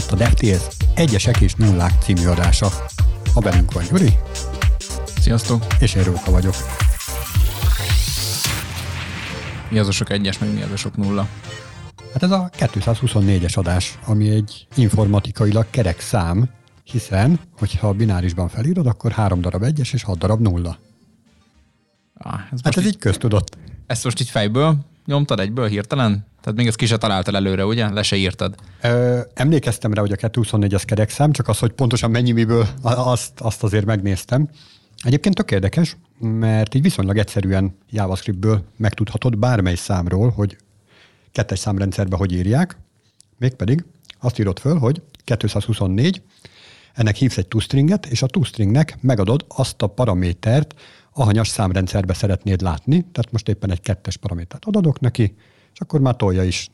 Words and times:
itt 0.00 0.10
a 0.10 0.16
DevTales 0.16 0.62
Egyesek 0.94 1.40
és 1.40 1.54
Nullák 1.54 2.02
című 2.02 2.26
adása. 2.26 2.66
A 3.34 3.40
velünk 3.40 3.72
van 3.72 3.84
Gyuri. 3.90 4.12
Sziasztok! 5.20 5.66
És 5.80 5.94
én 5.94 6.02
Róka 6.02 6.30
vagyok. 6.30 6.54
Mi 9.70 9.78
az 9.78 9.88
a 9.88 9.92
sok 9.92 10.10
egyes, 10.10 10.38
meg 10.38 10.54
mi 10.54 10.62
az 10.62 10.70
a 10.70 10.76
sok 10.76 10.96
nulla? 10.96 11.28
Hát 12.12 12.22
ez 12.22 12.30
a 12.30 12.50
224-es 12.58 13.58
adás, 13.58 13.98
ami 14.06 14.28
egy 14.28 14.66
informatikailag 14.76 15.66
kerek 15.70 16.00
szám, 16.00 16.50
hiszen, 16.84 17.40
hogyha 17.58 17.88
a 17.88 17.92
binárisban 17.92 18.48
felírod, 18.48 18.86
akkor 18.86 19.12
három 19.12 19.40
darab 19.40 19.62
egyes 19.62 19.92
és 19.92 20.02
hat 20.02 20.18
darab 20.18 20.40
nulla. 20.40 20.78
Ah, 22.14 22.40
ez 22.52 22.60
hát 22.62 22.76
ez 22.76 22.82
így, 22.82 22.88
így 22.88 22.98
köztudott. 22.98 23.58
Ezt 23.86 24.04
most 24.04 24.20
így 24.20 24.28
fejből 24.28 24.76
nyomtad 25.10 25.40
egyből 25.40 25.68
hirtelen? 25.68 26.26
Tehát 26.40 26.58
még 26.58 26.66
ezt 26.66 26.76
ki 26.76 26.86
se 26.86 26.96
találtál 26.96 27.36
előre, 27.36 27.64
ugye? 27.64 27.90
Le 27.90 28.02
se 28.02 28.16
írtad. 28.16 28.54
Ö, 28.82 29.20
emlékeztem 29.34 29.92
rá, 29.92 30.00
hogy 30.00 30.12
a 30.12 30.16
224 30.16 30.74
az 30.74 30.82
kerekszám, 30.82 31.32
csak 31.32 31.48
az, 31.48 31.58
hogy 31.58 31.72
pontosan 31.72 32.10
mennyi 32.10 32.32
miből, 32.32 32.66
azt, 32.82 33.40
azt 33.40 33.62
azért 33.62 33.84
megnéztem. 33.84 34.48
Egyébként 35.02 35.34
tök 35.34 35.50
érdekes, 35.50 35.96
mert 36.18 36.74
így 36.74 36.82
viszonylag 36.82 37.18
egyszerűen 37.18 37.76
JavaScriptből 37.90 38.64
megtudhatod 38.76 39.38
bármely 39.38 39.74
számról, 39.74 40.30
hogy 40.30 40.56
kettes 41.32 41.58
számrendszerbe 41.58 42.16
hogy 42.16 42.32
írják, 42.32 42.76
mégpedig 43.38 43.84
azt 44.20 44.38
írod 44.38 44.58
föl, 44.58 44.78
hogy 44.78 45.02
224, 45.24 46.22
ennek 46.94 47.16
hívsz 47.16 47.36
egy 47.36 47.48
toStringet, 47.48 48.06
és 48.06 48.22
a 48.22 48.26
toStringnek 48.26 48.98
megadod 49.00 49.44
azt 49.48 49.82
a 49.82 49.86
paramétert, 49.86 50.74
ahanyas 51.12 51.48
számrendszerbe 51.48 52.14
szeretnéd 52.14 52.60
látni, 52.60 53.00
tehát 53.00 53.32
most 53.32 53.48
éppen 53.48 53.70
egy 53.70 53.80
kettes 53.80 54.16
paramétert 54.16 54.64
adok 54.64 55.00
neki, 55.00 55.34
és 55.72 55.80
akkor 55.80 56.00
már 56.00 56.16
tolja 56.16 56.42
is. 56.42 56.70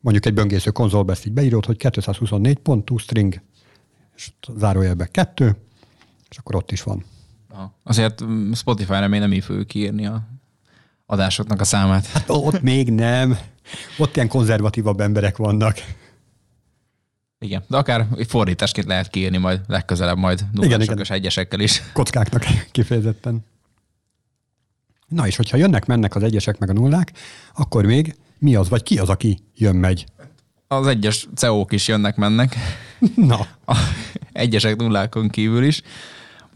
Mondjuk 0.00 0.26
egy 0.26 0.34
böngésző 0.34 0.70
konzolba 0.70 1.12
ezt 1.12 1.26
így 1.26 1.32
beírod, 1.32 1.64
hogy 1.64 1.76
224.toString, 1.78 3.40
és 4.16 4.30
zárójelbe 4.56 5.06
kettő, 5.06 5.56
és 6.30 6.38
akkor 6.38 6.54
ott 6.54 6.72
is 6.72 6.82
van. 6.82 7.04
Azért 7.82 8.24
Spotify-ra 8.54 9.08
még 9.08 9.20
nem 9.20 9.32
így 9.32 9.44
fogjuk 9.44 9.66
kiírni 9.66 10.06
a 10.06 10.28
adásoknak 11.06 11.60
a 11.60 11.64
számát. 11.64 12.06
Hát 12.06 12.24
ott 12.28 12.60
még 12.60 12.90
nem. 12.92 13.38
Ott 13.98 14.16
ilyen 14.16 14.28
konzervatívabb 14.28 15.00
emberek 15.00 15.36
vannak. 15.36 15.76
Igen, 17.38 17.64
de 17.68 17.76
akár 17.76 18.06
fordításként 18.28 18.86
lehet 18.86 19.08
kiírni 19.08 19.36
majd 19.36 19.60
legközelebb 19.66 20.16
majd 20.16 20.44
nullásokos 20.52 21.10
egyesekkel 21.10 21.60
is. 21.60 21.82
Kockáknak 21.92 22.44
kifejezetten. 22.70 23.44
Na 25.08 25.26
és 25.26 25.36
hogyha 25.36 25.56
jönnek-mennek 25.56 26.14
az 26.14 26.22
egyesek 26.22 26.58
meg 26.58 26.70
a 26.70 26.72
nullák, 26.72 27.12
akkor 27.54 27.84
még 27.84 28.16
mi 28.38 28.54
az, 28.54 28.68
vagy 28.68 28.82
ki 28.82 28.98
az, 28.98 29.08
aki 29.08 29.38
jön-megy? 29.54 30.06
Az 30.68 30.86
egyes 30.86 31.28
CEO-k 31.34 31.72
is 31.72 31.88
jönnek-mennek. 31.88 32.56
Na. 33.14 33.46
A 33.66 33.76
egyesek 34.32 34.76
nullákon 34.76 35.28
kívül 35.28 35.64
is. 35.64 35.82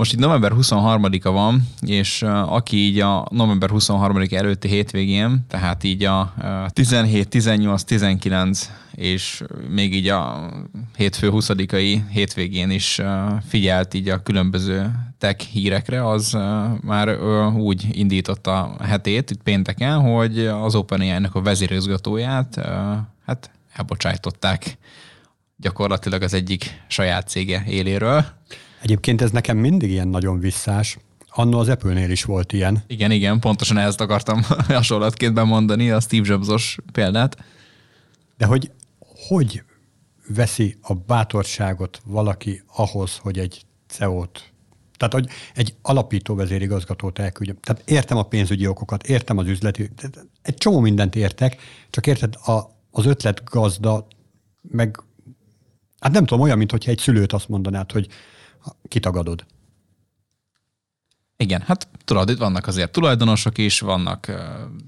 Most 0.00 0.12
itt 0.12 0.18
november 0.18 0.52
23-a 0.54 1.30
van, 1.30 1.68
és 1.80 2.22
aki 2.46 2.76
így 2.76 3.00
a 3.00 3.26
november 3.30 3.70
23 3.70 4.22
előtti 4.30 4.68
hétvégén, 4.68 5.44
tehát 5.48 5.84
így 5.84 6.04
a 6.04 6.34
17, 6.68 7.28
18, 7.28 7.82
19 7.82 8.70
és 8.94 9.42
még 9.68 9.94
így 9.94 10.08
a 10.08 10.50
hétfő 10.96 11.30
20-ai 11.32 12.00
hétvégén 12.10 12.70
is 12.70 13.00
figyelt 13.48 13.94
így 13.94 14.08
a 14.08 14.22
különböző 14.22 14.90
tech 15.18 15.44
hírekre, 15.44 16.08
az 16.08 16.38
már 16.80 17.22
úgy 17.52 17.86
indította 17.92 18.62
a 18.62 18.84
hetét, 18.84 19.30
itt 19.30 19.42
pénteken, 19.42 20.00
hogy 20.00 20.46
az 20.46 20.74
OpenAI-nak 20.74 21.34
a 21.34 21.42
vezérigazgatóját 21.42 22.60
hát 23.24 23.50
elbocsájtották 23.72 24.78
gyakorlatilag 25.56 26.22
az 26.22 26.34
egyik 26.34 26.82
saját 26.88 27.28
cége 27.28 27.64
éléről. 27.66 28.24
Egyébként 28.80 29.20
ez 29.20 29.30
nekem 29.30 29.56
mindig 29.56 29.90
ilyen 29.90 30.08
nagyon 30.08 30.38
visszás. 30.38 30.98
Annó 31.28 31.58
az 31.58 31.68
Apple-nél 31.68 32.10
is 32.10 32.24
volt 32.24 32.52
ilyen. 32.52 32.82
Igen, 32.86 33.10
igen, 33.10 33.41
pontosan 33.41 33.78
ezt 33.78 34.00
akartam 34.00 34.42
hasonlatként 34.68 35.34
bemondani, 35.34 35.91
a 35.91 36.00
Steve 36.00 36.26
Jobs-os 36.28 36.78
példát. 36.92 37.36
De 38.36 38.46
hogy 38.46 38.70
hogy 39.28 39.62
veszi 40.28 40.76
a 40.82 40.94
bátorságot 40.94 42.00
valaki 42.04 42.62
ahhoz, 42.76 43.16
hogy 43.16 43.38
egy 43.38 43.62
CEO-t, 43.88 44.52
tehát 44.96 45.14
hogy 45.14 45.28
egy 45.54 45.74
alapító 45.82 46.34
vezérigazgatót 46.34 47.19
elküldjön. 47.19 47.58
Tehát 47.62 47.82
értem 47.84 48.16
a 48.16 48.22
pénzügyi 48.22 48.66
okokat, 48.66 49.06
értem 49.06 49.38
az 49.38 49.46
üzleti, 49.46 49.90
egy 50.42 50.54
csomó 50.54 50.80
mindent 50.80 51.16
értek, 51.16 51.56
csak 51.90 52.06
érted, 52.06 52.34
a, 52.34 52.60
az 52.90 53.06
ötlet 53.06 53.44
gazda, 53.44 54.06
meg 54.62 55.02
hát 56.00 56.12
nem 56.12 56.26
tudom, 56.26 56.42
olyan, 56.42 56.58
mint 56.58 56.70
hogyha 56.70 56.90
egy 56.90 56.98
szülőt 56.98 57.32
azt 57.32 57.48
mondanád, 57.48 57.92
hogy 57.92 58.08
kitagadod. 58.88 59.44
Igen, 61.37 61.60
hát 61.60 61.88
tudod, 62.04 62.28
itt 62.28 62.38
vannak 62.38 62.66
azért 62.66 62.93
tulajdonosok 62.93 63.59
is, 63.59 63.81
vannak 63.81 64.32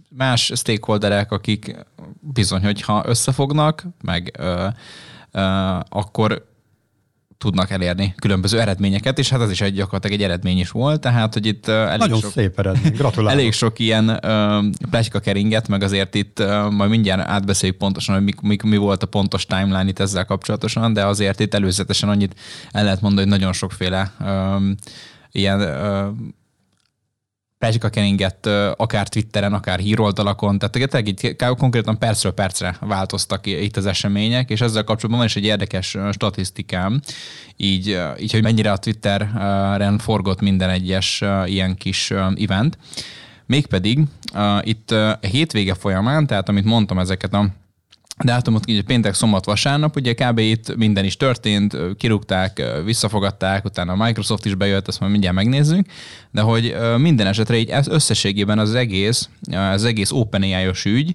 más 0.08 0.52
stakeholderek, 0.54 1.32
akik 1.32 1.76
bizony, 2.20 2.62
hogyha 2.62 3.02
összefognak, 3.06 3.84
meg 4.02 4.34
ö, 4.38 4.68
ö, 5.30 5.40
akkor 5.88 6.51
tudnak 7.42 7.70
elérni 7.70 8.14
különböző 8.16 8.60
eredményeket, 8.60 9.18
és 9.18 9.28
hát 9.28 9.40
ez 9.40 9.50
is 9.50 9.60
egy 9.60 9.74
gyakorlatilag 9.74 10.16
egy 10.18 10.24
eredmény 10.24 10.58
is 10.58 10.70
volt, 10.70 11.00
tehát 11.00 11.32
hogy 11.32 11.46
itt 11.46 11.68
elég 11.68 11.98
Nagyon 11.98 12.20
sok, 12.20 12.30
szép 12.30 12.58
eredmény, 12.58 12.92
gratulálok. 12.92 13.40
Elég 13.40 13.52
sok 13.52 13.78
ilyen 13.78 14.20
uh, 14.92 15.20
keringet, 15.22 15.68
meg 15.68 15.82
azért 15.82 16.14
itt 16.14 16.40
uh, 16.40 16.70
majd 16.70 16.90
mindjárt 16.90 17.28
átbeszéljük 17.28 17.78
pontosan, 17.78 18.14
hogy 18.14 18.24
mi, 18.24 18.32
mi, 18.42 18.56
mi 18.64 18.76
volt 18.76 19.02
a 19.02 19.06
pontos 19.06 19.46
timeline 19.46 19.88
itt 19.88 19.98
ezzel 19.98 20.24
kapcsolatosan, 20.24 20.92
de 20.92 21.06
azért 21.06 21.40
itt 21.40 21.54
előzetesen 21.54 22.08
annyit 22.08 22.34
el 22.70 22.84
lehet 22.84 23.00
mondani, 23.00 23.28
hogy 23.28 23.38
nagyon 23.38 23.52
sokféle 23.52 24.12
um, 24.20 24.74
ilyen 25.32 25.60
uh, 25.60 26.06
keringet 27.90 28.46
akár 28.76 29.08
Twitteren, 29.08 29.52
akár 29.52 29.78
híroldalakon, 29.78 30.58
tehát 30.58 30.76
így 31.08 31.36
konkrétan 31.56 31.98
percről 31.98 32.32
percre 32.32 32.76
változtak 32.80 33.46
itt 33.46 33.76
az 33.76 33.86
események, 33.86 34.50
és 34.50 34.60
ezzel 34.60 34.84
kapcsolatban 34.84 35.18
van 35.18 35.26
is 35.26 35.36
egy 35.36 35.44
érdekes 35.44 35.96
statisztikám, 36.12 37.00
így, 37.56 37.98
így 38.18 38.32
hogy 38.32 38.42
mennyire 38.42 38.72
a 38.72 38.76
Twitteren 38.76 39.98
forgott 39.98 40.40
minden 40.40 40.70
egyes 40.70 41.22
ilyen 41.44 41.76
kis 41.76 42.10
event. 42.36 42.78
Mégpedig 43.46 43.98
uh, 44.34 44.66
itt 44.66 44.90
uh, 44.90 45.12
hétvége 45.20 45.74
folyamán, 45.74 46.26
tehát 46.26 46.48
amit 46.48 46.64
mondtam 46.64 46.98
ezeket 46.98 47.34
a 47.34 47.48
dátumot, 48.18 48.68
így 48.68 48.82
péntek, 48.82 49.14
szombat, 49.14 49.44
vasárnap, 49.44 49.96
ugye 49.96 50.14
kb. 50.14 50.38
itt 50.38 50.76
minden 50.76 51.04
is 51.04 51.16
történt, 51.16 51.76
kirúgták, 51.96 52.62
visszafogadták, 52.84 53.64
utána 53.64 53.92
a 53.92 54.04
Microsoft 54.04 54.44
is 54.44 54.54
bejött, 54.54 54.88
ezt 54.88 55.00
majd 55.00 55.12
mindjárt 55.12 55.36
megnézzük, 55.36 55.86
de 56.30 56.40
hogy 56.40 56.76
minden 56.96 57.26
esetre 57.26 57.56
így 57.56 57.72
összességében 57.88 58.58
az 58.58 58.74
egész, 58.74 59.28
az 59.50 59.84
egész 59.84 60.10
OpenAI-os 60.10 60.84
ügy, 60.84 61.14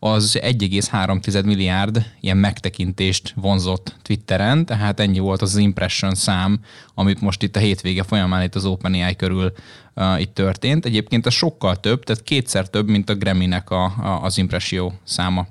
az 0.00 0.38
1,3 0.40 1.44
milliárd 1.44 2.06
ilyen 2.20 2.36
megtekintést 2.36 3.32
vonzott 3.36 3.96
Twitteren, 4.02 4.66
tehát 4.66 5.00
ennyi 5.00 5.18
volt 5.18 5.42
az 5.42 5.56
impression 5.56 6.14
szám, 6.14 6.60
amit 6.94 7.20
most 7.20 7.42
itt 7.42 7.56
a 7.56 7.58
hétvége 7.58 8.02
folyamán 8.02 8.42
itt 8.42 8.54
az 8.54 8.64
OpenAI 8.64 9.16
körül 9.16 9.52
uh, 9.94 10.20
itt 10.20 10.34
történt. 10.34 10.84
Egyébként 10.84 11.26
ez 11.26 11.32
sokkal 11.32 11.76
több, 11.80 12.04
tehát 12.04 12.22
kétszer 12.22 12.68
több, 12.68 12.88
mint 12.88 13.10
a 13.10 13.14
Grammy-nek 13.14 13.70
a, 13.70 13.84
a, 13.84 14.22
az 14.22 14.38
impresszió 14.38 14.92
száma. 15.04 15.46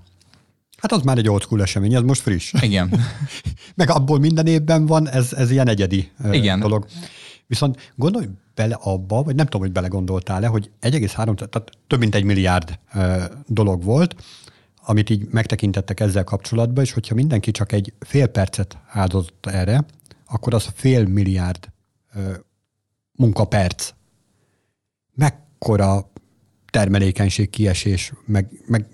Hát 0.78 0.92
az 0.92 1.02
már 1.02 1.18
egy 1.18 1.30
old 1.30 1.42
school 1.42 1.62
esemény, 1.62 1.94
ez 1.94 2.02
most 2.02 2.22
friss. 2.22 2.54
Igen. 2.62 2.94
Meg 3.76 3.90
abból 3.90 4.20
minden 4.20 4.48
évben 4.48 4.86
van, 4.86 5.10
ez, 5.10 5.34
ez 5.34 5.52
ilyen 5.52 5.68
egyedi 5.68 6.12
Igen. 6.32 6.60
dolog. 6.60 6.86
Viszont 7.48 7.94
gondolj 7.96 8.28
bele 8.56 8.78
abba, 8.82 9.24
vagy 9.24 9.36
nem 9.36 9.46
tudom, 9.46 9.62
hogy 9.62 9.72
belegondoltál-e, 9.72 10.48
hogy 10.48 10.72
1,3, 10.82 11.14
tehát 11.16 11.70
több 11.88 12.00
mint 12.00 12.16
egy 12.16 12.24
milliárd 12.24 12.80
dolog 13.48 13.84
volt, 13.84 14.16
amit 14.86 15.10
így 15.10 15.28
megtekintettek 15.32 16.00
ezzel 16.00 16.24
kapcsolatban, 16.24 16.84
és 16.84 16.92
hogyha 16.92 17.16
mindenki 17.16 17.52
csak 17.52 17.72
egy 17.72 17.94
fél 18.00 18.28
percet 18.28 18.78
áldozott 18.88 19.46
erre, 19.46 19.86
akkor 20.26 20.54
az 20.54 20.70
fél 20.74 21.06
milliárd 21.06 21.70
munkaperc. 23.12 23.94
Mekkora 25.16 26.12
termelékenység 26.72 27.50
kiesés, 27.50 28.14
meg, 28.26 28.50
meg 28.66 28.88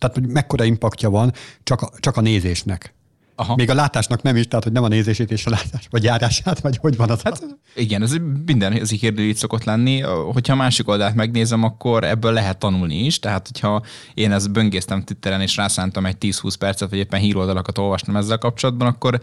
tehát 0.00 0.16
hogy 0.16 0.26
mekkora 0.26 0.64
impaktja 0.64 1.10
van 1.10 1.32
csak 1.62 1.82
a, 1.82 1.90
csak 2.00 2.16
a 2.16 2.20
nézésnek. 2.20 2.94
Aha. 3.40 3.54
Még 3.54 3.70
a 3.70 3.74
látásnak 3.74 4.22
nem 4.22 4.36
is, 4.36 4.48
tehát 4.48 4.64
hogy 4.64 4.72
nem 4.72 4.82
a 4.82 4.88
nézését 4.88 5.30
és 5.30 5.46
a 5.46 5.50
látás, 5.50 5.86
vagy 5.90 6.04
járását, 6.04 6.60
vagy 6.60 6.76
hogy 6.76 6.96
van 6.96 7.10
az. 7.10 7.22
Hát, 7.22 7.46
igen, 7.74 8.02
ez 8.02 8.16
minden 8.46 8.72
ez 8.72 8.88
kérdő 8.88 9.22
így 9.22 9.36
szokott 9.36 9.64
lenni. 9.64 10.00
Hogyha 10.32 10.52
a 10.52 10.56
másik 10.56 10.88
oldalt 10.88 11.14
megnézem, 11.14 11.62
akkor 11.62 12.04
ebből 12.04 12.32
lehet 12.32 12.58
tanulni 12.58 13.04
is. 13.04 13.18
Tehát, 13.18 13.46
hogyha 13.46 13.82
én 14.14 14.32
ezt 14.32 14.52
böngésztem 14.52 15.04
Twitteren, 15.04 15.40
és 15.40 15.56
rászántam 15.56 16.06
egy 16.06 16.16
10-20 16.20 16.54
percet, 16.58 16.90
vagy 16.90 16.98
éppen 16.98 17.20
híroldalakat 17.20 17.78
olvastam 17.78 18.16
ezzel 18.16 18.38
kapcsolatban, 18.38 18.88
akkor 18.88 19.20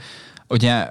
ugye 0.48 0.88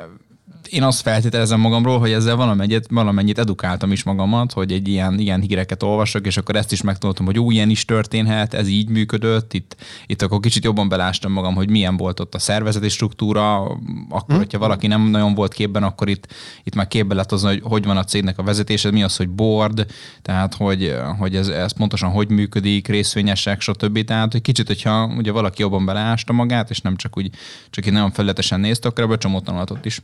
én 0.70 0.82
azt 0.82 1.00
feltételezem 1.00 1.60
magamról, 1.60 1.98
hogy 1.98 2.12
ezzel 2.12 2.36
valamennyit, 2.36 2.86
valamennyit 2.90 3.38
edukáltam 3.38 3.92
is 3.92 4.02
magamat, 4.02 4.52
hogy 4.52 4.72
egy 4.72 4.88
ilyen, 4.88 5.18
ilyen 5.18 5.40
híreket 5.40 5.82
olvasok, 5.82 6.26
és 6.26 6.36
akkor 6.36 6.56
ezt 6.56 6.72
is 6.72 6.82
megtudtam, 6.82 7.26
hogy 7.26 7.38
úgy 7.38 7.54
ilyen 7.54 7.70
is 7.70 7.84
történhet, 7.84 8.54
ez 8.54 8.68
így 8.68 8.88
működött, 8.88 9.54
itt, 9.54 9.76
itt 10.06 10.22
akkor 10.22 10.40
kicsit 10.40 10.64
jobban 10.64 10.88
belástam 10.88 11.32
magam, 11.32 11.54
hogy 11.54 11.70
milyen 11.70 11.96
volt 11.96 12.20
ott 12.20 12.34
a 12.34 12.38
szervezeti 12.38 12.88
struktúra, 12.88 13.60
akkor, 14.08 14.24
hmm. 14.26 14.36
hogyha 14.36 14.58
valaki 14.58 14.86
nem 14.86 15.02
nagyon 15.02 15.34
volt 15.34 15.52
képben, 15.52 15.82
akkor 15.82 16.08
itt, 16.08 16.26
itt 16.64 16.74
már 16.74 16.88
képbe 16.88 17.14
lett 17.14 17.32
az, 17.32 17.42
hogy 17.42 17.60
hogy 17.76 17.84
van 17.84 17.96
a 17.96 18.04
cégnek 18.04 18.38
a 18.38 18.42
vezetése, 18.42 18.90
mi 18.90 19.02
az, 19.02 19.16
hogy 19.16 19.28
board, 19.28 19.86
tehát 20.22 20.54
hogy, 20.54 20.96
hogy 21.18 21.36
ez, 21.36 21.48
ez 21.48 21.72
pontosan 21.72 22.10
hogy 22.10 22.28
működik, 22.28 22.88
részvényesek, 22.88 23.60
stb. 23.60 24.04
Tehát, 24.04 24.32
hogy 24.32 24.42
kicsit, 24.42 24.66
hogyha 24.66 25.06
ugye 25.16 25.30
valaki 25.30 25.62
jobban 25.62 25.84
beleásta 25.84 26.32
magát, 26.32 26.70
és 26.70 26.80
nem 26.80 26.96
csak 26.96 27.16
úgy, 27.16 27.30
csak 27.70 27.86
így 27.86 27.92
nagyon 27.92 28.10
felületesen 28.10 28.60
nézte, 28.60 28.88
akkor 28.88 29.04
ebből 29.04 29.18
csomót 29.18 29.44
tanulhatott 29.44 29.84
is. 29.84 30.02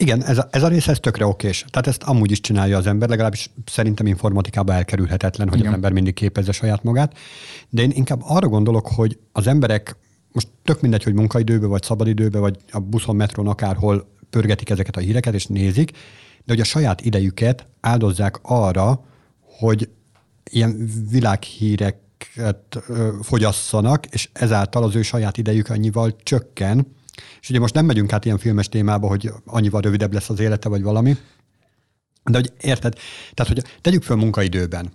Igen, 0.00 0.24
ez 0.24 0.38
a, 0.38 0.48
ez 0.50 0.62
a 0.62 0.68
rész 0.68 0.88
ez 0.88 0.98
tökre 1.00 1.26
okés. 1.26 1.64
Tehát 1.70 1.86
ezt 1.86 2.02
amúgy 2.02 2.30
is 2.30 2.40
csinálja 2.40 2.76
az 2.76 2.86
ember, 2.86 3.08
legalábbis 3.08 3.50
szerintem 3.66 4.06
informatikában 4.06 4.76
elkerülhetetlen, 4.76 5.48
hogy 5.48 5.58
Igen. 5.58 5.68
az 5.68 5.74
ember 5.74 5.92
mindig 5.92 6.14
képezze 6.14 6.52
saját 6.52 6.82
magát. 6.82 7.16
De 7.68 7.82
én 7.82 7.90
inkább 7.94 8.20
arra 8.22 8.48
gondolok, 8.48 8.88
hogy 8.88 9.18
az 9.32 9.46
emberek, 9.46 9.96
most 10.32 10.48
tök 10.64 10.80
mindegy, 10.80 11.02
hogy 11.02 11.14
munkaidőbe, 11.14 11.66
vagy 11.66 11.82
szabadidőbe, 11.82 12.38
vagy 12.38 12.56
a 12.70 12.78
buszon, 12.78 13.16
metron, 13.16 13.46
akárhol 13.46 14.08
pörgetik 14.30 14.70
ezeket 14.70 14.96
a 14.96 15.00
híreket, 15.00 15.34
és 15.34 15.46
nézik, 15.46 15.90
de 16.44 16.52
hogy 16.52 16.60
a 16.60 16.64
saját 16.64 17.00
idejüket 17.00 17.66
áldozzák 17.80 18.38
arra, 18.42 19.04
hogy 19.40 19.88
ilyen 20.50 20.90
világhíreket 21.10 22.82
fogyasszanak, 23.22 24.06
és 24.06 24.28
ezáltal 24.32 24.82
az 24.82 24.94
ő 24.94 25.02
saját 25.02 25.38
idejük 25.38 25.68
annyival 25.68 26.16
csökken, 26.22 26.86
és 27.40 27.50
ugye 27.50 27.58
most 27.58 27.74
nem 27.74 27.84
megyünk 27.84 28.12
át 28.12 28.24
ilyen 28.24 28.38
filmes 28.38 28.68
témába, 28.68 29.08
hogy 29.08 29.30
annyival 29.44 29.80
rövidebb 29.80 30.12
lesz 30.12 30.30
az 30.30 30.40
élete, 30.40 30.68
vagy 30.68 30.82
valami, 30.82 31.16
de 32.24 32.38
hogy 32.38 32.52
érted? 32.60 32.94
Tehát, 33.34 33.52
hogy 33.52 33.64
tegyük 33.80 34.02
föl 34.02 34.16
munkaidőben. 34.16 34.92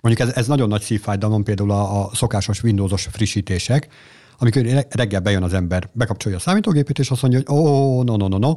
Mondjuk 0.00 0.28
ez, 0.28 0.34
ez 0.34 0.46
nagyon 0.46 0.68
nagy 0.68 0.82
szívfájdalom, 0.82 1.42
például 1.42 1.70
a, 1.70 2.04
a 2.04 2.10
szokásos 2.14 2.62
Windowsos 2.62 3.02
frissítések, 3.10 3.88
amikor 4.38 4.86
reggel 4.88 5.20
bejön 5.20 5.42
az 5.42 5.52
ember, 5.52 5.90
bekapcsolja 5.92 6.36
a 6.36 6.40
számítógépét, 6.40 6.98
és 6.98 7.10
azt 7.10 7.22
mondja, 7.22 7.40
hogy 7.46 7.56
ó, 7.56 7.60
oh, 7.60 8.04
no, 8.04 8.16
no, 8.16 8.28
no, 8.28 8.38
no, 8.38 8.56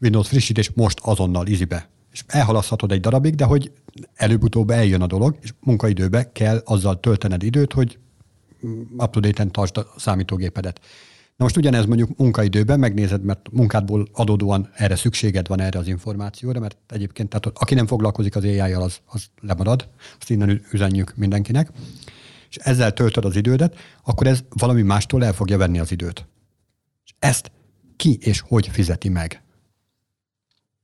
Windows 0.00 0.28
frissítés 0.28 0.70
most 0.74 0.98
azonnal, 1.02 1.46
izibe. 1.46 1.88
És 2.12 2.24
elhalaszthatod 2.26 2.92
egy 2.92 3.00
darabig, 3.00 3.34
de 3.34 3.44
hogy 3.44 3.72
előbb-utóbb 4.14 4.70
eljön 4.70 5.02
a 5.02 5.06
dolog, 5.06 5.36
és 5.40 5.50
munkaidőbe 5.60 6.32
kell 6.32 6.62
azzal 6.64 7.00
töltened 7.00 7.42
időt, 7.42 7.72
hogy 7.72 7.98
up-to-date-en 8.96 9.52
tartsd 9.52 9.76
a 9.76 9.92
számítógépedet. 9.96 10.80
Na 11.36 11.44
most 11.44 11.56
ugyanez 11.56 11.84
mondjuk 11.84 12.16
munkaidőben 12.16 12.78
megnézed, 12.78 13.22
mert 13.22 13.48
munkádból 13.52 14.08
adódóan 14.12 14.70
erre 14.74 14.96
szükséged 14.96 15.48
van 15.48 15.60
erre 15.60 15.78
az 15.78 15.86
információra, 15.86 16.60
mert 16.60 16.76
egyébként, 16.88 17.28
tehát 17.28 17.58
aki 17.58 17.74
nem 17.74 17.86
foglalkozik 17.86 18.36
az 18.36 18.44
ai 18.44 18.72
az, 18.72 19.00
az 19.06 19.24
lemarad, 19.40 19.88
azt 20.18 20.30
innen 20.30 20.62
üzenjük 20.72 21.16
mindenkinek, 21.16 21.70
és 22.48 22.56
ezzel 22.56 22.92
töltöd 22.92 23.24
az 23.24 23.36
idődet, 23.36 23.76
akkor 24.04 24.26
ez 24.26 24.44
valami 24.48 24.82
mástól 24.82 25.24
el 25.24 25.32
fogja 25.32 25.58
venni 25.58 25.78
az 25.78 25.92
időt. 25.92 26.26
És 27.04 27.14
ezt 27.18 27.50
ki 27.96 28.18
és 28.20 28.40
hogy 28.40 28.66
fizeti 28.68 29.08
meg? 29.08 29.42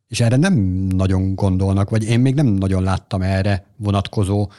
És 0.09 0.21
erre 0.21 0.37
nem 0.37 0.55
nagyon 0.89 1.35
gondolnak, 1.35 1.91
vagy 1.91 2.05
én 2.05 2.21
még 2.21 2.35
nem 2.35 2.47
nagyon 2.47 2.83
láttam 2.83 3.23
erre 3.23 3.67
vonatkozó 3.77 4.51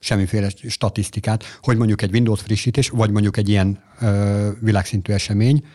semmiféle 0.00 0.48
statisztikát, 0.68 1.44
hogy 1.60 1.76
mondjuk 1.76 2.02
egy 2.02 2.12
Windows 2.12 2.40
frissítés, 2.40 2.88
vagy 2.88 3.10
mondjuk 3.10 3.36
egy 3.36 3.48
ilyen 3.48 3.82
ö, 4.00 4.50
világszintű 4.60 5.12
esemény, 5.12 5.66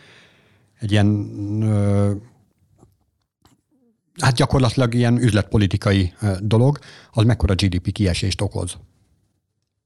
egy 0.78 0.90
ilyen 0.90 1.06
ö, 1.62 2.12
hát 4.20 4.34
gyakorlatilag 4.34 4.94
ilyen 4.94 5.18
üzletpolitikai 5.22 6.12
dolog, 6.40 6.78
az 7.12 7.24
mekkora 7.24 7.54
GDP 7.54 7.92
kiesést 7.92 8.40
okoz. 8.40 8.76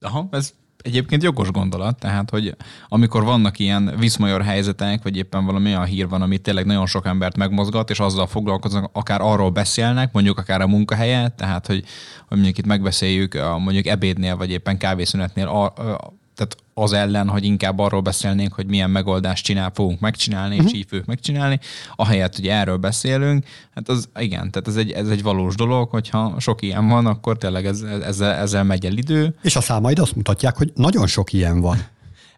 Aha, 0.00 0.28
ez 0.30 0.52
egyébként 0.82 1.22
jogos 1.22 1.50
gondolat, 1.50 1.98
tehát, 1.98 2.30
hogy 2.30 2.56
amikor 2.88 3.24
vannak 3.24 3.58
ilyen 3.58 3.94
viszmajor 3.98 4.42
helyzetek, 4.42 5.02
vagy 5.02 5.16
éppen 5.16 5.44
valami 5.44 5.68
olyan 5.68 5.84
hír 5.84 6.08
van, 6.08 6.22
ami 6.22 6.38
tényleg 6.38 6.66
nagyon 6.66 6.86
sok 6.86 7.06
embert 7.06 7.36
megmozgat, 7.36 7.90
és 7.90 8.00
azzal 8.00 8.26
foglalkoznak, 8.26 8.90
akár 8.92 9.20
arról 9.20 9.50
beszélnek, 9.50 10.12
mondjuk 10.12 10.38
akár 10.38 10.60
a 10.60 10.66
munkahelyet, 10.66 11.34
tehát, 11.34 11.66
hogy, 11.66 11.84
hogy 12.28 12.36
mondjuk 12.36 12.58
itt 12.58 12.66
megbeszéljük 12.66 13.34
mondjuk 13.58 13.86
ebédnél, 13.86 14.36
vagy 14.36 14.50
éppen 14.50 14.78
kávészünetnél 14.78 15.46
a, 15.46 15.72
tehát 15.72 16.19
az 16.80 16.92
ellen, 16.92 17.28
hogy 17.28 17.44
inkább 17.44 17.78
arról 17.78 18.00
beszélnénk, 18.00 18.52
hogy 18.52 18.66
milyen 18.66 18.90
megoldást 18.90 19.44
csinál, 19.44 19.70
fogunk 19.74 20.00
megcsinálni, 20.00 20.54
uh-huh. 20.54 20.70
és 20.70 20.78
így 20.78 20.86
fogjuk 20.88 21.06
megcsinálni, 21.06 21.60
ahelyett, 21.96 22.36
hogy 22.36 22.46
erről 22.46 22.76
beszélünk, 22.76 23.44
hát 23.74 23.88
az 23.88 24.08
igen, 24.18 24.50
tehát 24.50 24.68
ez 24.68 24.76
egy, 24.76 24.90
ez 24.90 25.08
egy 25.08 25.22
valós 25.22 25.54
dolog, 25.54 25.90
hogyha 25.90 26.34
sok 26.38 26.62
ilyen 26.62 26.88
van, 26.88 27.06
akkor 27.06 27.38
tényleg 27.38 27.66
ez, 27.66 27.82
ezzel, 27.82 28.32
ezzel 28.32 28.64
megy 28.64 28.86
el 28.86 28.96
idő. 28.96 29.34
És 29.42 29.56
a 29.56 29.60
számaid 29.60 29.98
azt 29.98 30.16
mutatják, 30.16 30.56
hogy 30.56 30.72
nagyon 30.74 31.06
sok 31.06 31.32
ilyen 31.32 31.60
van. 31.60 31.78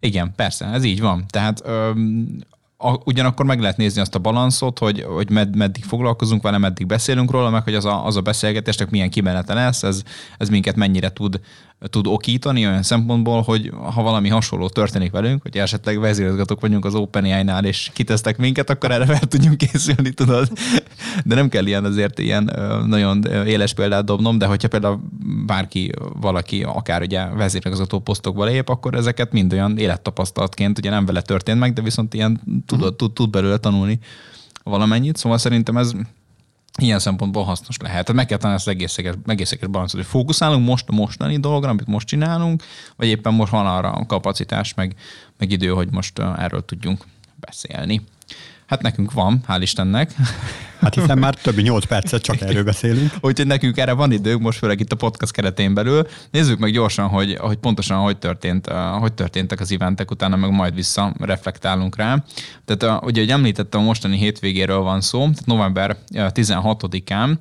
Igen, 0.01 0.33
persze, 0.37 0.67
ez 0.67 0.85
így 0.85 1.01
van. 1.01 1.25
Tehát 1.29 1.63
öm, 1.65 2.39
a, 2.77 2.99
ugyanakkor 3.05 3.47
meg 3.47 3.61
lehet 3.61 3.77
nézni 3.77 4.01
azt 4.01 4.15
a 4.15 4.19
balanszot, 4.19 4.79
hogy, 4.79 5.03
hogy 5.03 5.31
med, 5.31 5.57
meddig 5.57 5.85
foglalkozunk 5.85 6.43
vele, 6.43 6.59
meddig 6.59 6.87
beszélünk 6.87 7.31
róla, 7.31 7.51
meg 7.51 7.63
hogy 7.63 7.75
az 7.75 7.85
a, 7.85 8.07
az 8.07 8.17
a 8.17 8.21
beszélgetésnek 8.21 8.91
milyen 8.91 9.11
kimenete 9.11 9.55
lesz, 9.55 9.83
ez, 9.83 10.03
ez 10.39 10.49
minket 10.49 10.77
mennyire 10.77 11.13
tud 11.13 11.41
tud 11.91 12.07
okítani 12.07 12.67
olyan 12.67 12.83
szempontból, 12.83 13.43
hogy 13.43 13.73
ha 13.95 14.03
valami 14.03 14.29
hasonló 14.29 14.69
történik 14.69 15.11
velünk, 15.11 15.43
hogy 15.43 15.57
esetleg 15.57 16.01
vezérigazgatók 16.01 16.61
vagyunk 16.61 16.85
az 16.85 16.95
OpenAI-nál, 16.95 17.65
és 17.65 17.91
kitesztek 17.93 18.39
minket, 18.39 18.71
akkor 18.71 18.91
erre 18.91 19.07
fel 19.07 19.19
tudjunk 19.19 19.57
készülni, 19.57 20.11
tudod. 20.11 20.49
De 21.25 21.35
nem 21.35 21.49
kell 21.49 21.67
ilyen 21.67 21.85
azért 21.85 22.19
ilyen 22.19 22.51
nagyon 22.87 23.25
éles 23.47 23.75
példát 23.75 24.05
dobnom, 24.05 24.39
de 24.39 24.47
hogyha 24.47 24.69
például 24.69 25.01
bárki, 25.47 25.93
valaki 26.21 26.63
akár 26.63 27.03
ugye 27.03 27.27
vezérigazgató 27.27 27.99
posztokba 27.99 28.45
lép, 28.45 28.69
akkor 28.69 28.95
ezeket 28.95 29.33
mind 29.33 29.53
olyan 29.53 29.79
élettapasztalatként, 29.79 30.79
ugye 30.79 30.91
nem 30.91 31.07
vele 31.07 31.23
történt 31.23 31.59
meg, 31.59 31.73
de 31.73 31.83
viszont 31.83 32.15
ilyen 32.15 32.41
tud, 32.67 32.95
tud, 32.95 33.13
tud 33.13 33.31
belőle 33.31 33.57
tanulni 33.57 33.99
valamennyit. 34.63 35.17
Szóval 35.17 35.39
szerintem 35.39 35.77
ez 35.77 35.93
ilyen 36.81 36.99
szempontból 36.99 37.45
hasznos 37.45 37.77
lehet. 37.77 38.01
Tehát 38.01 38.17
meg 38.17 38.27
kell 38.27 38.37
találni 38.37 38.59
ezt 38.59 38.69
az 38.69 38.75
egészséges, 38.75 39.15
egészséges 39.27 39.69
balancot, 39.69 40.01
hogy 40.01 40.09
fókuszálunk 40.09 40.67
most 40.67 40.89
a 40.89 40.93
mostani 40.93 41.39
dologra, 41.39 41.71
amit 41.71 41.87
most 41.87 42.07
csinálunk, 42.07 42.63
vagy 42.97 43.09
éppen 43.09 43.35
most 43.35 43.53
van 43.53 43.67
arra 43.67 43.93
a 43.93 44.07
kapacitás, 44.07 44.75
meg, 44.75 44.95
meg 45.39 45.51
idő, 45.51 45.69
hogy 45.69 45.89
most 45.91 46.19
erről 46.19 46.65
tudjunk 46.65 47.05
beszélni. 47.41 48.03
Hát 48.67 48.83
nekünk 48.83 49.13
van, 49.13 49.41
hál' 49.49 49.59
Istennek. 49.61 50.15
Hát 50.81 50.95
hiszen 50.95 51.19
már 51.19 51.35
többi 51.35 51.63
nyolc 51.63 51.85
percet 51.85 52.23
csak 52.23 52.41
erről 52.41 52.65
beszélünk. 52.65 53.13
Úgyhogy 53.21 53.47
nekünk 53.47 53.77
erre 53.77 53.93
van 53.93 54.13
időnk, 54.13 54.41
most 54.41 54.59
főleg 54.59 54.81
itt 54.81 54.93
a 54.93 54.97
podcast 54.97 55.33
keretén 55.33 55.75
belül. 55.75 56.07
Nézzük 56.31 56.59
meg 56.59 56.73
gyorsan, 56.73 57.09
hogy, 57.09 57.37
hogy 57.41 57.57
pontosan 57.57 57.99
hogy, 57.99 58.19
történt, 58.19 58.69
hogy 59.01 59.13
történtek 59.13 59.61
az 59.61 59.73
eventek, 59.73 60.11
utána 60.11 60.37
meg 60.37 60.51
majd 60.51 60.75
vissza 60.75 61.15
reflektálunk 61.19 61.97
rá. 61.97 62.25
Tehát 62.65 63.05
ugye, 63.05 63.21
hogy 63.21 63.31
említettem, 63.31 63.81
a 63.81 63.85
mostani 63.85 64.17
hétvégéről 64.17 64.81
van 64.81 65.01
szó, 65.01 65.21
tehát 65.21 65.47
november 65.47 65.97
16-án 66.13 67.37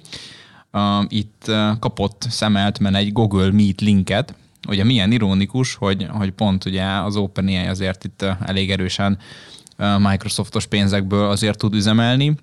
itt 1.08 1.52
kapott 1.80 2.26
szemelt 2.30 2.80
egy 2.96 3.12
Google 3.12 3.52
Meet 3.52 3.82
linket, 3.82 4.36
ugye 4.68 4.84
milyen 4.84 5.12
ironikus, 5.12 5.76
hogy, 5.76 6.08
hogy 6.10 6.32
pont 6.32 6.66
ugye 6.66 6.84
az 6.84 7.16
OpenAI 7.16 7.68
azért 7.68 8.04
itt 8.04 8.26
elég 8.46 8.72
erősen 8.72 9.18
Microsoftos 9.98 10.66
pénzekből 10.66 11.30
azért 11.30 11.58
tud 11.58 11.74
üzemelni, 11.74 12.36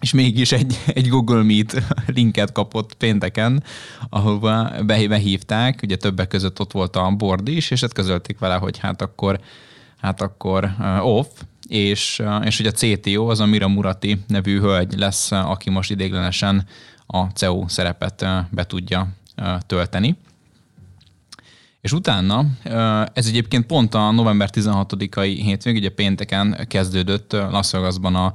és 0.00 0.12
mégis 0.12 0.52
egy, 0.52 0.78
egy 0.86 1.08
Google 1.08 1.42
Meet 1.42 1.82
linket 2.06 2.52
kapott 2.52 2.94
pénteken, 2.94 3.62
ahova 4.10 4.70
behívták, 4.84 5.80
ugye 5.82 5.96
többek 5.96 6.28
között 6.28 6.60
ott 6.60 6.72
volt 6.72 6.96
a 6.96 7.10
board 7.10 7.48
is, 7.48 7.70
és 7.70 7.82
ezt 7.82 7.92
közölték 7.92 8.38
vele, 8.38 8.54
hogy 8.54 8.78
hát 8.78 9.02
akkor, 9.02 9.40
hát 10.00 10.20
akkor 10.20 10.70
off, 11.02 11.28
és, 11.68 12.22
és 12.44 12.56
hogy 12.56 12.66
a 12.66 12.70
CTO, 12.70 13.26
az 13.26 13.40
a 13.40 13.46
Mira 13.46 13.68
Murati 13.68 14.20
nevű 14.26 14.60
hölgy 14.60 14.94
lesz, 14.98 15.32
aki 15.32 15.70
most 15.70 15.90
idéglenesen 15.90 16.66
a 17.06 17.22
CEO 17.24 17.68
szerepet 17.68 18.26
be 18.50 18.66
tudja 18.66 19.08
tölteni. 19.66 20.16
És 21.80 21.92
utána, 21.92 22.44
ez 23.12 23.26
egyébként 23.26 23.66
pont 23.66 23.94
a 23.94 24.10
november 24.10 24.50
16-ai 24.52 25.38
hétvég, 25.42 25.76
ugye 25.76 25.90
pénteken 25.90 26.66
kezdődött 26.68 27.32
Las 27.32 27.70
Vegasban 27.70 28.14
a 28.14 28.32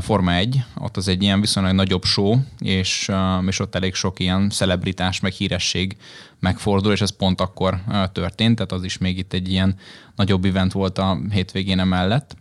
Forma 0.00 0.34
1, 0.34 0.64
ott 0.78 0.96
az 0.96 1.08
egy 1.08 1.22
ilyen 1.22 1.40
viszonylag 1.40 1.74
nagyobb 1.74 2.04
show, 2.04 2.36
és, 2.58 3.10
és 3.46 3.58
ott 3.58 3.74
elég 3.74 3.94
sok 3.94 4.20
ilyen 4.20 4.50
celebritás, 4.50 5.20
meg 5.20 5.32
híresség 5.32 5.96
megfordul, 6.38 6.92
és 6.92 7.00
ez 7.00 7.16
pont 7.16 7.40
akkor 7.40 7.80
történt, 8.12 8.56
tehát 8.56 8.72
az 8.72 8.84
is 8.84 8.98
még 8.98 9.18
itt 9.18 9.32
egy 9.32 9.50
ilyen 9.50 9.76
nagyobb 10.16 10.44
event 10.44 10.72
volt 10.72 10.98
a 10.98 11.18
hétvégén 11.30 11.78
emellett. 11.78 12.36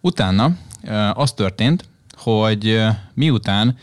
Utána 0.00 0.56
az 1.12 1.32
történt, 1.32 1.84
hogy 2.16 2.80
miután 3.14 3.76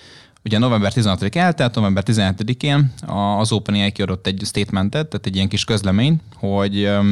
ugye 0.48 0.58
november 0.58 0.94
16 0.94 1.36
eltelt, 1.36 1.76
november 1.76 2.04
17-én 2.06 2.94
az 3.38 3.52
OpenAI 3.52 3.92
kiadott 3.92 4.28
egy 4.28 4.42
statementet, 4.46 5.08
tehát 5.08 5.26
egy 5.26 5.36
ilyen 5.36 5.48
kis 5.48 5.64
közlemény, 5.64 6.22
hogy, 6.36 6.86
a 6.86 7.04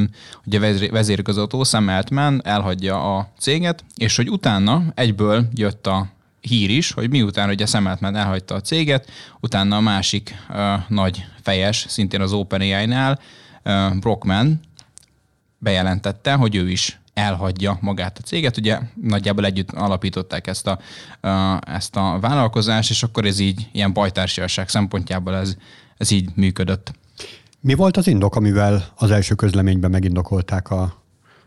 vezérigazgató 0.91 1.63
Sam 1.63 1.87
Altman 1.87 2.41
elhagyja 2.43 3.17
a 3.17 3.29
céget, 3.39 3.83
és 3.95 4.15
hogy 4.15 4.29
utána 4.29 4.83
egyből 4.93 5.47
jött 5.53 5.87
a 5.87 6.07
hír 6.41 6.69
is, 6.69 6.91
hogy 6.91 7.09
miután 7.09 7.49
ugye 7.49 7.65
Sam 7.65 7.85
Altman 7.85 8.15
elhagyta 8.15 8.55
a 8.55 8.61
céget, 8.61 9.09
utána 9.39 9.75
a 9.75 9.81
másik 9.81 10.35
uh, 10.49 10.57
nagy 10.87 11.25
fejes, 11.41 11.85
szintén 11.87 12.21
az 12.21 12.33
OpenAI-nál, 12.33 13.19
Brockman 13.99 14.59
bejelentette, 15.57 16.33
hogy 16.33 16.55
ő 16.55 16.69
is 16.69 16.99
elhagyja 17.15 17.77
magát 17.81 18.17
a 18.17 18.21
céget. 18.21 18.57
Ugye 18.57 18.79
nagyjából 19.01 19.45
együtt 19.45 19.71
alapították 19.71 20.47
ezt 20.47 20.67
a, 20.67 20.79
ezt 21.61 21.95
a 21.95 22.17
vállalkozást, 22.21 22.89
és 22.89 23.03
akkor 23.03 23.25
ez 23.25 23.39
így 23.39 23.69
ilyen 23.71 23.93
bajtársiasság 23.93 24.69
szempontjából 24.69 25.35
ez, 25.35 25.55
ez 25.97 26.11
így 26.11 26.29
működött. 26.35 26.93
Mi 27.59 27.73
volt 27.73 27.97
az 27.97 28.07
indok, 28.07 28.35
amivel 28.35 28.85
az 28.95 29.11
első 29.11 29.35
közleményben 29.35 29.91
megindokolták 29.91 30.69
a, 30.69 30.81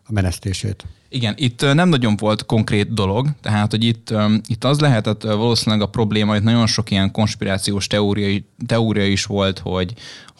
a 0.04 0.12
menesztését? 0.12 0.84
Igen, 1.10 1.34
itt 1.36 1.60
nem 1.74 1.88
nagyon 1.88 2.16
volt 2.16 2.46
konkrét 2.46 2.94
dolog, 2.94 3.28
tehát 3.42 3.70
hogy 3.70 3.84
itt, 3.84 4.14
itt 4.46 4.64
az 4.64 4.80
lehetett 4.80 5.22
valószínűleg 5.22 5.84
a 5.84 5.90
probléma, 5.90 6.32
hogy 6.32 6.42
nagyon 6.42 6.66
sok 6.66 6.90
ilyen 6.90 7.10
konspirációs 7.10 7.86
teória, 7.86 8.40
teória 8.66 9.06
is 9.06 9.24
volt, 9.24 9.58
hogy, 9.58 9.94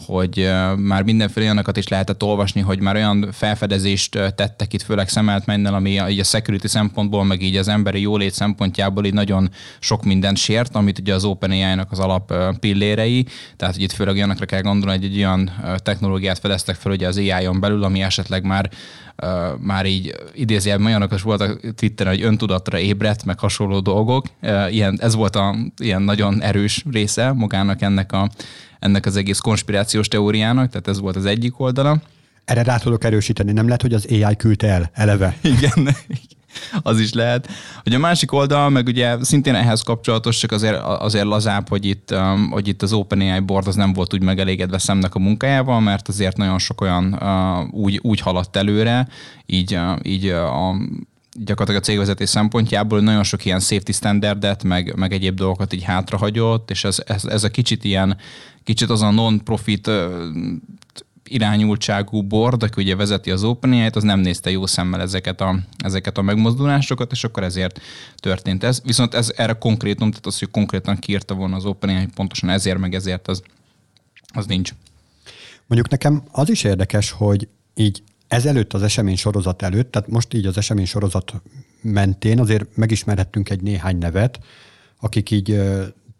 hogy 0.06 0.50
már 0.76 1.02
mindenféle 1.02 1.46
olyanokat 1.46 1.76
is 1.76 1.88
lehetett 1.88 2.22
olvasni, 2.22 2.60
hogy 2.60 2.80
már 2.80 2.94
olyan 2.94 3.28
felfedezést 3.32 4.10
tettek 4.10 4.72
itt, 4.72 4.82
főleg 4.82 5.08
szemelt 5.08 5.46
mennel, 5.46 5.74
ami 5.74 5.90
így 6.08 6.20
a 6.20 6.24
security 6.24 6.66
szempontból, 6.66 7.24
meg 7.24 7.42
így 7.42 7.56
az 7.56 7.68
emberi 7.68 8.00
jólét 8.00 8.34
szempontjából 8.34 9.04
így 9.04 9.14
nagyon 9.14 9.50
sok 9.78 10.04
mindent 10.04 10.36
sért, 10.36 10.76
amit 10.76 10.98
ugye 10.98 11.14
az 11.14 11.24
OpenAI-nak 11.24 11.92
az 11.92 11.98
alap 11.98 12.34
pillérei, 12.60 13.26
tehát 13.56 13.74
hogy 13.74 13.84
itt 13.84 13.92
főleg 13.92 14.14
olyanokra 14.14 14.46
kell 14.46 14.60
gondolni, 14.60 14.96
hogy 14.96 15.06
egy 15.06 15.18
olyan 15.18 15.50
technológiát 15.76 16.38
fedeztek 16.38 16.74
fel 16.74 16.92
ugye 16.92 17.06
az 17.06 17.16
AI-on 17.16 17.60
belül, 17.60 17.84
ami 17.84 18.02
esetleg 18.02 18.44
már 18.44 18.70
már 19.58 19.86
így 19.86 20.14
idézőjelben 20.58 20.86
olyanok 20.86 21.12
is 21.14 21.22
voltak 21.22 21.74
Twitteren, 21.74 22.12
hogy 22.12 22.22
öntudatra 22.22 22.78
ébredt, 22.78 23.24
meg 23.24 23.38
hasonló 23.38 23.80
dolgok. 23.80 24.26
Ilyen, 24.70 24.98
ez 25.00 25.14
volt 25.14 25.36
a 25.36 25.56
ilyen 25.76 26.02
nagyon 26.02 26.42
erős 26.42 26.84
része 26.90 27.32
magának 27.32 27.82
ennek, 27.82 28.12
a, 28.12 28.30
ennek 28.78 29.06
az 29.06 29.16
egész 29.16 29.38
konspirációs 29.38 30.08
teóriának, 30.08 30.70
tehát 30.70 30.88
ez 30.88 31.00
volt 31.00 31.16
az 31.16 31.24
egyik 31.24 31.60
oldala. 31.60 32.00
Erre 32.44 32.62
rá 32.62 32.76
tudok 32.76 33.04
erősíteni, 33.04 33.52
nem 33.52 33.64
lehet, 33.64 33.82
hogy 33.82 33.94
az 33.94 34.06
AI 34.10 34.36
küldte 34.36 34.66
el 34.66 34.90
eleve. 34.92 35.36
Igen, 35.42 35.96
az 36.82 37.00
is 37.00 37.12
lehet. 37.12 37.48
Hogy 37.82 37.94
a 37.94 37.98
másik 37.98 38.32
oldal, 38.32 38.68
meg 38.68 38.86
ugye 38.86 39.24
szintén 39.24 39.54
ehhez 39.54 39.82
kapcsolatos, 39.82 40.38
csak 40.38 40.52
azért, 40.52 40.82
azért 40.82 41.24
lazább, 41.24 41.68
hogy 41.68 41.84
itt, 41.84 42.12
um, 42.12 42.50
hogy 42.50 42.68
itt 42.68 42.82
az 42.82 42.92
OpenAI 42.92 43.40
board 43.40 43.66
az 43.66 43.74
nem 43.74 43.92
volt 43.92 44.14
úgy 44.14 44.22
megelégedve 44.22 44.78
szemnek 44.78 45.14
a 45.14 45.18
munkájával, 45.18 45.80
mert 45.80 46.08
azért 46.08 46.36
nagyon 46.36 46.58
sok 46.58 46.80
olyan 46.80 47.18
uh, 47.20 47.80
úgy, 47.80 47.98
úgy 48.02 48.20
haladt 48.20 48.56
előre, 48.56 49.08
így, 49.46 49.74
uh, 49.74 49.98
így 50.02 50.26
uh, 50.26 50.68
a 50.68 50.76
gyakorlatilag 51.44 51.82
a 51.82 51.84
cégvezetés 51.84 52.28
szempontjából 52.28 53.00
nagyon 53.00 53.22
sok 53.22 53.44
ilyen 53.44 53.60
safety 53.60 53.90
standardet, 53.90 54.64
meg, 54.64 54.94
meg 54.96 55.12
egyéb 55.12 55.36
dolgokat 55.36 55.72
így 55.72 55.82
hátrahagyott, 55.82 56.70
és 56.70 56.84
ez, 56.84 57.02
ez, 57.06 57.24
ez 57.24 57.44
a 57.44 57.48
kicsit 57.48 57.84
ilyen, 57.84 58.16
kicsit 58.64 58.90
az 58.90 59.02
a 59.02 59.10
non-profit 59.10 59.90
irányultságú 61.28 62.22
board, 62.22 62.62
aki 62.62 62.82
ugye 62.82 62.96
vezeti 62.96 63.30
az 63.30 63.44
openai 63.44 63.88
az 63.92 64.02
nem 64.02 64.20
nézte 64.20 64.50
jó 64.50 64.66
szemmel 64.66 65.00
ezeket 65.00 65.40
a, 65.40 65.58
ezeket 65.84 66.18
a 66.18 66.22
megmozdulásokat, 66.22 67.12
és 67.12 67.24
akkor 67.24 67.42
ezért 67.42 67.80
történt 68.16 68.64
ez. 68.64 68.80
Viszont 68.84 69.14
ez 69.14 69.32
erre 69.36 69.52
konkrétum, 69.52 70.10
tehát 70.10 70.26
az, 70.26 70.38
hogy 70.38 70.50
konkrétan 70.50 70.96
kiírta 70.96 71.34
volna 71.34 71.56
az 71.56 71.64
OpenAI, 71.64 71.98
hogy 71.98 72.14
pontosan 72.14 72.48
ezért 72.48 72.78
meg 72.78 72.94
ezért, 72.94 73.28
az, 73.28 73.42
az 74.34 74.46
nincs. 74.46 74.70
Mondjuk 75.66 75.90
nekem 75.90 76.22
az 76.32 76.50
is 76.50 76.64
érdekes, 76.64 77.10
hogy 77.10 77.48
így 77.74 78.02
ezelőtt 78.28 78.72
az 78.72 78.82
esemény 78.82 79.16
sorozat 79.16 79.62
előtt, 79.62 79.90
tehát 79.90 80.08
most 80.08 80.34
így 80.34 80.46
az 80.46 80.56
esemény 80.56 80.86
sorozat 80.86 81.32
mentén 81.80 82.40
azért 82.40 82.76
megismerhettünk 82.76 83.50
egy 83.50 83.62
néhány 83.62 83.98
nevet, 83.98 84.38
akik 85.00 85.30
így 85.30 85.60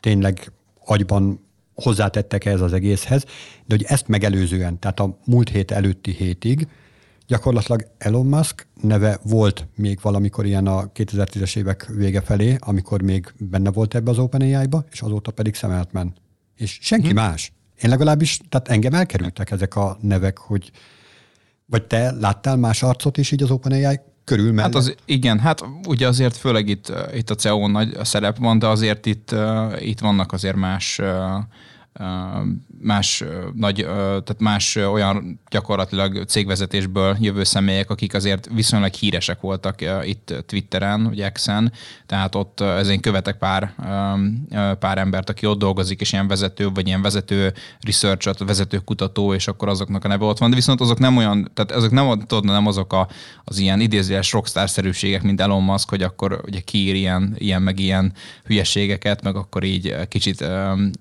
tényleg 0.00 0.53
agyban 0.85 1.41
hozzátettek 1.83 2.45
ez 2.45 2.61
az 2.61 2.73
egészhez, 2.73 3.25
de 3.67 3.75
hogy 3.75 3.85
ezt 3.89 4.09
megelőzően, 4.09 4.79
tehát 4.79 5.01
a 5.01 5.19
múlt 5.25 5.49
hét 5.49 5.71
előtti 5.71 6.13
hétig 6.13 6.69
gyakorlatilag 7.29 7.87
Elon 7.99 8.27
Musk 8.27 8.67
neve 8.81 9.19
volt 9.23 9.67
még 9.75 9.99
valamikor 10.03 10.47
ilyen 10.47 10.67
a 10.67 10.93
2010-es 10.95 11.57
évek 11.57 11.87
vége 11.87 12.21
felé, 12.21 12.57
amikor 12.59 13.03
még 13.03 13.33
benne 13.39 13.71
volt 13.71 13.95
ebbe 13.95 14.11
az 14.11 14.19
OpenAI-ba, 14.19 14.85
és 14.91 15.01
azóta 15.01 15.31
pedig 15.31 15.55
Sam 15.55 15.71
Altman. 15.71 16.15
És 16.57 16.79
senki 16.83 17.07
hmm. 17.07 17.15
más. 17.15 17.53
Én 17.83 17.91
legalábbis, 17.91 18.41
tehát 18.49 18.69
engem 18.69 18.95
elkerültek 18.95 19.51
ezek 19.51 19.77
a 19.77 19.99
nevek, 20.01 20.39
hogy 20.39 20.71
vagy 21.67 21.87
te 21.87 22.11
láttál 22.11 22.57
más 22.57 22.83
arcot 22.83 23.17
is 23.17 23.31
így 23.31 23.43
az 23.43 23.51
OpenAI 23.51 24.01
körül 24.25 24.53
mellett? 24.53 24.73
Hát 24.73 24.83
az, 24.83 24.95
igen, 25.05 25.39
hát 25.39 25.65
ugye 25.87 26.07
azért 26.07 26.37
főleg 26.37 26.69
itt, 26.69 26.93
itt 27.15 27.31
a 27.31 27.35
CEO 27.35 27.69
nagy 27.69 27.97
szerep 28.03 28.39
van, 28.39 28.59
de 28.59 28.67
azért 28.67 29.07
itt, 29.07 29.35
itt 29.79 30.01
vannak 30.01 30.33
azért 30.33 30.57
más 30.57 31.01
más 32.81 33.25
nagy, 33.55 33.75
tehát 33.97 34.37
más 34.38 34.76
olyan 34.76 35.40
gyakorlatilag 35.50 36.25
cégvezetésből 36.25 37.17
jövő 37.21 37.45
személyek, 37.45 37.90
akik 37.90 38.14
azért 38.14 38.49
viszonylag 38.55 38.93
híresek 38.93 39.40
voltak 39.40 39.81
itt 40.05 40.35
Twitteren, 40.47 41.05
vagy 41.05 41.21
Exen, 41.21 41.73
tehát 42.07 42.35
ott 42.35 42.61
ezen 42.61 43.00
követek 43.00 43.38
pár, 43.38 43.75
pár 44.78 44.99
embert, 44.99 45.31
aki 45.31 45.47
ott 45.47 45.59
dolgozik, 45.59 46.00
és 46.00 46.12
ilyen 46.12 46.28
vezető, 46.28 46.69
vagy 46.69 46.87
ilyen 46.87 47.02
vezető 47.02 47.52
research 47.81 48.45
vezető 48.45 48.78
kutató, 48.78 49.35
és 49.35 49.49
akkor 49.49 49.69
azoknak 49.69 50.05
a 50.05 50.09
neve 50.09 50.25
ott 50.25 50.38
van, 50.38 50.50
de 50.50 50.57
viszont 50.57 50.81
azok 50.81 50.99
nem 50.99 51.17
olyan, 51.17 51.50
tehát 51.55 51.73
azok 51.73 51.90
nem, 51.90 52.19
tudod, 52.19 52.45
nem 52.45 52.67
azok 52.67 52.93
a, 52.93 53.09
az 53.45 53.59
ilyen 53.59 53.81
idézőes 53.81 54.33
rockstar-szerűségek, 54.33 55.23
mint 55.23 55.40
Elon 55.40 55.62
Musk, 55.62 55.88
hogy 55.88 56.02
akkor 56.02 56.40
ugye 56.47 56.61
kiír 56.61 56.95
ilyen, 56.95 57.35
ilyen 57.38 57.62
meg 57.62 57.78
ilyen 57.78 58.12
hülyeségeket, 58.45 59.23
meg 59.23 59.37
akkor 59.37 59.64
így 59.64 59.97
kicsit, 60.09 60.45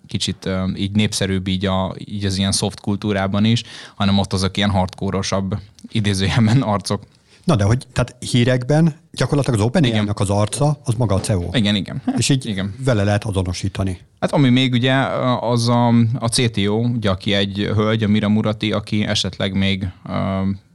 kicsit 0.08 0.50
így 0.75 0.87
népszerűbb 0.91 1.48
így, 1.48 1.65
a, 1.65 1.96
így 2.06 2.25
az 2.25 2.38
ilyen 2.38 2.51
soft 2.51 2.79
kultúrában 2.79 3.46
is, 3.46 3.63
hanem 3.96 4.17
ott 4.17 4.34
azok 4.34 4.58
ilyen 4.58 4.70
hardkórosabb 4.70 5.58
idézőjelben 5.91 6.62
arcok. 6.74 7.03
Na 7.48 7.56
de 7.56 7.63
hogy, 7.63 7.88
tehát 7.94 8.15
hírekben 8.20 8.96
gyakorlatilag 9.12 9.60
az 9.60 9.65
openai 9.65 10.01
az 10.13 10.29
arca, 10.29 10.79
az 10.84 10.94
maga 10.94 11.15
a 11.15 11.20
CEO. 11.20 11.50
Igen, 11.53 11.75
igen. 11.75 12.01
És 12.17 12.29
így 12.29 12.46
igen. 12.46 12.75
vele 12.84 13.03
lehet 13.03 13.24
azonosítani. 13.24 14.00
Hát 14.20 14.32
ami 14.32 14.50
még 14.50 14.74
ugye 14.74 14.94
az 15.39 15.67
a, 15.67 15.88
a 16.20 16.27
CTO, 16.27 16.77
ugye, 16.77 17.10
aki 17.10 17.34
egy 17.34 17.72
hölgy, 17.75 18.03
a 18.03 18.08
Mira 18.08 18.29
Murati, 18.29 18.72
aki 18.72 19.06
esetleg 19.06 19.53
még, 19.53 19.88
uh, 20.06 20.13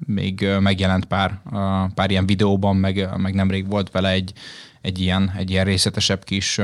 még 0.07 0.47
megjelent 0.61 1.05
pár, 1.05 1.41
uh, 1.45 1.61
pár 1.95 2.11
ilyen 2.11 2.27
videóban, 2.27 2.77
meg, 2.77 3.09
meg 3.17 3.35
nemrég 3.35 3.69
volt 3.69 3.91
vele 3.91 4.11
egy, 4.11 4.33
egy 4.83 4.99
ilyen, 5.01 5.33
egy 5.37 5.51
ilyen 5.51 5.65
részletesebb 5.65 6.25
kis 6.25 6.61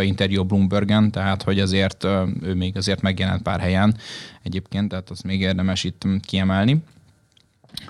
interjú 0.00 0.44
Bloombergen, 0.44 1.10
tehát 1.10 1.42
hogy 1.42 1.60
azért 1.60 2.04
ő 2.42 2.54
még 2.54 2.76
azért 2.76 3.00
megjelent 3.00 3.42
pár 3.42 3.60
helyen 3.60 3.96
egyébként, 4.42 4.88
tehát 4.88 5.10
azt 5.10 5.24
még 5.24 5.40
érdemes 5.40 5.84
itt 5.84 6.06
kiemelni. 6.20 6.82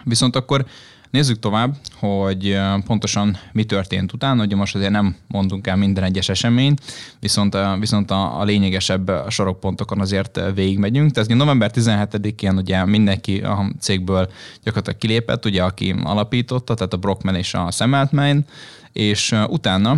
Viszont 0.04 0.36
akkor 0.36 0.66
Nézzük 1.10 1.38
tovább, 1.38 1.76
hogy 1.94 2.58
pontosan 2.86 3.36
mi 3.52 3.64
történt 3.64 4.12
utána. 4.12 4.42
Ugye 4.42 4.56
most 4.56 4.74
azért 4.74 4.90
nem 4.90 5.16
mondunk 5.26 5.66
el 5.66 5.76
minden 5.76 6.04
egyes 6.04 6.28
eseményt, 6.28 6.80
viszont, 7.20 7.56
viszont 7.78 8.10
a, 8.10 8.40
a 8.40 8.44
lényegesebb 8.44 9.10
sorokpontokon 9.28 10.00
azért 10.00 10.40
végigmegyünk. 10.54 11.10
Tehát 11.10 11.28
november 11.28 11.70
17-én 11.74 12.56
ugye 12.56 12.84
mindenki 12.84 13.38
a 13.38 13.72
cégből 13.80 14.30
gyakorlatilag 14.62 14.98
kilépett, 14.98 15.44
ugye 15.44 15.62
aki 15.62 15.94
alapította, 16.02 16.74
tehát 16.74 16.92
a 16.92 16.96
Brockman 16.96 17.34
és 17.34 17.54
a 17.54 17.70
Sam 17.70 17.92
Altman, 17.92 18.46
és 18.92 19.34
utána 19.46 19.96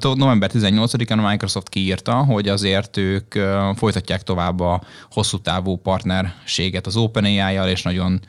november 0.00 0.50
18-án 0.54 1.18
a 1.24 1.28
Microsoft 1.28 1.68
kiírta, 1.68 2.14
hogy 2.14 2.48
azért 2.48 2.96
ők 2.96 3.34
folytatják 3.76 4.22
tovább 4.22 4.60
a 4.60 4.82
hosszú 5.10 5.38
távú 5.38 5.76
partnerséget 5.76 6.86
az 6.86 6.96
OpenAI-jal, 6.96 7.68
és 7.68 7.82
nagyon 7.82 8.20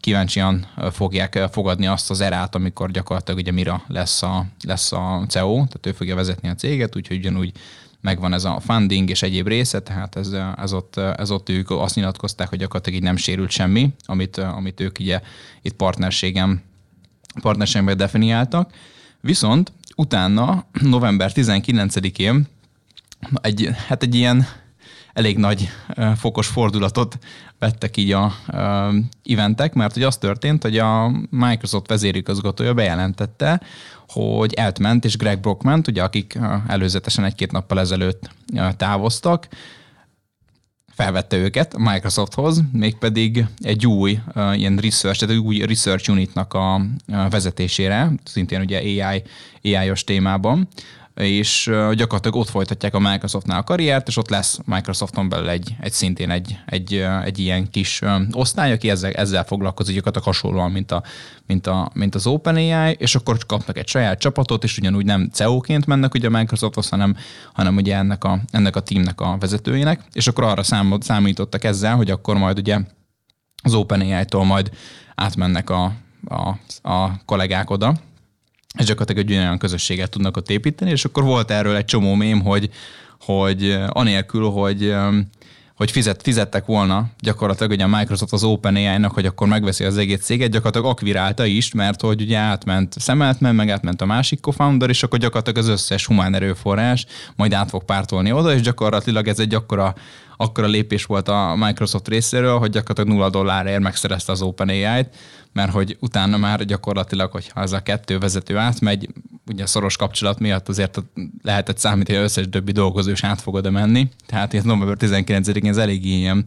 kíváncsian 0.00 0.66
fogják 0.90 1.48
fogadni 1.52 1.86
azt 1.86 2.10
az 2.10 2.20
erát, 2.20 2.54
amikor 2.54 2.90
gyakorlatilag 2.90 3.40
ugye 3.40 3.52
Mira 3.52 3.82
lesz 3.88 4.22
a, 4.22 4.46
lesz 4.66 4.92
a 4.92 5.24
CEO, 5.28 5.54
tehát 5.54 5.86
ő 5.86 5.92
fogja 5.92 6.14
vezetni 6.14 6.48
a 6.48 6.54
céget, 6.54 6.96
úgyhogy 6.96 7.16
ugyanúgy 7.16 7.52
megvan 8.00 8.32
ez 8.32 8.44
a 8.44 8.60
funding 8.60 9.10
és 9.10 9.22
egyéb 9.22 9.46
része, 9.46 9.80
tehát 9.80 10.16
ez, 10.16 10.30
ez, 10.56 10.72
ott, 10.72 10.96
ez 10.96 11.30
ott 11.30 11.48
ők 11.48 11.70
azt 11.70 11.94
nyilatkozták, 11.94 12.48
hogy 12.48 12.58
gyakorlatilag 12.58 12.98
így 12.98 13.04
nem 13.04 13.16
sérült 13.16 13.50
semmi, 13.50 13.94
amit, 14.04 14.36
amit 14.36 14.80
ők 14.80 14.98
ugye 14.98 15.20
itt 15.62 15.72
partnerségem, 15.72 16.62
partnerségben 17.40 17.96
definiáltak. 17.96 18.72
Viszont 19.20 19.72
utána 19.96 20.64
november 20.80 21.30
19-én 21.34 22.46
egy, 23.32 23.70
hát 23.86 24.02
egy 24.02 24.14
ilyen 24.14 24.46
elég 25.12 25.38
nagy 25.38 25.70
fokos 26.16 26.46
fordulatot 26.46 27.18
vettek 27.58 27.96
így 27.96 28.12
a 28.12 28.34
eventek, 29.24 29.74
mert 29.74 29.94
hogy 29.94 30.02
az 30.02 30.16
történt, 30.16 30.62
hogy 30.62 30.78
a 30.78 31.12
Microsoft 31.30 31.88
vezérigazgatója 31.88 32.74
bejelentette, 32.74 33.60
hogy 34.08 34.54
eltment, 34.54 35.04
és 35.04 35.16
Greg 35.16 35.40
Brockman, 35.40 35.82
ugye, 35.88 36.02
akik 36.02 36.38
előzetesen 36.66 37.24
egy-két 37.24 37.52
nappal 37.52 37.80
ezelőtt 37.80 38.30
távoztak, 38.76 39.48
felvette 40.94 41.36
őket 41.36 41.76
Microsofthoz, 41.78 42.62
mégpedig 42.72 43.46
egy 43.58 43.86
új 43.86 44.18
ilyen 44.34 44.76
research, 44.76 45.20
tehát 45.20 45.34
egy 45.34 45.40
új 45.40 45.58
research 45.58 46.10
unitnak 46.10 46.54
a, 46.54 46.74
a 46.74 47.28
vezetésére, 47.30 48.12
szintén 48.24 48.60
ugye 48.60 48.78
AI, 48.78 49.22
AI-os 49.62 50.04
témában, 50.04 50.68
és 51.14 51.64
gyakorlatilag 51.94 52.36
ott 52.36 52.48
folytatják 52.48 52.94
a 52.94 52.98
Microsoftnál 52.98 53.58
a 53.58 53.62
karriert, 53.62 54.08
és 54.08 54.16
ott 54.16 54.28
lesz 54.28 54.58
Microsofton 54.64 55.28
belül 55.28 55.48
egy, 55.48 55.76
egy 55.80 55.92
szintén 55.92 56.30
egy, 56.30 56.58
egy, 56.66 57.06
egy 57.24 57.38
ilyen 57.38 57.70
kis 57.70 58.00
osztály, 58.32 58.72
aki 58.72 58.90
ezzel, 58.90 59.12
ezzel 59.12 59.44
foglalkozik 59.44 59.94
gyakorlatilag 59.94 60.34
hasonlóan, 60.34 60.70
mint, 60.70 60.90
a, 60.90 61.02
mint, 61.46 61.66
a, 61.66 61.90
mint 61.92 62.14
az 62.14 62.26
OpenAI, 62.26 62.96
és 62.98 63.14
akkor 63.14 63.38
kapnak 63.46 63.78
egy 63.78 63.88
saját 63.88 64.18
csapatot, 64.18 64.64
és 64.64 64.78
ugyanúgy 64.78 65.04
nem 65.04 65.28
CEO-ként 65.32 65.86
mennek 65.86 66.14
ugye 66.14 66.26
a 66.26 66.38
Microsofthoz, 66.38 66.88
hanem, 66.88 67.16
hanem 67.52 67.76
ugye 67.76 67.96
ennek 67.96 68.24
a, 68.24 68.40
ennek 68.50 68.76
a 68.76 68.80
teamnek 68.80 69.20
a 69.20 69.36
vezetőjének, 69.40 70.00
és 70.12 70.26
akkor 70.26 70.44
arra 70.44 70.62
számot, 70.62 71.02
számítottak 71.02 71.64
ezzel, 71.64 71.96
hogy 71.96 72.10
akkor 72.10 72.36
majd 72.36 72.58
ugye 72.58 72.78
az 73.62 73.74
OpenAI-tól 73.74 74.44
majd 74.44 74.70
átmennek 75.14 75.70
a, 75.70 75.92
a, 76.24 76.48
a 76.90 77.24
kollégák 77.24 77.70
oda, 77.70 77.94
és 78.78 78.84
gyakorlatilag 78.84 79.30
egy 79.30 79.36
olyan 79.36 79.58
közösséget 79.58 80.10
tudnak 80.10 80.36
ott 80.36 80.50
építeni, 80.50 80.90
és 80.90 81.04
akkor 81.04 81.22
volt 81.22 81.50
erről 81.50 81.76
egy 81.76 81.84
csomó 81.84 82.14
mém, 82.14 82.40
hogy, 82.40 82.70
hogy 83.20 83.78
anélkül, 83.88 84.50
hogy 84.50 84.94
hogy 85.74 85.90
fizet, 85.90 86.22
fizettek 86.22 86.64
volna 86.66 87.06
gyakorlatilag 87.20 87.70
ugye 87.70 87.84
a 87.84 87.96
Microsoft 87.98 88.32
az 88.32 88.44
OpenAI-nak, 88.44 89.12
hogy 89.12 89.26
akkor 89.26 89.48
megveszi 89.48 89.84
az 89.84 89.96
egész 89.96 90.24
céget, 90.24 90.50
gyakorlatilag 90.50 90.90
akvirálta 90.90 91.44
is, 91.44 91.72
mert 91.72 92.00
hogy 92.00 92.20
ugye 92.20 92.36
átment 92.36 92.94
Szemeltmen, 92.98 93.54
meg 93.54 93.70
átment 93.70 94.00
a 94.00 94.06
másik 94.06 94.40
co-founder, 94.40 94.88
és 94.88 95.02
akkor 95.02 95.18
gyakorlatilag 95.18 95.58
az 95.58 95.68
összes 95.68 96.06
humán 96.06 96.34
erőforrás 96.34 97.06
majd 97.36 97.52
át 97.52 97.70
fog 97.70 97.84
pártolni 97.84 98.32
oda, 98.32 98.54
és 98.54 98.60
gyakorlatilag 98.60 99.28
ez 99.28 99.38
egy 99.38 99.54
akkora 99.54 99.94
akkora 100.36 100.66
lépés 100.66 101.04
volt 101.04 101.28
a 101.28 101.54
Microsoft 101.56 102.08
részéről, 102.08 102.58
hogy 102.58 102.70
gyakorlatilag 102.70 103.18
nulla 103.18 103.30
dollárért 103.30 103.80
megszerezte 103.80 104.32
az 104.32 104.42
OpenAI-t, 104.42 105.08
mert 105.54 105.72
hogy 105.72 105.96
utána 106.00 106.36
már 106.36 106.64
gyakorlatilag, 106.64 107.30
hogyha 107.30 107.62
ez 107.62 107.72
a 107.72 107.82
kettő 107.82 108.18
vezető 108.18 108.56
átmegy, 108.56 109.08
ugye 109.46 109.66
szoros 109.66 109.96
kapcsolat 109.96 110.38
miatt 110.38 110.68
azért 110.68 111.02
lehetett 111.42 111.78
számítani, 111.78 112.16
hogy 112.16 112.26
összes 112.26 112.46
többi 112.50 112.72
dolgozó 112.72 113.10
is 113.10 113.24
át 113.24 113.40
fog 113.40 113.68
menni. 113.70 114.08
Tehát 114.26 114.54
ez 114.54 114.64
november 114.64 114.96
19-én 115.00 115.66
ez 115.66 115.76
elég 115.76 116.04
ilyen, 116.04 116.44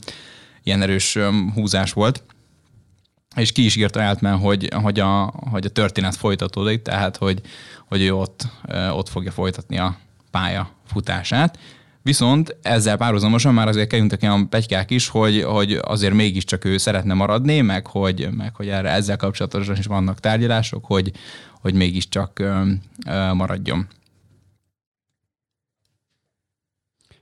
ilyen 0.63 0.81
erős 0.81 1.17
húzás 1.53 1.93
volt. 1.93 2.23
És 3.35 3.51
ki 3.51 3.65
is 3.65 3.75
írta 3.75 4.07
Altman, 4.07 4.37
hogy, 4.37 4.69
hogy, 4.73 4.99
a, 4.99 5.33
hogy 5.51 5.65
a 5.65 5.69
történet 5.69 6.15
folytatódik, 6.15 6.81
tehát 6.81 7.17
hogy, 7.17 7.41
hogy 7.87 8.01
ő 8.01 8.13
ott, 8.13 8.47
ott 8.91 9.09
fogja 9.09 9.31
folytatni 9.31 9.77
a 9.77 9.97
pálya 10.31 10.69
futását. 10.85 11.59
Viszont 12.07 12.57
ezzel 12.61 12.97
párhuzamosan 12.97 13.53
már 13.53 13.67
azért 13.67 13.89
kerültek 13.89 14.23
olyan 14.23 14.49
pegykák 14.49 14.91
is, 14.91 15.07
hogy, 15.07 15.43
hogy 15.43 15.79
azért 15.81 16.13
mégiscsak 16.13 16.65
ő 16.65 16.77
szeretne 16.77 17.13
maradni, 17.13 17.61
meg 17.61 17.87
hogy, 17.87 18.29
meg 18.31 18.55
hogy 18.55 18.67
erre 18.67 18.89
ezzel 18.89 19.17
kapcsolatosan 19.17 19.75
is 19.75 19.85
vannak 19.85 20.19
tárgyalások, 20.19 20.85
hogy, 20.85 21.11
hogy 21.61 21.73
mégiscsak 21.73 22.39
ö, 22.39 22.61
ö, 23.07 23.33
maradjon. 23.33 23.87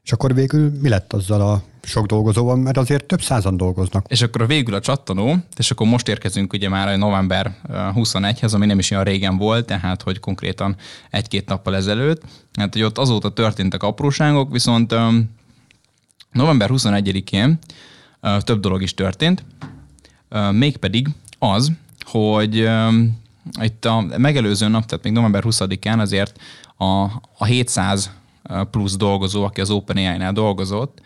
És 0.03 0.11
akkor 0.11 0.33
végül 0.33 0.71
mi 0.81 0.89
lett 0.89 1.13
azzal 1.13 1.41
a 1.41 1.63
sok 1.85 2.05
dolgozóval, 2.05 2.55
mert 2.55 2.77
azért 2.77 3.05
több 3.05 3.21
százan 3.21 3.57
dolgoznak. 3.57 4.05
És 4.07 4.21
akkor 4.21 4.47
végül 4.47 4.73
a 4.73 4.79
csattanó, 4.79 5.35
és 5.57 5.71
akkor 5.71 5.87
most 5.87 6.07
érkezünk 6.07 6.53
ugye 6.53 6.69
már 6.69 6.87
a 6.87 6.97
november 6.97 7.55
21-hez, 7.69 8.53
ami 8.53 8.65
nem 8.65 8.79
is 8.79 8.91
olyan 8.91 9.03
régen 9.03 9.37
volt, 9.37 9.65
tehát 9.65 10.01
hogy 10.01 10.19
konkrétan 10.19 10.75
egy-két 11.09 11.47
nappal 11.47 11.75
ezelőtt. 11.75 12.21
Hát, 12.53 12.73
hogy 12.73 12.83
ott 12.83 12.97
azóta 12.97 13.33
történtek 13.33 13.83
apróságok, 13.83 14.51
viszont 14.51 14.95
november 16.31 16.69
21-én 16.73 17.57
több 18.39 18.59
dolog 18.59 18.81
is 18.81 18.93
történt, 18.93 19.43
mégpedig 20.51 21.07
az, 21.39 21.71
hogy 22.05 22.69
itt 23.61 23.85
a 23.85 24.01
megelőző 24.17 24.67
nap, 24.67 24.85
tehát 24.85 25.03
még 25.03 25.13
november 25.13 25.43
20-án 25.45 25.99
azért 25.99 26.39
a, 26.77 26.85
a 27.37 27.45
700 27.45 28.11
plusz 28.71 28.97
dolgozó, 28.97 29.43
aki 29.43 29.61
az 29.61 29.69
OpenAI-nál 29.69 30.33
dolgozott, 30.33 31.01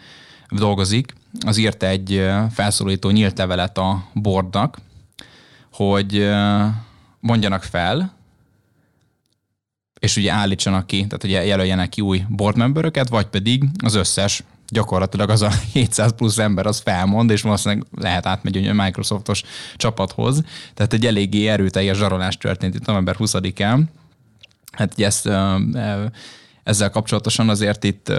dolgozik, 0.50 1.14
az 1.46 1.58
írt 1.58 1.84
egy 1.84 2.30
felszólító 2.52 3.10
nyílt 3.10 3.38
levelet 3.38 3.78
a 3.78 4.04
boardnak, 4.14 4.78
hogy 5.72 6.30
mondjanak 7.20 7.64
fel, 7.64 8.18
és 10.00 10.16
ugye 10.16 10.32
állítsanak 10.32 10.88
ki, 10.88 10.98
tehát 10.98 11.24
ugye 11.24 11.46
jelöljenek 11.46 11.90
ki 11.90 12.02
új 12.02 12.24
board 12.30 12.58
memberöket, 12.58 13.10
vagy 13.10 13.26
pedig 13.26 13.64
az 13.84 13.96
összes 13.96 14.44
gyakorlatilag 14.68 15.30
az 15.30 15.42
a 15.42 15.52
700 15.74 16.12
plusz 16.12 16.38
ember 16.38 16.66
az 16.66 16.80
felmond, 16.80 17.30
és 17.30 17.42
valószínűleg 17.42 17.86
lehet 17.96 18.26
átmegy 18.26 18.68
a 18.68 18.74
Microsoftos 18.74 19.44
csapathoz. 19.76 20.44
Tehát 20.74 20.94
egy 20.94 21.06
eléggé 21.06 21.48
erőteljes 21.48 21.98
zsarolás 21.98 22.38
történt 22.38 22.76
itt 22.76 22.86
november 22.86 23.16
20-án. 23.20 23.82
Hát 24.72 24.94
ugye 24.94 25.06
ezt, 25.06 25.30
ezzel 26.64 26.90
kapcsolatosan 26.90 27.50
azért 27.50 27.84
itt 27.84 28.12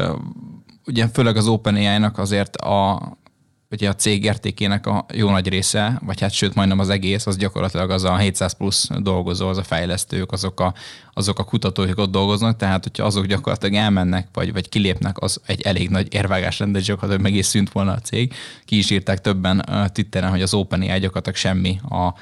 ugye 0.87 1.09
főleg 1.09 1.37
az 1.37 1.47
OpenAI-nak 1.47 2.19
azért 2.19 2.57
a, 2.57 3.01
ugye 3.71 3.89
a 3.89 3.95
cég 3.95 4.25
értékének 4.25 4.87
a 4.87 5.07
jó 5.13 5.31
nagy 5.31 5.49
része, 5.49 6.01
vagy 6.05 6.21
hát 6.21 6.33
sőt 6.33 6.55
majdnem 6.55 6.79
az 6.79 6.89
egész, 6.89 7.27
az 7.27 7.37
gyakorlatilag 7.37 7.91
az 7.91 8.05
a 8.05 8.17
700 8.17 8.53
plusz 8.53 8.89
dolgozó, 8.99 9.49
az 9.49 9.59
a 9.59 9.63
fejlesztők, 9.63 10.33
azok 10.33 10.61
a, 10.61 10.75
azok 11.13 11.39
a 11.39 11.45
kutatók, 11.45 11.85
akik 11.85 11.99
ott 11.99 12.11
dolgoznak, 12.11 12.57
tehát 12.57 12.83
hogyha 12.83 13.05
azok 13.05 13.27
gyakorlatilag 13.27 13.75
elmennek, 13.75 14.29
vagy, 14.33 14.53
vagy 14.53 14.69
kilépnek, 14.69 15.19
az 15.19 15.41
egy 15.47 15.61
elég 15.61 15.89
nagy 15.89 16.15
érvágás 16.15 16.59
lenne, 16.59 16.81
gyakorlatilag 16.81 17.23
meg 17.23 17.35
is 17.35 17.47
szűnt 17.47 17.73
volna 17.73 17.93
a 17.93 17.99
cég. 17.99 18.35
Ki 18.65 18.79
is 18.79 18.91
írták 18.91 19.21
többen 19.21 19.65
Twitteren, 19.93 20.31
hogy 20.31 20.43
az 20.43 20.55
OpenAI 20.55 20.99
gyakorlatilag 20.99 21.37
semmi 21.37 21.81
a, 21.89 22.15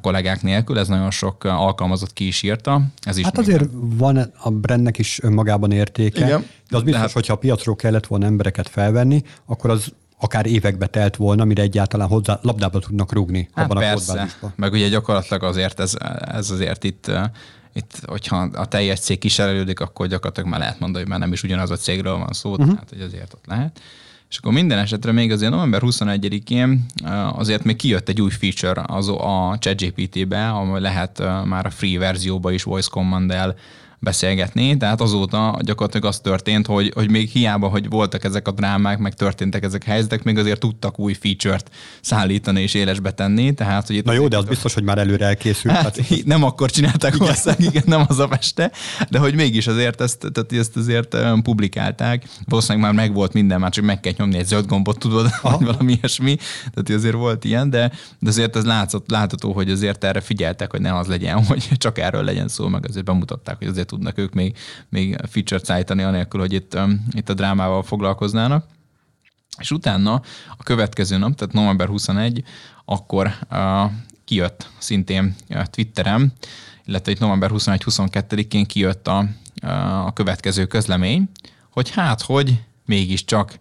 kollégák 0.00 0.42
nélkül, 0.42 0.78
ez 0.78 0.88
nagyon 0.88 1.10
sok 1.10 1.44
alkalmazott 1.44 2.12
ki 2.12 2.26
is 2.26 2.42
írta. 2.42 2.82
Ez 3.00 3.16
is 3.16 3.24
hát 3.24 3.38
azért 3.38 3.60
nem. 3.60 3.96
van 3.96 4.32
a 4.42 4.50
brandnek 4.50 4.98
is 4.98 5.22
önmagában 5.22 5.72
értéke, 5.72 6.24
Igen. 6.24 6.46
de 6.70 6.76
az 6.76 6.82
biztos, 6.82 6.92
Tehát... 6.92 7.12
hogyha 7.12 7.32
a 7.32 7.36
piacról 7.36 7.76
kellett 7.76 8.06
volna 8.06 8.26
embereket 8.26 8.68
felvenni, 8.68 9.22
akkor 9.46 9.70
az 9.70 9.92
akár 10.18 10.46
évekbe 10.46 10.86
telt 10.86 11.16
volna, 11.16 11.44
mire 11.44 11.62
egyáltalán 11.62 12.08
hozzá 12.08 12.38
labdába 12.42 12.78
tudnak 12.78 13.12
rúgni 13.12 13.48
hát 13.52 13.64
abban 13.64 13.82
persze. 13.82 14.12
a 14.12 14.14
kódbázisban. 14.14 14.52
Meg 14.56 14.72
ugye 14.72 14.88
gyakorlatilag 14.88 15.42
azért 15.42 15.80
ez, 15.80 15.94
ez 16.20 16.50
azért 16.50 16.84
itt 16.84 17.10
itt, 17.72 18.00
hogyha 18.06 18.36
a 18.36 18.66
teljes 18.66 19.00
cég 19.00 19.18
kiserelődik, 19.18 19.80
akkor 19.80 20.06
gyakorlatilag 20.06 20.50
már 20.50 20.60
lehet 20.60 20.78
mondani, 20.78 21.02
hogy 21.02 21.12
már 21.12 21.20
nem 21.20 21.32
is 21.32 21.42
ugyanaz 21.42 21.70
a 21.70 21.76
cégről 21.76 22.16
van 22.16 22.32
szó, 22.32 22.50
uh-huh. 22.50 22.66
tehát 22.66 22.88
hogy 22.88 23.00
azért 23.00 23.34
ott 23.34 23.46
lehet. 23.46 23.80
És 24.32 24.38
akkor 24.38 24.52
minden 24.52 24.78
esetre 24.78 25.12
még 25.12 25.32
azért 25.32 25.50
november 25.50 25.80
21-én 25.84 26.86
azért 27.32 27.64
még 27.64 27.76
kijött 27.76 28.08
egy 28.08 28.20
új 28.20 28.30
feature 28.30 28.82
az 28.86 29.08
a 29.08 29.56
ChatGPT-be, 29.58 30.48
ahol 30.48 30.80
lehet 30.80 31.18
már 31.44 31.66
a 31.66 31.70
free 31.70 31.98
verzióba 31.98 32.50
is 32.52 32.62
voice 32.62 32.88
command-el 32.90 33.56
beszélgetni, 34.02 34.76
tehát 34.76 35.00
azóta 35.00 35.58
gyakorlatilag 35.60 36.06
az 36.06 36.20
történt, 36.20 36.66
hogy, 36.66 36.92
hogy 36.94 37.10
még 37.10 37.28
hiába, 37.28 37.68
hogy 37.68 37.88
voltak 37.88 38.24
ezek 38.24 38.48
a 38.48 38.50
drámák, 38.50 38.98
meg 38.98 39.14
történtek 39.14 39.64
ezek 39.64 39.82
a 39.86 39.90
helyzetek, 39.90 40.22
még 40.22 40.38
azért 40.38 40.60
tudtak 40.60 40.98
új 40.98 41.12
feature-t 41.12 41.70
szállítani 42.00 42.60
és 42.60 42.74
élesbe 42.74 43.10
tenni. 43.10 43.54
Tehát, 43.54 43.86
hogy 43.86 43.96
itt 43.96 44.04
Na 44.04 44.12
jó, 44.12 44.28
de 44.28 44.36
az 44.36 44.44
biztos, 44.44 44.74
hogy 44.74 44.82
már 44.82 44.98
előre 44.98 45.26
elkészült. 45.26 45.74
Hát, 45.74 45.96
hát 45.96 46.24
nem 46.24 46.44
akkor 46.44 46.70
csinálták 46.70 47.14
igen. 47.14 47.26
valószínűleg, 47.26 47.74
igen, 47.74 47.82
nem 47.86 48.04
az 48.08 48.18
a 48.18 48.28
feste, 48.28 48.72
de 49.10 49.18
hogy 49.18 49.34
mégis 49.34 49.66
azért 49.66 50.00
ezt, 50.00 50.26
tehát 50.32 50.52
ezt 50.52 50.76
azért 50.76 51.16
publikálták. 51.42 52.28
Valószínűleg 52.44 52.86
már 52.86 52.94
megvolt 53.06 53.32
minden, 53.32 53.60
már 53.60 53.70
csak 53.70 53.84
meg 53.84 54.00
kell 54.00 54.12
nyomni 54.16 54.38
egy 54.38 54.46
zöld 54.46 54.66
gombot, 54.66 54.98
tudod, 54.98 55.26
Aha. 55.42 55.58
vagy 55.58 55.66
valami 55.66 55.92
ilyesmi. 55.92 56.36
Tehát 56.74 57.00
azért 57.00 57.14
volt 57.14 57.44
ilyen, 57.44 57.70
de, 57.70 57.92
de 58.18 58.28
azért 58.28 58.56
ez 58.56 58.64
látszott, 58.64 59.10
látható, 59.10 59.52
hogy 59.52 59.70
azért 59.70 60.04
erre 60.04 60.20
figyeltek, 60.20 60.70
hogy 60.70 60.80
ne 60.80 60.96
az 60.96 61.06
legyen, 61.06 61.44
hogy 61.48 61.68
csak 61.76 61.98
erről 61.98 62.24
legyen 62.24 62.48
szó, 62.48 62.68
meg 62.68 62.84
azért 62.88 63.04
bemutatták, 63.04 63.58
hogy 63.58 63.66
azért 63.66 63.91
tudnak 63.92 64.18
ők 64.18 64.32
még, 64.32 64.56
még 64.88 65.16
feature-t 65.30 65.64
szállítani, 65.64 66.02
anélkül, 66.02 66.40
hogy 66.40 66.52
itt, 66.52 66.74
um, 66.74 67.06
itt 67.10 67.28
a 67.28 67.34
drámával 67.34 67.82
foglalkoznának. 67.82 68.66
És 69.58 69.70
utána 69.70 70.22
a 70.56 70.62
következő 70.62 71.16
nap, 71.16 71.34
tehát 71.34 71.54
november 71.54 71.88
21, 71.88 72.44
akkor 72.84 73.34
uh, 73.50 73.90
kijött 74.24 74.68
szintén 74.78 75.34
uh, 75.48 75.62
Twitterem, 75.64 76.32
illetve 76.84 77.12
itt 77.12 77.18
november 77.18 77.50
21-22-én 77.54 78.66
kijött 78.66 79.08
a, 79.08 79.26
uh, 79.62 80.06
a 80.06 80.12
következő 80.12 80.66
közlemény, 80.66 81.30
hogy 81.70 81.90
hát, 81.90 82.22
hogy 82.22 82.62
mégiscsak 82.86 83.58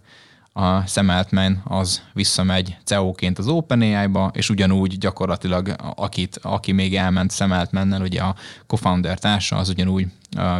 a 0.53 0.85
Sam 0.87 1.09
Altman 1.09 1.61
az 1.63 2.01
visszamegy 2.13 2.77
CEO-ként 2.83 3.37
az 3.37 3.47
OpenAI-ba, 3.47 4.31
és 4.33 4.49
ugyanúgy 4.49 4.97
gyakorlatilag 4.97 5.75
akit, 5.95 6.39
aki 6.41 6.71
még 6.71 6.95
elment 6.95 7.31
Sam 7.31 7.51
Altmannel, 7.51 8.01
ugye 8.01 8.21
a 8.21 8.35
co-founder 8.67 9.19
társa, 9.19 9.55
az 9.55 9.69
ugyanúgy 9.69 10.07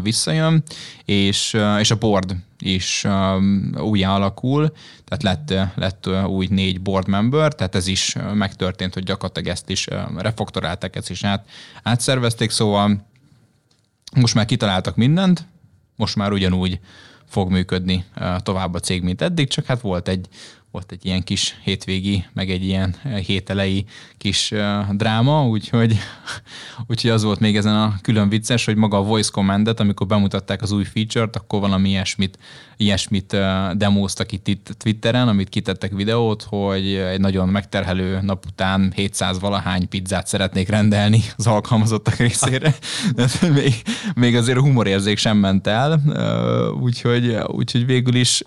visszajön, 0.01 0.63
és, 1.05 1.57
és 1.79 1.91
a 1.91 1.95
board 1.95 2.35
is 2.59 3.05
újjá 3.77 4.13
alakul, 4.13 4.73
tehát 5.05 5.23
lett, 5.23 5.69
lett 5.75 6.27
új 6.27 6.47
négy 6.49 6.81
board 6.81 7.07
member, 7.07 7.53
tehát 7.53 7.75
ez 7.75 7.87
is 7.87 8.15
megtörtént, 8.33 8.93
hogy 8.93 9.03
gyakorlatilag 9.03 9.49
ezt 9.49 9.69
is 9.69 9.87
refaktorálták, 10.17 10.95
ezt 10.95 11.09
is 11.09 11.23
át, 11.23 11.49
átszervezték, 11.83 12.49
szóval 12.49 13.05
most 14.15 14.33
már 14.33 14.45
kitaláltak 14.45 14.95
mindent, 14.95 15.47
most 15.95 16.15
már 16.15 16.31
ugyanúgy 16.31 16.79
fog 17.25 17.51
működni 17.51 18.05
tovább 18.37 18.73
a 18.73 18.79
cég, 18.79 19.03
mint 19.03 19.21
eddig, 19.21 19.47
csak 19.47 19.65
hát 19.65 19.81
volt 19.81 20.07
egy, 20.07 20.27
volt 20.71 20.91
egy 20.91 21.05
ilyen 21.05 21.23
kis 21.23 21.59
hétvégi, 21.63 22.25
meg 22.33 22.49
egy 22.49 22.63
ilyen 22.63 22.95
hételei 23.25 23.85
kis 24.17 24.53
dráma, 24.91 25.47
úgyhogy, 25.47 25.97
úgyhogy 26.89 27.09
az 27.09 27.23
volt 27.23 27.39
még 27.39 27.57
ezen 27.57 27.75
a 27.75 27.95
külön 28.01 28.29
vicces, 28.29 28.65
hogy 28.65 28.75
maga 28.75 28.97
a 28.97 29.03
voice 29.03 29.29
commandet, 29.31 29.79
amikor 29.79 30.07
bemutatták 30.07 30.61
az 30.61 30.71
új 30.71 30.83
feature-t, 30.83 31.35
akkor 31.35 31.59
valami 31.59 31.89
ilyesmit, 31.89 32.37
ilyesmit 32.77 33.37
demóztak 33.73 34.31
itt, 34.31 34.47
itt 34.47 34.75
Twitteren, 34.77 35.27
amit 35.27 35.49
kitettek 35.49 35.91
videót, 35.91 36.43
hogy 36.49 36.93
egy 36.93 37.19
nagyon 37.19 37.49
megterhelő 37.49 38.19
nap 38.21 38.45
után 38.45 38.91
700 38.95 39.39
valahány 39.39 39.89
pizzát 39.89 40.27
szeretnék 40.27 40.69
rendelni 40.69 41.21
az 41.37 41.47
alkalmazottak 41.47 42.15
részére. 42.15 42.75
Még, 43.53 43.73
még 44.15 44.35
azért 44.35 44.57
a 44.57 44.61
humorérzék 44.61 45.17
sem 45.17 45.37
ment 45.37 45.67
el, 45.67 46.01
úgyhogy, 46.81 47.37
úgyhogy 47.47 47.85
végül 47.85 48.15
is 48.15 48.43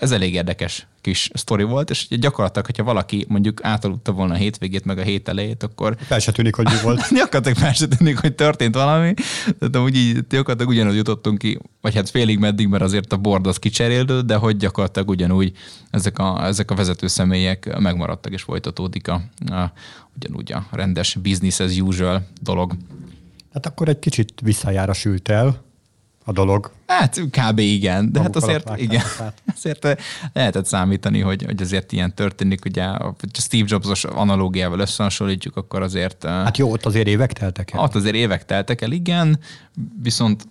ez 0.00 0.10
elég 0.10 0.34
érdekes 0.34 0.86
kis 1.00 1.30
sztori 1.34 1.62
volt, 1.62 1.90
és 1.90 2.06
gyakorlatilag, 2.08 2.66
hogyha 2.66 2.84
valaki 2.84 3.24
mondjuk 3.28 3.64
átaludta 3.64 4.12
volna 4.12 4.34
a 4.34 4.36
hétvégét, 4.36 4.84
meg 4.84 4.98
a 4.98 5.02
hét 5.02 5.28
elejét, 5.28 5.62
akkor... 5.62 5.96
Fel 6.00 6.18
se 6.18 6.32
tűnik, 6.32 6.54
hogy 6.54 6.64
mi 6.64 6.80
volt. 6.82 7.08
gyakorlatilag 7.14 7.58
fel 7.58 7.72
se 7.72 7.88
tűnik, 7.88 8.18
hogy 8.18 8.34
történt 8.34 8.74
valami. 8.74 9.14
Tehát 9.58 9.76
amúgy 9.76 9.96
így 9.96 10.26
gyakorlatilag 10.28 10.72
ugyanúgy 10.72 10.96
jutottunk 10.96 11.38
ki, 11.38 11.58
vagy 11.80 11.94
hát 11.94 12.10
félig 12.10 12.38
meddig, 12.38 12.68
mert 12.68 12.82
azért 12.82 13.12
a 13.12 13.16
board 13.16 13.46
az 13.46 13.56
kicserélődött, 13.56 14.26
de 14.26 14.36
hogy 14.36 14.56
gyakorlatilag 14.56 15.08
ugyanúgy 15.08 15.52
ezek 15.90 16.18
a, 16.18 16.44
ezek 16.44 16.70
a 16.70 16.74
vezető 16.74 17.06
személyek 17.06 17.78
megmaradtak, 17.78 18.32
és 18.32 18.42
folytatódik 18.42 19.08
a, 19.08 19.22
a 19.46 19.72
ugyanúgy 20.16 20.52
a 20.52 20.66
rendes 20.70 21.14
business 21.14 21.60
as 21.60 21.78
usual 21.78 22.26
dolog. 22.40 22.72
Hát 23.52 23.66
akkor 23.66 23.88
egy 23.88 23.98
kicsit 23.98 24.32
visszajára 24.42 24.92
sült 24.92 25.28
el, 25.28 25.66
a 26.28 26.32
dolog. 26.32 26.70
Hát 26.86 27.20
kb. 27.30 27.58
igen, 27.58 28.12
de 28.12 28.20
hát 28.20 28.36
azért, 28.36 28.70
igen, 28.76 29.02
azért 29.56 29.98
lehetett 30.32 30.66
számítani, 30.66 31.20
hogy, 31.20 31.44
hogy 31.44 31.62
azért 31.62 31.92
ilyen 31.92 32.14
történik, 32.14 32.64
ugye 32.64 32.84
a 32.84 33.14
Steve 33.32 33.64
Jobs-os 33.68 34.04
analógiával 34.04 34.78
összehasonlítjuk, 34.78 35.56
akkor 35.56 35.82
azért... 35.82 36.24
Hát 36.24 36.58
jó, 36.58 36.70
ott 36.70 36.86
azért 36.86 37.06
évek 37.06 37.32
teltek 37.32 37.72
el. 37.72 37.80
Ott 37.80 37.94
azért 37.94 38.14
évek 38.14 38.44
teltek 38.44 38.80
el, 38.80 38.92
igen, 38.92 39.38
viszont 40.02 40.48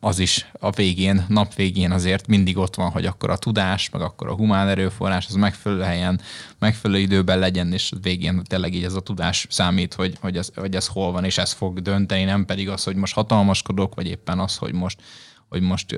az 0.00 0.18
is 0.18 0.46
a 0.52 0.70
végén, 0.70 1.24
nap 1.28 1.54
végén 1.54 1.90
azért 1.90 2.26
mindig 2.26 2.56
ott 2.56 2.74
van, 2.74 2.90
hogy 2.90 3.06
akkor 3.06 3.30
a 3.30 3.36
tudás, 3.36 3.90
meg 3.90 4.02
akkor 4.02 4.28
a 4.28 4.34
humán 4.34 4.68
erőforrás 4.68 5.26
az 5.26 5.34
megfelelő 5.34 5.82
helyen, 5.82 6.20
megfelelő 6.58 7.00
időben 7.00 7.38
legyen, 7.38 7.72
és 7.72 7.92
végén 8.02 8.42
tényleg 8.44 8.74
így 8.74 8.84
ez 8.84 8.94
a 8.94 9.00
tudás 9.00 9.46
számít, 9.50 9.94
hogy, 9.94 10.16
hogy, 10.20 10.36
ez, 10.36 10.50
hogy 10.54 10.74
ez 10.74 10.86
hol 10.86 11.12
van, 11.12 11.24
és 11.24 11.38
ez 11.38 11.52
fog 11.52 11.80
dönteni, 11.80 12.24
nem 12.24 12.44
pedig 12.44 12.68
az, 12.68 12.84
hogy 12.84 12.96
most 12.96 13.14
hatalmaskodok, 13.14 13.94
vagy 13.94 14.06
éppen 14.06 14.38
az, 14.38 14.56
hogy 14.56 14.72
most 14.72 15.00
hogy 15.48 15.62
most 15.62 15.94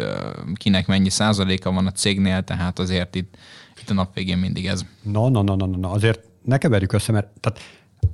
kinek 0.55 0.87
mennyi 0.87 1.09
százaléka 1.09 1.73
van 1.73 1.87
a 1.87 1.93
cégnél, 1.93 2.43
tehát 2.43 2.79
azért 2.79 3.15
itt, 3.15 3.37
itt 3.81 3.91
a 3.91 3.95
nap 3.95 4.15
végén 4.15 4.39
mindig 4.39 4.67
ez. 4.67 4.85
Na, 5.03 5.29
na, 5.29 5.43
na, 5.43 5.57
na, 5.57 5.67
na, 5.67 5.91
azért 5.91 6.21
ne 6.45 6.59
keverjük 6.59 6.93
össze, 6.93 7.13
mert 7.13 7.29
tehát 7.41 7.61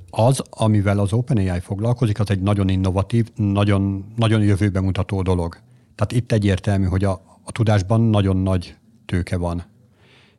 az, 0.09 0.41
amivel 0.49 0.99
az 0.99 1.13
OpenAI 1.13 1.59
foglalkozik, 1.59 2.19
az 2.19 2.29
egy 2.29 2.41
nagyon 2.41 2.69
innovatív, 2.69 3.27
nagyon, 3.35 4.05
nagyon 4.15 4.41
jövőbe 4.41 4.79
mutató 4.79 5.21
dolog. 5.21 5.57
Tehát 5.95 6.11
itt 6.11 6.31
egyértelmű, 6.31 6.85
hogy 6.85 7.03
a, 7.03 7.39
a 7.43 7.51
tudásban 7.51 8.01
nagyon 8.01 8.37
nagy 8.37 8.75
tőke 9.05 9.37
van. 9.37 9.63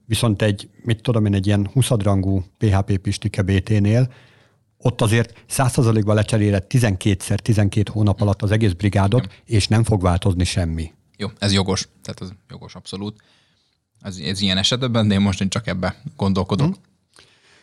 Viszont 0.04 0.42
egy, 0.42 0.68
mit 0.82 1.02
tudom 1.02 1.26
én, 1.26 1.34
egy 1.34 1.46
ilyen 1.46 1.70
20 1.72 1.88
rangú 1.88 2.44
PHP 2.58 2.98
pistike 2.98 3.42
BT-nél, 3.42 4.12
ott 4.78 5.00
azért 5.00 5.44
100%-ban 5.50 6.14
lecseréled 6.14 6.64
12-szer, 6.68 7.38
12 7.38 7.90
hónap 7.92 8.20
alatt 8.20 8.42
az 8.42 8.50
egész 8.50 8.72
brigádot, 8.72 9.28
és 9.44 9.68
nem 9.68 9.84
fog 9.84 10.02
változni 10.02 10.44
semmi. 10.44 10.92
Jó, 11.16 11.28
ez 11.38 11.52
jogos. 11.52 11.88
Tehát 12.02 12.20
ez 12.20 12.28
jogos 12.48 12.74
abszolút. 12.74 13.22
Ez, 14.00 14.16
ez 14.16 14.40
ilyen 14.40 14.58
esetben, 14.58 15.08
de 15.08 15.14
én 15.14 15.20
most 15.20 15.40
én 15.40 15.48
csak 15.48 15.66
ebbe 15.66 16.02
gondolkodok. 16.16 16.66
Hmm. 16.66 16.82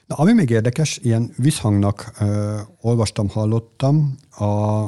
Na, 0.07 0.15
ami 0.15 0.33
még 0.33 0.49
érdekes, 0.49 0.99
ilyen 1.01 1.33
visszhangnak 1.37 2.11
ö, 2.19 2.59
olvastam, 2.81 3.29
hallottam, 3.29 4.15
a 4.29 4.83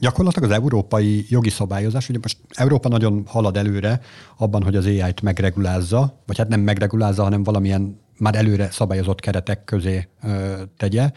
Gyakorlatilag 0.00 0.50
az 0.50 0.56
európai 0.56 1.26
jogi 1.28 1.50
szabályozás, 1.50 2.08
ugye 2.08 2.18
most 2.22 2.38
Európa 2.48 2.88
nagyon 2.88 3.22
halad 3.26 3.56
előre 3.56 4.00
abban, 4.36 4.62
hogy 4.62 4.76
az 4.76 4.86
AI-t 4.86 5.22
megregulázza, 5.22 6.22
vagy 6.26 6.38
hát 6.38 6.48
nem 6.48 6.60
megregulázza, 6.60 7.22
hanem 7.22 7.42
valamilyen 7.42 8.00
már 8.18 8.34
előre 8.34 8.70
szabályozott 8.70 9.20
keretek 9.20 9.64
közé 9.64 10.08
ö, 10.22 10.62
tegye. 10.76 11.10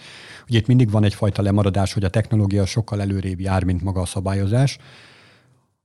Ugye 0.48 0.58
itt 0.58 0.68
mindig 0.68 0.92
van 0.92 1.04
egyfajta 1.04 1.42
lemaradás, 1.42 1.94
hogy 1.94 2.04
a 2.04 2.10
technológia 2.10 2.66
sokkal 2.66 3.02
előrébb 3.02 3.40
jár, 3.40 3.64
mint 3.64 3.82
maga 3.82 4.02
a 4.02 4.06
szabályozás, 4.06 4.78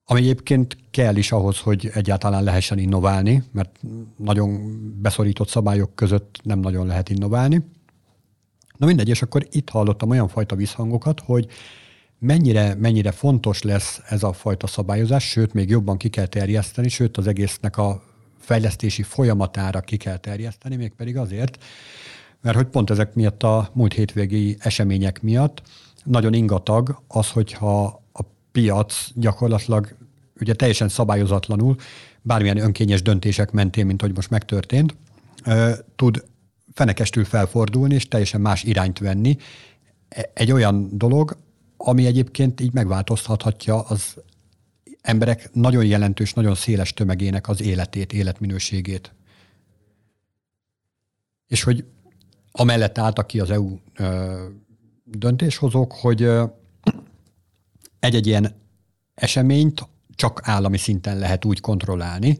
ami 0.04 0.20
egyébként 0.20 0.76
kell 0.90 1.16
is 1.16 1.32
ahhoz, 1.32 1.58
hogy 1.58 1.90
egyáltalán 1.94 2.44
lehessen 2.44 2.78
innoválni, 2.78 3.42
mert 3.52 3.80
nagyon 4.16 4.78
beszorított 5.02 5.48
szabályok 5.48 5.94
között 5.94 6.38
nem 6.42 6.58
nagyon 6.58 6.86
lehet 6.86 7.08
innoválni. 7.08 7.64
Na 8.76 8.86
mindegy, 8.86 9.08
és 9.08 9.22
akkor 9.22 9.46
itt 9.50 9.68
hallottam 9.68 10.10
olyan 10.10 10.28
fajta 10.28 10.56
visszhangokat, 10.56 11.20
hogy 11.20 11.46
mennyire, 12.18 12.74
mennyire 12.74 13.10
fontos 13.10 13.62
lesz 13.62 14.00
ez 14.08 14.22
a 14.22 14.32
fajta 14.32 14.66
szabályozás, 14.66 15.28
sőt, 15.28 15.52
még 15.52 15.68
jobban 15.68 15.96
ki 15.96 16.08
kell 16.08 16.26
terjeszteni, 16.26 16.88
sőt, 16.88 17.16
az 17.16 17.26
egésznek 17.26 17.76
a 17.76 18.02
fejlesztési 18.38 19.02
folyamatára 19.02 19.80
ki 19.80 19.96
kell 19.96 20.16
terjeszteni, 20.16 20.76
mégpedig 20.76 21.16
azért, 21.16 21.64
mert 22.40 22.56
hogy 22.56 22.66
pont 22.66 22.90
ezek 22.90 23.14
miatt 23.14 23.42
a 23.42 23.70
múlt 23.72 23.92
hétvégi 23.92 24.56
események 24.60 25.22
miatt 25.22 25.62
nagyon 26.04 26.32
ingatag 26.32 27.02
az, 27.08 27.30
hogyha 27.30 27.84
a 28.12 28.22
piac 28.52 29.08
gyakorlatilag 29.14 29.96
ugye 30.40 30.54
teljesen 30.54 30.88
szabályozatlanul, 30.88 31.76
bármilyen 32.22 32.58
önkényes 32.58 33.02
döntések 33.02 33.50
mentén, 33.50 33.86
mint 33.86 34.00
hogy 34.00 34.14
most 34.14 34.30
megtörtént, 34.30 34.96
tud 35.96 36.24
fenekestül 36.72 37.24
felfordulni, 37.24 37.94
és 37.94 38.08
teljesen 38.08 38.40
más 38.40 38.62
irányt 38.62 38.98
venni. 38.98 39.36
E, 40.08 40.30
egy 40.34 40.52
olyan 40.52 40.88
dolog, 40.92 41.36
ami 41.78 42.06
egyébként 42.06 42.60
így 42.60 42.72
megváltoztathatja 42.72 43.80
az 43.80 44.16
emberek 45.00 45.50
nagyon 45.52 45.84
jelentős, 45.84 46.32
nagyon 46.32 46.54
széles 46.54 46.92
tömegének 46.92 47.48
az 47.48 47.62
életét, 47.62 48.12
életminőségét. 48.12 49.14
És 51.46 51.62
hogy 51.62 51.84
amellett 52.52 52.98
álltak 52.98 53.26
ki 53.26 53.40
az 53.40 53.50
EU 53.50 53.78
ö, 53.96 54.44
döntéshozók, 55.04 55.92
hogy 55.92 56.22
egy-egy 57.98 58.26
ilyen 58.26 58.54
eseményt 59.14 59.88
csak 60.14 60.40
állami 60.42 60.78
szinten 60.78 61.18
lehet 61.18 61.44
úgy 61.44 61.60
kontrollálni, 61.60 62.38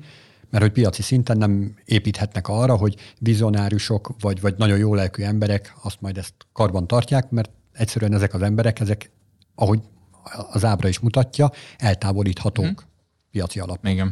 mert 0.50 0.64
hogy 0.64 0.72
piaci 0.72 1.02
szinten 1.02 1.36
nem 1.36 1.74
építhetnek 1.84 2.48
arra, 2.48 2.76
hogy 2.76 2.96
vizionáriusok 3.18 4.14
vagy, 4.20 4.40
vagy 4.40 4.54
nagyon 4.56 4.78
jó 4.78 4.94
lelkű 4.94 5.22
emberek 5.22 5.74
azt 5.82 6.00
majd 6.00 6.18
ezt 6.18 6.34
karban 6.52 6.86
tartják, 6.86 7.30
mert 7.30 7.50
egyszerűen 7.72 8.14
ezek 8.14 8.34
az 8.34 8.42
emberek, 8.42 8.80
ezek 8.80 9.10
ahogy 9.58 9.80
az 10.50 10.64
ábra 10.64 10.88
is 10.88 10.98
mutatja, 10.98 11.50
eltávolíthatók 11.78 12.64
hmm. 12.64 12.90
piaci 13.30 13.60
alapon. 13.60 13.90
Igen. 13.90 14.06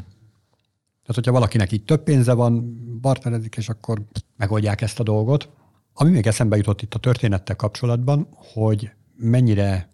Tehát, 1.03 1.15
hogyha 1.15 1.33
valakinek 1.33 1.73
így 1.73 1.85
több 1.85 2.03
pénze 2.03 2.33
van, 2.33 2.81
barterezik, 3.01 3.57
és 3.57 3.69
akkor 3.69 4.03
megoldják 4.37 4.81
ezt 4.81 5.01
a 5.01 5.03
dolgot. 5.03 5.49
Ami 5.93 6.11
még 6.11 6.27
eszembe 6.27 6.57
jutott 6.57 6.83
itt 6.83 6.95
a 6.95 6.99
történettel 6.99 7.57
kapcsolatban, 7.57 8.29
hogy 8.53 8.91
mennyire 9.17 9.91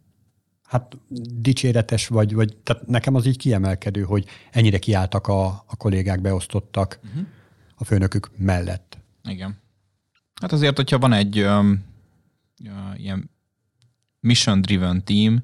hát 0.63 0.97
dicséretes 1.35 2.09
vagy, 2.09 2.35
vagy 2.35 2.57
tehát 2.57 2.87
nekem 2.87 3.15
az 3.15 3.27
így 3.27 3.37
kiemelkedő, 3.37 4.03
hogy 4.03 4.27
ennyire 4.51 4.79
kiálltak 4.79 5.27
a, 5.27 5.47
a 5.47 5.77
kollégák, 5.77 6.21
beosztottak 6.21 7.01
uh-huh. 7.05 7.27
a 7.77 7.85
főnökük 7.85 8.31
mellett. 8.37 8.99
Igen. 9.25 9.61
Hát 10.41 10.53
azért, 10.53 10.77
hogyha 10.77 10.99
van 10.99 11.13
egy 11.13 11.41
um, 11.41 11.85
ilyen 12.97 13.31
mission-driven 14.23 15.05
team, 15.05 15.39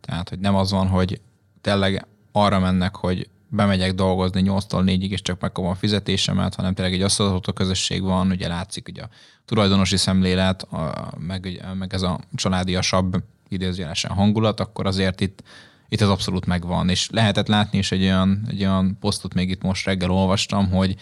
tehát 0.00 0.28
hogy 0.28 0.38
nem 0.38 0.54
az 0.54 0.70
van, 0.70 0.86
hogy 0.86 1.20
tényleg 1.60 2.06
arra 2.32 2.58
mennek, 2.58 2.96
hogy 2.96 3.28
bemegyek 3.48 3.94
dolgozni 3.94 4.42
8-tól 4.44 4.82
4-ig, 4.84 5.10
és 5.10 5.22
csak 5.22 5.40
megkapom 5.40 5.70
a 5.70 5.74
fizetésemet, 5.74 6.54
hanem 6.54 6.74
tényleg 6.74 6.94
egy 6.94 7.02
asztalható 7.02 7.52
közösség 7.52 8.02
van, 8.02 8.30
ugye 8.30 8.48
látszik 8.48 8.88
ugye 8.88 9.02
a 9.02 9.08
tulajdonosi 9.44 9.96
szemlélet, 9.96 10.62
a, 10.62 11.12
meg, 11.18 11.64
meg 11.78 11.94
ez 11.94 12.02
a 12.02 12.20
családiasabb 12.34 13.22
idézőjelesen 13.48 14.10
hangulat, 14.10 14.60
akkor 14.60 14.86
azért 14.86 15.20
itt, 15.20 15.42
itt 15.88 16.00
ez 16.00 16.08
abszolút 16.08 16.46
megvan. 16.46 16.88
És 16.88 17.10
lehetett 17.10 17.46
látni 17.46 17.78
is 17.78 17.92
egy 17.92 18.02
olyan, 18.02 18.46
egy 18.48 18.60
olyan 18.60 18.96
posztot 19.00 19.34
még 19.34 19.50
itt 19.50 19.62
most 19.62 19.86
reggel 19.86 20.10
olvastam, 20.10 20.70
hogy, 20.70 20.96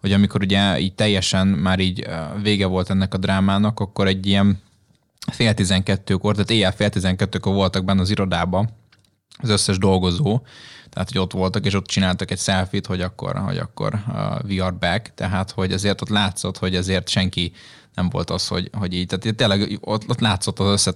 hogy 0.00 0.12
amikor 0.12 0.42
ugye 0.42 0.78
így 0.78 0.94
teljesen 0.94 1.46
már 1.46 1.78
így 1.78 2.06
vége 2.42 2.66
volt 2.66 2.90
ennek 2.90 3.14
a 3.14 3.18
drámának, 3.18 3.80
akkor 3.80 4.06
egy 4.06 4.26
ilyen 4.26 4.60
fél 5.32 5.54
tizenkettőkor, 5.54 6.32
tehát 6.32 6.50
éjjel 6.50 6.72
fél 6.72 6.88
tizenkettőkor 6.88 7.54
voltak 7.54 7.84
benne 7.84 8.00
az 8.00 8.10
irodában 8.10 8.70
az 9.38 9.48
összes 9.48 9.78
dolgozó, 9.78 10.40
tehát 10.90 11.10
hogy 11.10 11.20
ott 11.20 11.32
voltak, 11.32 11.66
és 11.66 11.74
ott 11.74 11.86
csináltak 11.86 12.30
egy 12.30 12.38
selfit, 12.38 12.86
hogy 12.86 13.00
akkor, 13.00 13.36
hogy 13.36 13.58
akkor 13.58 13.94
uh, 13.94 14.14
we 14.48 14.64
are 14.64 14.76
back, 14.80 15.14
tehát 15.14 15.50
hogy 15.50 15.72
azért 15.72 16.00
ott 16.02 16.08
látszott, 16.08 16.58
hogy 16.58 16.76
azért 16.76 17.08
senki 17.08 17.52
nem 17.96 18.08
volt 18.08 18.30
az, 18.30 18.46
hogy, 18.48 18.70
hogy 18.72 18.94
így, 18.94 19.06
tehát 19.06 19.36
tényleg 19.36 19.78
ott, 19.80 20.08
ott 20.08 20.20
látszott 20.20 20.58
az 20.58 20.90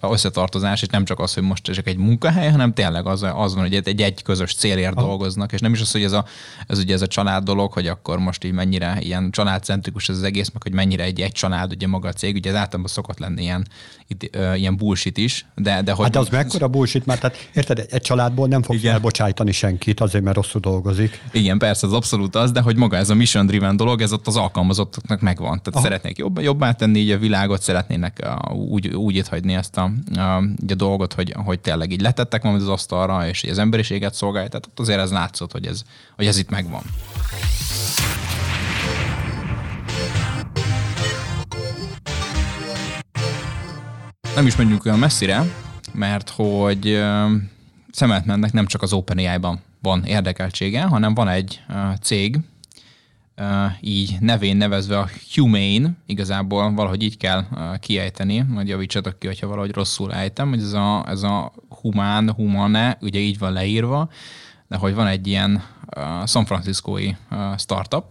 összetartozás, 0.00 0.82
és 0.82 0.88
nem 0.88 1.04
csak 1.04 1.20
az, 1.20 1.34
hogy 1.34 1.42
most 1.42 1.62
csak 1.62 1.86
egy 1.86 1.96
munkahely, 1.96 2.50
hanem 2.50 2.72
tényleg 2.74 3.06
az, 3.06 3.22
az 3.22 3.54
van, 3.54 3.62
hogy 3.62 3.74
egy, 3.74 4.00
egy 4.00 4.22
közös 4.22 4.54
célért 4.54 4.94
ha. 4.94 5.00
dolgoznak, 5.00 5.52
és 5.52 5.60
nem 5.60 5.72
is 5.72 5.80
az, 5.80 5.92
hogy 5.92 6.02
ez, 6.02 6.12
a, 6.12 6.24
ez 6.66 6.78
ugye 6.78 6.94
ez 6.94 7.02
a 7.02 7.06
család 7.06 7.44
dolog, 7.44 7.72
hogy 7.72 7.86
akkor 7.86 8.18
most 8.18 8.44
így 8.44 8.52
mennyire 8.52 8.96
ilyen 9.00 9.30
családcentrikus 9.30 10.08
ez 10.08 10.16
az 10.16 10.22
egész, 10.22 10.50
meg 10.52 10.62
hogy 10.62 10.72
mennyire 10.72 11.04
egy, 11.04 11.20
egy 11.20 11.32
család, 11.32 11.72
ugye 11.72 11.86
maga 11.86 12.08
a 12.08 12.12
cég, 12.12 12.34
ugye 12.34 12.50
ez 12.50 12.56
általában 12.56 12.92
szokott 12.92 13.18
lenni 13.18 13.42
ilyen, 13.42 13.66
itt, 14.06 14.36
ö, 14.36 14.54
ilyen 14.54 14.76
bullshit 14.76 15.16
is, 15.16 15.46
de, 15.54 15.82
de 15.82 15.92
hogy... 15.92 16.04
Hát 16.04 16.16
az 16.16 16.28
mekkora 16.28 16.68
bullshit, 16.68 17.06
mert 17.06 17.20
tehát, 17.20 17.48
érted, 17.54 17.86
egy 17.90 18.00
családból 18.02 18.48
nem 18.48 18.62
fogsz 18.62 18.84
elbocsájtani 18.84 19.52
senkit 19.52 20.00
azért, 20.00 20.24
mert 20.24 20.36
rosszul 20.36 20.60
dolgozik. 20.60 21.22
Igen, 21.32 21.58
persze, 21.58 21.86
az 21.86 21.92
abszolút 21.92 22.36
az, 22.36 22.52
de 22.52 22.60
hogy 22.60 22.76
maga 22.76 22.96
ez 22.96 23.10
a 23.10 23.14
mission 23.14 23.46
driven 23.46 23.76
dolog, 23.76 24.00
ez 24.00 24.12
ott 24.12 24.26
az 24.26 24.36
alkalmazottoknak 24.36 25.20
megvan. 25.20 25.48
Tehát 25.48 25.72
Aha. 25.72 25.80
szeretnék 25.80 26.18
jobb, 26.18 26.37
jobbá 26.40 26.72
tenni 26.72 26.98
így 26.98 27.10
a 27.10 27.18
világot, 27.18 27.62
szeretnének 27.62 28.28
úgy, 28.52 28.88
úgy 28.88 29.16
itt 29.16 29.26
hagyni 29.26 29.54
ezt 29.54 29.76
a, 29.76 29.90
a, 30.14 30.20
a 30.20 30.74
dolgot, 30.74 31.12
hogy, 31.12 31.34
hogy 31.44 31.60
tényleg 31.60 31.90
így 31.90 32.00
letettek 32.00 32.42
valamit 32.42 32.62
az 32.62 32.68
asztalra, 32.68 33.28
és 33.28 33.40
hogy 33.40 33.50
az 33.50 33.58
emberiséget 33.58 34.14
szolgálja. 34.14 34.48
Tehát 34.48 34.66
ott 34.66 34.78
azért 34.80 35.00
ez 35.00 35.10
látszott, 35.10 35.52
hogy 35.52 35.66
ez, 35.66 35.82
hogy 36.16 36.26
ez 36.26 36.38
itt 36.38 36.50
megvan. 36.50 36.82
Nem 44.34 44.46
is 44.46 44.56
menjünk 44.56 44.84
olyan 44.84 44.98
messzire, 44.98 45.44
mert 45.92 46.30
hogy 46.30 47.02
szemet 47.90 48.26
mennek 48.26 48.52
nem 48.52 48.66
csak 48.66 48.82
az 48.82 48.92
OpenAI-ban 48.92 49.60
van 49.82 50.04
érdekeltsége, 50.04 50.82
hanem 50.82 51.14
van 51.14 51.28
egy 51.28 51.60
cég, 52.02 52.38
így 53.80 54.16
nevén 54.20 54.56
nevezve 54.56 54.98
a 54.98 55.08
Humane, 55.34 55.90
igazából 56.06 56.74
valahogy 56.74 57.02
így 57.02 57.16
kell 57.16 57.44
kiejteni, 57.80 58.44
majd 58.48 58.68
javítsatok 58.68 59.18
ki, 59.18 59.26
hogyha 59.26 59.46
valahogy 59.46 59.72
rosszul 59.72 60.14
ejtem, 60.14 60.48
hogy 60.48 60.60
ez 60.60 60.72
a, 60.72 61.04
ez 61.08 61.22
a 61.22 61.52
humán, 61.68 62.32
humane, 62.32 62.98
ugye 63.00 63.18
így 63.18 63.38
van 63.38 63.52
leírva, 63.52 64.10
de 64.68 64.76
hogy 64.76 64.94
van 64.94 65.06
egy 65.06 65.26
ilyen 65.26 65.62
San 66.26 66.44
Franciscói 66.44 67.10
startup, 67.56 68.04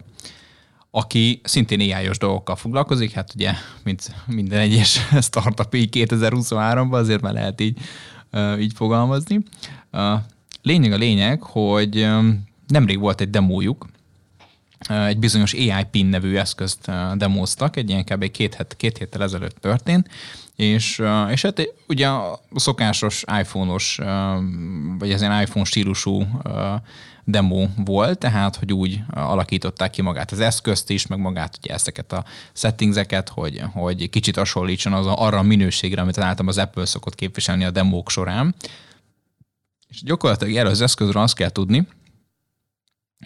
aki 0.90 1.40
szintén 1.44 1.94
ai 1.94 2.10
dolgokkal 2.18 2.56
foglalkozik, 2.56 3.12
hát 3.12 3.34
ugye, 3.34 3.52
mint 3.84 4.14
minden 4.26 4.58
egyes 4.58 5.00
startup 5.20 5.74
így 5.74 6.06
2023-ban, 6.08 6.90
azért 6.92 7.22
már 7.22 7.32
lehet 7.32 7.60
így, 7.60 7.78
így 8.58 8.72
fogalmazni. 8.74 9.42
Lényeg 10.62 10.92
a 10.92 10.96
lényeg, 10.96 11.42
hogy 11.42 12.08
nemrég 12.66 12.98
volt 12.98 13.20
egy 13.20 13.30
demójuk, 13.30 13.86
egy 14.88 15.18
bizonyos 15.18 15.52
AI 15.52 15.84
PIN 15.90 16.06
nevű 16.06 16.36
eszközt 16.36 16.90
demoztak, 17.16 17.76
egy 17.76 17.88
ilyen 17.88 18.04
kb. 18.04 18.30
két, 18.30 18.54
het, 18.54 18.74
két 18.76 18.98
héttel 18.98 19.22
ezelőtt 19.22 19.60
történt, 19.60 20.08
és, 20.56 21.02
és 21.30 21.42
hát 21.42 21.74
ugye 21.88 22.08
a 22.08 22.40
szokásos 22.54 23.24
iPhone-os, 23.40 24.00
vagy 24.98 25.10
ez 25.10 25.20
ilyen 25.20 25.42
iPhone 25.42 25.64
stílusú 25.64 26.26
demo 27.24 27.66
volt, 27.84 28.18
tehát 28.18 28.56
hogy 28.56 28.72
úgy 28.72 29.00
alakították 29.10 29.90
ki 29.90 30.02
magát 30.02 30.30
az 30.30 30.40
eszközt 30.40 30.90
is, 30.90 31.06
meg 31.06 31.18
magát 31.18 31.58
ugye 31.62 31.74
ezeket 31.74 32.12
a 32.12 32.24
settingseket, 32.52 33.28
hogy, 33.28 33.62
hogy 33.72 34.10
kicsit 34.10 34.36
hasonlítson 34.36 34.92
az 34.92 35.06
arra 35.06 35.38
a 35.38 35.42
minőségre, 35.42 36.00
amit 36.00 36.18
általában 36.18 36.48
az 36.48 36.58
Apple 36.58 36.84
szokott 36.84 37.14
képviselni 37.14 37.64
a 37.64 37.70
demók 37.70 38.10
során. 38.10 38.54
És 39.88 40.02
gyakorlatilag 40.02 40.54
erről 40.54 40.70
az 40.70 40.80
eszközről 40.80 41.22
azt 41.22 41.34
kell 41.34 41.50
tudni, 41.50 41.86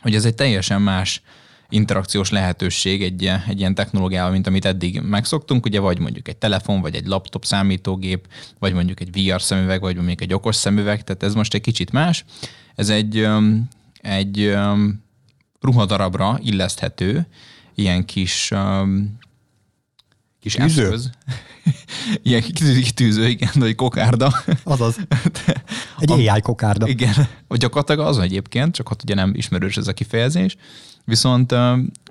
hogy 0.02 0.14
ez 0.14 0.24
egy 0.24 0.34
teljesen 0.34 0.82
más 0.82 1.22
interakciós 1.68 2.30
lehetőség 2.30 3.02
egy, 3.02 3.30
egy 3.48 3.58
ilyen 3.58 3.74
technológiával, 3.74 4.32
mint 4.32 4.46
amit 4.46 4.64
eddig 4.64 5.00
megszoktunk, 5.00 5.66
ugye 5.66 5.80
vagy 5.80 5.98
mondjuk 5.98 6.28
egy 6.28 6.36
telefon, 6.36 6.80
vagy 6.80 6.94
egy 6.94 7.06
laptop 7.06 7.44
számítógép, 7.44 8.28
vagy 8.58 8.72
mondjuk 8.72 9.00
egy 9.00 9.12
VR 9.12 9.42
szemüveg, 9.42 9.80
vagy 9.80 9.96
mondjuk 9.96 10.20
egy 10.20 10.34
okos 10.34 10.56
szemüveg, 10.56 11.04
tehát 11.04 11.22
ez 11.22 11.34
most 11.34 11.54
egy 11.54 11.60
kicsit 11.60 11.92
más. 11.92 12.24
Ez 12.74 12.88
egy, 12.88 13.28
egy 14.00 14.56
ruhadarabra 15.60 16.38
illeszthető, 16.42 17.26
ilyen 17.74 18.04
kis 18.04 18.52
kis 20.42 20.54
Tűző? 20.54 20.82
eszköz. 20.82 21.10
Ilyen 22.22 22.42
kitűző, 22.82 23.28
igen, 23.28 23.62
egy 23.62 23.74
kokárda. 23.74 24.32
Azaz. 24.62 24.96
Egy 25.98 26.10
AI 26.10 26.40
kokárda. 26.40 26.88
Igen. 26.88 27.14
Vagy 27.48 27.58
gyakorlatilag 27.58 28.06
az 28.06 28.18
egyébként, 28.18 28.74
csak 28.74 28.90
ott 28.90 29.02
ugye 29.02 29.14
nem 29.14 29.32
ismerős 29.34 29.76
ez 29.76 29.88
a 29.88 29.92
kifejezés. 29.92 30.56
Viszont, 31.04 31.54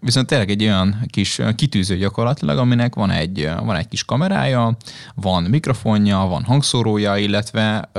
viszont 0.02 0.28
tényleg 0.28 0.50
egy 0.50 0.63
olyan 0.63 1.06
kis 1.10 1.41
kitűző 1.56 1.98
gyakorlatilag, 1.98 2.58
aminek 2.58 2.96
van 2.96 3.10
egy, 3.12 3.50
van 3.63 3.76
egy 3.76 3.88
kis 3.88 4.06
kamerája, 4.06 4.78
van 5.15 5.44
mikrofonja, 5.44 6.17
van 6.17 6.44
hangszórója, 6.44 7.17
illetve 7.17 7.89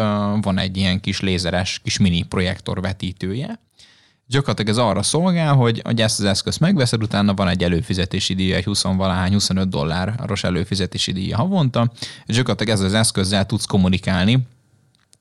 van 0.41 0.59
egy 0.59 0.77
ilyen 0.77 1.01
kis 1.01 1.21
lézeres, 1.21 1.81
kis 1.85 1.99
mini 1.99 2.23
projektor 2.23 2.81
vetítője. 2.81 3.61
Gyakorlatilag 4.27 4.71
ez 4.71 4.79
arra 4.79 5.03
szolgál, 5.03 5.55
hogy, 5.55 5.81
hogy 5.85 6.01
ezt 6.01 6.19
az 6.19 6.25
eszközt 6.25 6.61
megveszed, 6.61 7.03
utána 7.03 7.35
van 7.35 7.49
egy 7.49 7.63
előfizetési 7.63 8.35
díja, 8.35 8.57
egy 8.57 8.65
20 8.65 8.83
valahány, 8.83 9.33
25 9.33 9.69
dolláros 9.69 10.45
előfizetési 10.45 11.13
díja 11.13 11.37
havonta, 11.37 11.93
és 12.27 12.35
gyakorlatilag 12.35 12.75
ezzel 12.75 12.87
az 12.87 12.95
eszközzel 12.95 13.47
tudsz 13.47 13.65
kommunikálni 13.65 14.47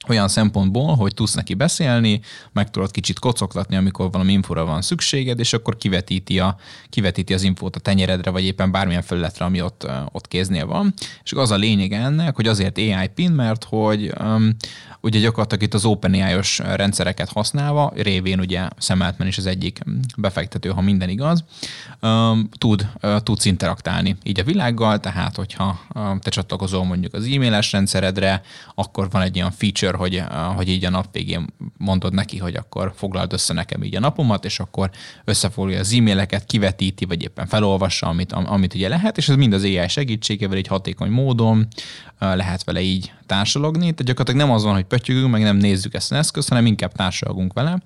olyan 0.07 0.27
szempontból, 0.27 0.95
hogy 0.95 1.13
tudsz 1.13 1.33
neki 1.33 1.53
beszélni, 1.53 2.21
meg 2.51 2.69
tudod 2.69 2.91
kicsit 2.91 3.19
kocogtatni, 3.19 3.75
amikor 3.75 4.11
valami 4.11 4.31
infóra 4.31 4.65
van 4.65 4.81
szükséged, 4.81 5.39
és 5.39 5.53
akkor 5.53 5.77
kivetíti, 5.77 6.39
a, 6.39 6.57
kivetíti 6.89 7.33
az 7.33 7.43
infót 7.43 7.75
a 7.75 7.79
tenyeredre, 7.79 8.31
vagy 8.31 8.43
éppen 8.43 8.71
bármilyen 8.71 9.01
felületre, 9.01 9.45
ami 9.45 9.61
ott, 9.61 9.87
ott 10.11 10.27
kéznél 10.27 10.65
van. 10.65 10.93
És 11.23 11.31
az 11.31 11.51
a 11.51 11.55
lényeg 11.55 11.91
ennek, 11.91 12.35
hogy 12.35 12.47
azért 12.47 12.77
AI 12.77 13.07
PIN, 13.15 13.31
mert 13.31 13.63
hogy 13.63 14.13
um, 14.19 14.55
ugye 15.01 15.19
gyakorlatilag 15.19 15.63
itt 15.63 15.73
az 15.73 15.85
OpenAI-os 15.85 16.59
rendszereket 16.59 17.29
használva, 17.29 17.91
révén 17.95 18.39
ugye 18.39 18.67
Sam 18.77 19.01
Altman 19.01 19.27
is 19.27 19.37
az 19.37 19.45
egyik 19.45 19.79
befektető, 20.17 20.69
ha 20.69 20.81
minden 20.81 21.09
igaz, 21.09 21.43
um, 22.01 22.49
tud, 22.57 22.89
tudsz 23.23 23.45
interaktálni 23.45 24.17
így 24.23 24.39
a 24.39 24.43
világgal, 24.43 24.99
tehát 24.99 25.35
hogyha 25.35 25.79
te 26.19 26.29
csatlakozol 26.29 26.85
mondjuk 26.85 27.13
az 27.13 27.25
e-mailes 27.25 27.71
rendszeredre, 27.71 28.41
akkor 28.75 29.09
van 29.09 29.21
egy 29.21 29.37
olyan 29.37 29.51
feature, 29.51 29.97
hogy, 29.97 30.23
hogy 30.55 30.69
így 30.69 30.85
a 30.85 30.89
nap 30.89 31.07
végén 31.11 31.47
mondod 31.77 32.13
neki, 32.13 32.37
hogy 32.37 32.55
akkor 32.55 32.93
foglald 32.95 33.33
össze 33.33 33.53
nekem 33.53 33.83
így 33.83 33.95
a 33.95 33.99
napomat, 33.99 34.45
és 34.45 34.59
akkor 34.59 34.89
összefoglalja 35.25 35.79
az 35.79 35.93
e-maileket, 35.93 36.45
kivetíti, 36.45 37.05
vagy 37.05 37.23
éppen 37.23 37.47
felolvassa, 37.47 38.07
amit, 38.07 38.31
amit 38.31 38.73
ugye 38.73 38.87
lehet, 38.87 39.17
és 39.17 39.29
ez 39.29 39.35
mind 39.35 39.53
az 39.53 39.63
AI 39.63 39.87
segítségével 39.87 40.57
egy 40.57 40.67
hatékony 40.67 41.09
módon 41.09 41.67
lehet 42.21 42.63
vele 42.63 42.81
így 42.81 43.11
társalogni. 43.25 43.79
Tehát 43.79 44.03
gyakorlatilag 44.03 44.47
nem 44.47 44.55
az 44.55 44.63
van, 44.63 44.73
hogy 44.73 44.83
pötyögünk, 44.83 45.31
meg 45.31 45.41
nem 45.41 45.57
nézzük 45.57 45.93
ezt 45.93 46.11
az 46.11 46.17
eszközt, 46.17 46.49
hanem 46.49 46.65
inkább 46.65 46.91
társalogunk 46.91 47.53
vele. 47.53 47.81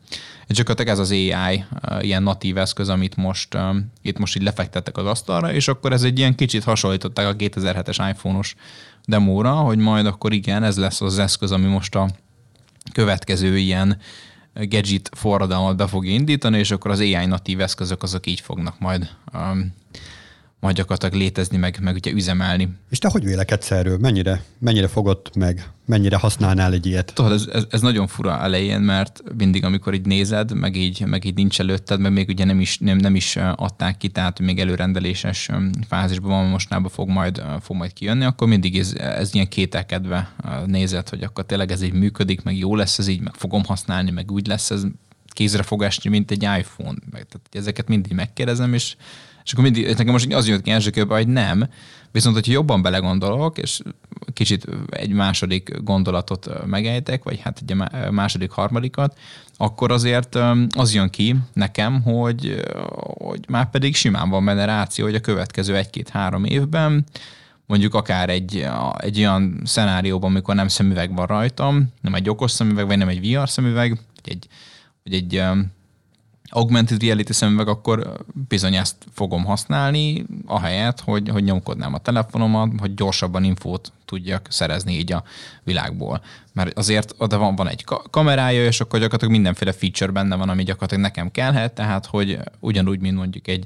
És 0.48 0.56
gyakorlatilag 0.56 0.92
ez 0.92 1.00
az 1.00 1.12
AI 1.12 1.64
ilyen 2.00 2.24
natív 2.24 2.58
eszköz, 2.58 2.90
amit 2.90 3.16
most 3.16 3.58
itt 4.02 4.18
most 4.18 4.36
így 4.36 4.44
lefektettek 4.44 4.98
az 4.98 5.06
asztalra, 5.06 5.54
és 5.54 5.68
akkor 5.68 5.94
ez 5.94 6.04
egy 6.04 6.18
ilyen 6.18 6.36
kicsit 6.36 6.64
hasonlították 6.64 7.28
a 7.28 7.36
2007-es 7.36 8.10
iPhone-os 8.10 8.56
demóra, 9.06 9.54
hogy 9.54 9.78
majd 9.78 10.06
akkor 10.06 10.34
igen, 10.34 10.64
ez 10.64 10.78
lesz 10.78 11.02
az 11.02 11.20
eszköz, 11.20 11.52
ami 11.52 11.68
most 11.68 11.96
a 11.96 12.10
következő 12.94 13.58
ilyen 13.58 13.98
gadget 14.54 15.10
forradalmat 15.14 15.76
be 15.76 15.88
fog 15.88 16.06
indítani, 16.06 16.58
és 16.58 16.72
akkor 16.72 16.92
az 16.92 17.00
AI 17.00 17.26
natív 17.26 17.62
eszközök 17.62 18.04
azok 18.04 18.26
így 18.28 18.40
fognak 18.40 18.80
majd 18.80 19.10
um, 19.34 19.74
majd 20.66 20.78
gyakorlatilag 20.78 21.24
létezni, 21.24 21.58
meg, 21.58 21.78
meg 21.82 21.96
ugye 21.96 22.12
üzemelni. 22.12 22.70
És 22.90 22.98
te 22.98 23.10
hogy 23.10 23.24
vélekedsz 23.24 23.72
erről? 23.72 23.98
Mennyire, 23.98 24.44
mennyire 24.60 24.88
fogott 24.88 25.36
meg? 25.36 25.70
Mennyire 25.86 26.18
használnál 26.18 26.74
egy 26.74 26.86
ilyet? 26.86 27.14
Tudod, 27.14 27.32
ez, 27.32 27.46
ez, 27.54 27.64
ez 27.70 27.82
nagyon 27.82 28.08
fura 28.08 28.42
elején, 28.42 28.82
mert 28.82 29.24
mindig, 29.38 29.64
amikor 29.64 29.94
így 29.94 30.06
nézed, 30.06 30.54
meg 30.54 30.76
így, 30.76 31.06
meg 31.06 31.26
így 31.26 31.36
nincs 31.36 31.60
előtted, 31.60 32.00
meg 32.00 32.12
még 32.12 32.28
ugye 32.30 32.46
nem 32.46 32.60
is, 32.60 32.78
nem, 32.78 32.98
nem 32.98 33.16
is 33.16 33.36
adták 33.56 33.98
ki, 33.98 34.08
tehát 34.08 34.40
még 34.40 34.60
előrendeléses 34.60 35.50
fázisban 35.88 36.30
van, 36.30 36.46
mostanában 36.46 36.92
fog 36.92 37.10
majd, 37.10 37.44
fog 37.62 37.76
majd 37.76 37.94
kijönni, 37.94 38.24
akkor 38.24 38.48
mindig 38.48 38.78
ez, 38.78 38.94
ez 38.94 39.34
ilyen 39.34 39.48
kételkedve 39.48 40.34
nézed, 40.66 41.10
hogy 41.10 41.24
akkor 41.24 41.46
tényleg 41.46 41.72
ez 41.72 41.82
így 41.82 41.94
működik, 41.94 42.44
meg 42.44 42.58
jó 42.58 42.76
lesz 42.76 43.00
ez 43.00 43.08
így, 43.08 43.22
meg 43.22 43.34
fogom 43.34 43.64
használni, 43.64 44.12
meg 44.12 44.32
úgy 44.32 44.48
lesz 44.48 44.72
ez 44.72 44.84
kézre 45.28 45.64
fog 45.64 45.84
esni, 45.84 46.10
mint 46.10 46.32
egy 46.32 46.44
iPhone. 46.44 46.98
Meg, 47.12 47.26
tehát 47.26 47.50
ezeket 47.52 47.88
mindig 47.88 48.12
megkérdezem, 48.12 48.74
és 48.74 48.96
És 49.46 49.52
akkor 49.52 49.64
mindig, 49.64 49.86
nekem 49.86 50.12
most 50.12 50.34
az 50.34 50.48
jött 50.48 50.62
ki 50.62 50.72
első 50.72 50.90
körbe, 50.90 51.16
hogy 51.16 51.28
nem, 51.28 51.70
viszont 52.12 52.36
hogyha 52.36 52.52
jobban 52.52 52.82
belegondolok, 52.82 53.58
és 53.58 53.82
kicsit 54.34 54.68
egy 54.90 55.12
második 55.12 55.82
gondolatot 55.84 56.66
megejtek, 56.66 57.24
vagy 57.24 57.40
hát 57.40 57.62
egy 57.66 57.76
második, 58.12 58.52
harmadikat, 58.52 59.18
akkor 59.58 59.92
azért 59.92 60.38
az 60.76 60.94
jön 60.94 61.10
ki 61.10 61.36
nekem, 61.54 62.02
hogy, 62.02 62.62
hogy 63.18 63.46
már 63.48 63.70
pedig 63.70 63.96
simán 63.96 64.30
van 64.30 64.46
benne 64.46 64.66
ráció, 64.66 65.06
hogy 65.06 65.16
a 65.16 65.20
következő 65.20 65.76
egy-két-három 65.76 66.46
évben 66.46 67.06
mondjuk 67.66 67.94
akár 67.94 68.30
egy, 68.30 68.68
egy 68.98 69.18
olyan 69.18 69.62
szenárióban, 69.64 70.30
amikor 70.30 70.56
nem 70.56 70.68
szemüveg 70.68 71.16
van 71.16 71.26
rajtam, 71.26 71.94
nem 72.02 72.16
egy 72.16 72.30
okos 72.30 72.52
szemüveg, 72.52 72.88
vagy 72.88 72.98
nem 72.98 73.08
egy 73.08 73.32
VR 73.32 73.50
szemüveg, 73.50 74.00
egy, 74.24 74.48
vagy 75.04 75.14
egy 75.14 75.44
augmented 76.50 77.02
reality 77.02 77.32
szemüveg, 77.32 77.68
akkor 77.68 78.14
bizony 78.48 78.76
ezt 78.76 78.96
fogom 79.14 79.46
használni, 79.46 80.26
ahelyett, 80.46 81.00
hogy, 81.00 81.30
hogy 81.30 81.44
nyomkodnám 81.44 81.94
a 81.94 81.98
telefonomat, 81.98 82.72
hogy 82.78 82.94
gyorsabban 82.94 83.44
infót 83.44 83.92
tudjak 84.06 84.48
szerezni 84.50 84.94
így 84.94 85.12
a 85.12 85.24
világból. 85.64 86.22
Mert 86.54 86.78
azért 86.78 87.16
oda 87.18 87.38
van, 87.38 87.56
van 87.56 87.68
egy 87.68 87.84
kamerája, 88.10 88.66
és 88.66 88.80
akkor 88.80 89.00
gyakorlatilag 89.00 89.34
mindenféle 89.34 89.72
feature 89.72 90.12
benne 90.12 90.36
van, 90.36 90.50
ami 90.50 90.64
gyakorlatilag 90.64 91.04
nekem 91.04 91.32
kellhet, 91.32 91.74
tehát 91.74 92.06
hogy 92.06 92.40
ugyanúgy, 92.60 93.00
mint 93.00 93.18
mondjuk 93.18 93.48
egy, 93.48 93.66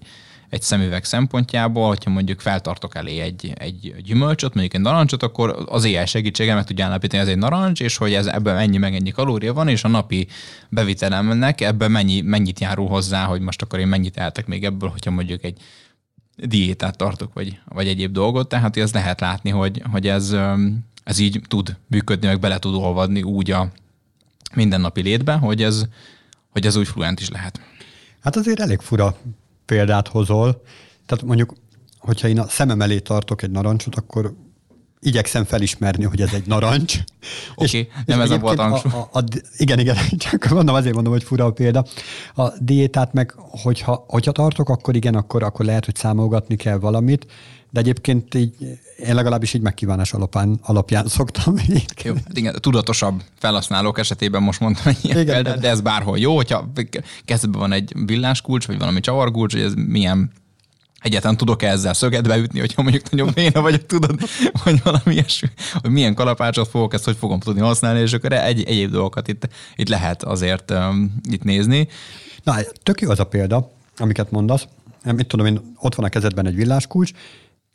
egy 0.50 0.62
szemüveg 0.62 1.04
szempontjából, 1.04 1.88
hogyha 1.88 2.10
mondjuk 2.10 2.40
feltartok 2.40 2.96
elé 2.96 3.20
egy, 3.20 3.54
egy 3.56 3.96
gyümölcsöt, 4.04 4.54
mondjuk 4.54 4.76
egy 4.76 4.82
narancsot, 4.82 5.24
akkor 5.24 5.64
az 5.66 5.84
AI 5.84 6.06
segítséggel 6.06 6.56
meg 6.56 6.66
tudja 6.66 6.86
állapítani, 6.86 7.22
hogy 7.22 7.30
ez 7.30 7.36
egy 7.36 7.42
narancs, 7.42 7.82
és 7.82 7.98
hogy 7.98 8.14
ez 8.14 8.26
ebben 8.26 8.56
mennyi 8.56 8.78
meg 8.78 8.96
ennyi 8.96 9.12
kalória 9.12 9.54
van, 9.54 9.68
és 9.68 9.84
a 9.84 9.88
napi 9.88 10.28
bevitelemnek 10.70 11.62
ebben 11.62 11.92
mennyi, 11.92 12.22
mennyit 12.22 12.60
járul 12.60 12.88
hozzá, 12.88 13.26
hogy 13.26 13.42
most 13.42 13.62
akkor 13.62 13.80
én 13.80 13.88
mennyit 13.88 14.18
eltek 14.18 14.48
még 14.48 14.64
ebből, 14.64 14.90
hogyha 14.90 15.12
mondjuk 15.12 15.44
egy 15.44 15.58
diétát 16.36 16.98
tartok, 16.98 17.34
vagy, 17.34 17.60
vagy 17.66 17.88
egyéb 17.88 18.12
dolgot, 18.12 18.50
tehát 18.50 18.78
ez 18.78 18.94
lehet 18.94 19.20
látni, 19.20 19.50
hogy, 19.50 19.82
hogy 19.92 20.08
ez, 20.08 20.36
ez 21.04 21.20
így 21.20 21.42
tud 21.48 21.76
működni, 21.88 22.28
meg 22.28 22.40
bele 22.40 22.60
tud 22.60 22.76
olvadni 22.76 23.22
úgy 23.22 23.52
a 23.52 23.72
mindennapi 24.56 25.02
létbe, 25.02 25.34
hogy 25.34 25.64
ez, 25.64 25.86
hogy 26.50 26.66
ez 26.66 26.76
úgy 26.76 26.88
fluent 26.88 27.20
is 27.20 27.30
lehet. 27.30 27.62
Hát 28.22 28.36
azért 28.36 28.60
elég 28.60 28.80
fura 28.80 29.18
példát 29.70 30.08
hozol. 30.08 30.62
Tehát 31.06 31.24
mondjuk, 31.26 31.54
hogyha 32.00 32.28
én 32.28 32.40
a 32.40 32.48
szemem 32.48 32.82
elé 32.82 33.00
tartok 33.00 33.42
egy 33.42 33.52
narancsot, 33.52 33.96
akkor 33.96 34.34
igyekszem 35.00 35.44
felismerni, 35.44 36.04
hogy 36.04 36.22
ez 36.22 36.34
egy 36.34 36.48
narancs. 36.48 37.00
Oké, 37.56 37.80
okay, 37.80 38.04
nem 38.06 38.22
ez 38.22 38.32
a 38.32 38.40
volt 38.40 38.60
a, 38.60 38.74
a, 38.74 39.10
a, 39.12 39.24
Igen, 39.58 39.80
igen, 39.80 39.96
csak 40.30 40.50
mondom, 40.50 40.76
azért 40.76 40.94
mondom, 40.94 41.14
hogy 41.14 41.24
fura 41.24 41.46
a 41.46 41.52
példa. 41.52 41.86
A 42.36 42.50
diétát 42.60 43.14
meg, 43.14 43.34
hogyha, 43.38 44.06
hogyha 44.08 44.32
tartok, 44.32 44.70
akkor 44.70 44.96
igen, 44.96 45.16
akkor, 45.16 45.44
akkor 45.44 45.66
lehet, 45.66 45.86
hogy 45.86 45.96
számolgatni 45.96 46.56
kell 46.56 46.78
valamit, 46.78 47.26
de 47.70 47.80
egyébként 47.80 48.36
így, 48.36 48.56
én 48.98 49.16
legalábbis 49.16 49.54
így 49.54 49.62
megkívánás 49.62 50.14
alapján, 50.14 50.60
alapján 50.62 51.08
szoktam. 51.18 51.56
Jó, 52.04 52.14
hát 52.14 52.38
igen, 52.38 52.56
tudatosabb 52.60 53.24
felhasználók 53.40 54.00
esetében 54.00 54.44
most 54.44 54.60
mondtam 54.60 54.88
egy 54.88 55.06
ilyen 55.06 55.20
igen, 55.20 55.34
példát, 55.34 55.60
de 55.60 55.70
ez 55.70 55.82
bárhol 55.82 56.18
jó, 56.18 56.36
hogyha 56.36 56.72
kezdetben 57.26 57.60
van 57.60 57.72
egy 57.72 57.94
villáskulcs, 58.06 58.68
vagy 58.68 58.78
valami 58.80 59.00
csavarkulcs, 59.00 59.54
hogy 59.54 59.62
ez 59.62 59.74
milyen 59.74 60.32
Egyáltalán 61.00 61.38
tudok 61.38 61.64
-e 61.64 61.68
ezzel 61.68 61.94
szöget 61.94 62.28
beütni, 62.28 62.60
hogyha 62.60 62.82
mondjuk 62.82 63.10
nagyon 63.10 63.32
béna 63.34 63.62
vagyok, 63.62 63.86
tudod, 63.86 64.20
hogy 64.64 64.82
valami 64.84 65.14
ilyesmi, 65.14 65.50
hogy 65.74 65.92
milyen 65.92 66.16
kalapácsot 66.16 66.68
fogok, 66.68 66.94
ezt 66.94 67.06
hogy 67.06 67.18
fogom 67.18 67.40
tudni 67.40 67.62
használni, 67.62 68.00
és 68.00 68.14
akkor 68.14 68.34
egy, 68.34 68.64
egyéb 68.64 68.92
dolgokat 68.92 69.28
itt, 69.28 69.50
itt 69.76 69.90
lehet 69.90 70.24
azért 70.24 70.72
um, 70.72 71.22
itt 71.30 71.44
nézni. 71.44 71.88
Na, 72.44 72.56
tök 72.84 73.02
jó 73.02 73.10
az 73.10 73.20
a 73.20 73.24
példa, 73.24 73.72
amiket 73.98 74.32
mondasz. 74.32 74.68
Mit 75.04 75.28
tudom 75.28 75.46
én, 75.46 75.76
ott 75.80 75.96
van 75.96 76.06
a 76.06 76.10
kezedben 76.10 76.46
egy 76.46 76.56
villáskulcs, 76.56 77.12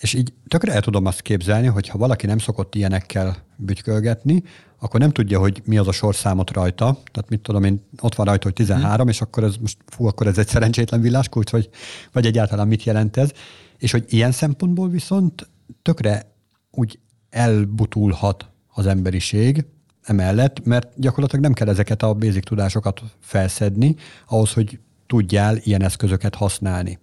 és 0.04 0.14
így 0.14 0.32
tökre 0.48 0.72
el 0.72 0.80
tudom 0.80 1.06
azt 1.06 1.20
képzelni, 1.20 1.66
hogy 1.66 1.88
ha 1.88 1.98
valaki 1.98 2.26
nem 2.26 2.38
szokott 2.38 2.74
ilyenekkel 2.74 3.36
bütykölgetni, 3.56 4.42
akkor 4.78 5.00
nem 5.00 5.10
tudja, 5.10 5.38
hogy 5.38 5.62
mi 5.64 5.76
az 5.78 5.88
a 5.88 5.92
sorszámot 5.92 6.50
rajta. 6.50 6.98
Tehát 7.12 7.28
mit 7.28 7.40
tudom 7.40 7.64
én, 7.64 7.80
ott 8.00 8.14
van 8.14 8.26
rajta, 8.26 8.44
hogy 8.44 8.52
13, 8.52 8.96
hmm. 8.96 9.08
és 9.08 9.20
akkor 9.20 9.44
ez 9.44 9.56
most, 9.60 9.78
fú, 9.86 10.06
akkor 10.06 10.26
ez 10.26 10.38
egy 10.38 10.48
szerencsétlen 10.48 11.00
villáskulcs, 11.00 11.50
vagy, 11.50 11.68
vagy 12.12 12.26
egyáltalán 12.26 12.68
mit 12.68 12.82
jelent 12.82 13.16
ez. 13.16 13.30
És 13.78 13.90
hogy 13.90 14.04
ilyen 14.08 14.32
szempontból 14.32 14.88
viszont 14.88 15.48
tökre 15.82 16.34
úgy 16.70 16.98
elbutulhat 17.30 18.50
az 18.74 18.86
emberiség 18.86 19.64
emellett, 20.02 20.64
mert 20.64 20.92
gyakorlatilag 20.96 21.44
nem 21.44 21.52
kell 21.52 21.68
ezeket 21.68 22.02
a 22.02 22.14
basic 22.14 22.44
tudásokat 22.46 23.02
felszedni 23.20 23.96
ahhoz, 24.26 24.52
hogy 24.52 24.78
tudjál 25.06 25.56
ilyen 25.56 25.82
eszközöket 25.82 26.34
használni. 26.34 26.98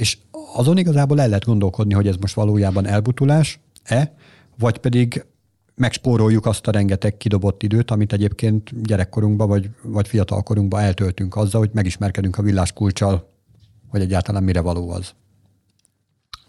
És 0.00 0.18
azon 0.54 0.78
igazából 0.78 1.20
el 1.20 1.26
lehet 1.26 1.44
gondolkodni, 1.44 1.94
hogy 1.94 2.06
ez 2.06 2.16
most 2.16 2.34
valójában 2.34 2.86
elbutulás-e, 2.86 4.14
vagy 4.58 4.78
pedig 4.78 5.24
megspóroljuk 5.74 6.46
azt 6.46 6.66
a 6.66 6.70
rengeteg 6.70 7.16
kidobott 7.16 7.62
időt, 7.62 7.90
amit 7.90 8.12
egyébként 8.12 8.82
gyerekkorunkban 8.82 9.48
vagy, 9.48 9.70
vagy 9.82 10.08
fiatalkorunkban 10.08 10.80
eltöltünk 10.80 11.36
azzal, 11.36 11.60
hogy 11.60 11.70
megismerkedünk 11.72 12.38
a 12.38 12.42
villáskulcsal, 12.42 13.28
vagy 13.90 14.00
egyáltalán 14.00 14.42
mire 14.42 14.60
való 14.60 14.90
az. 14.90 15.14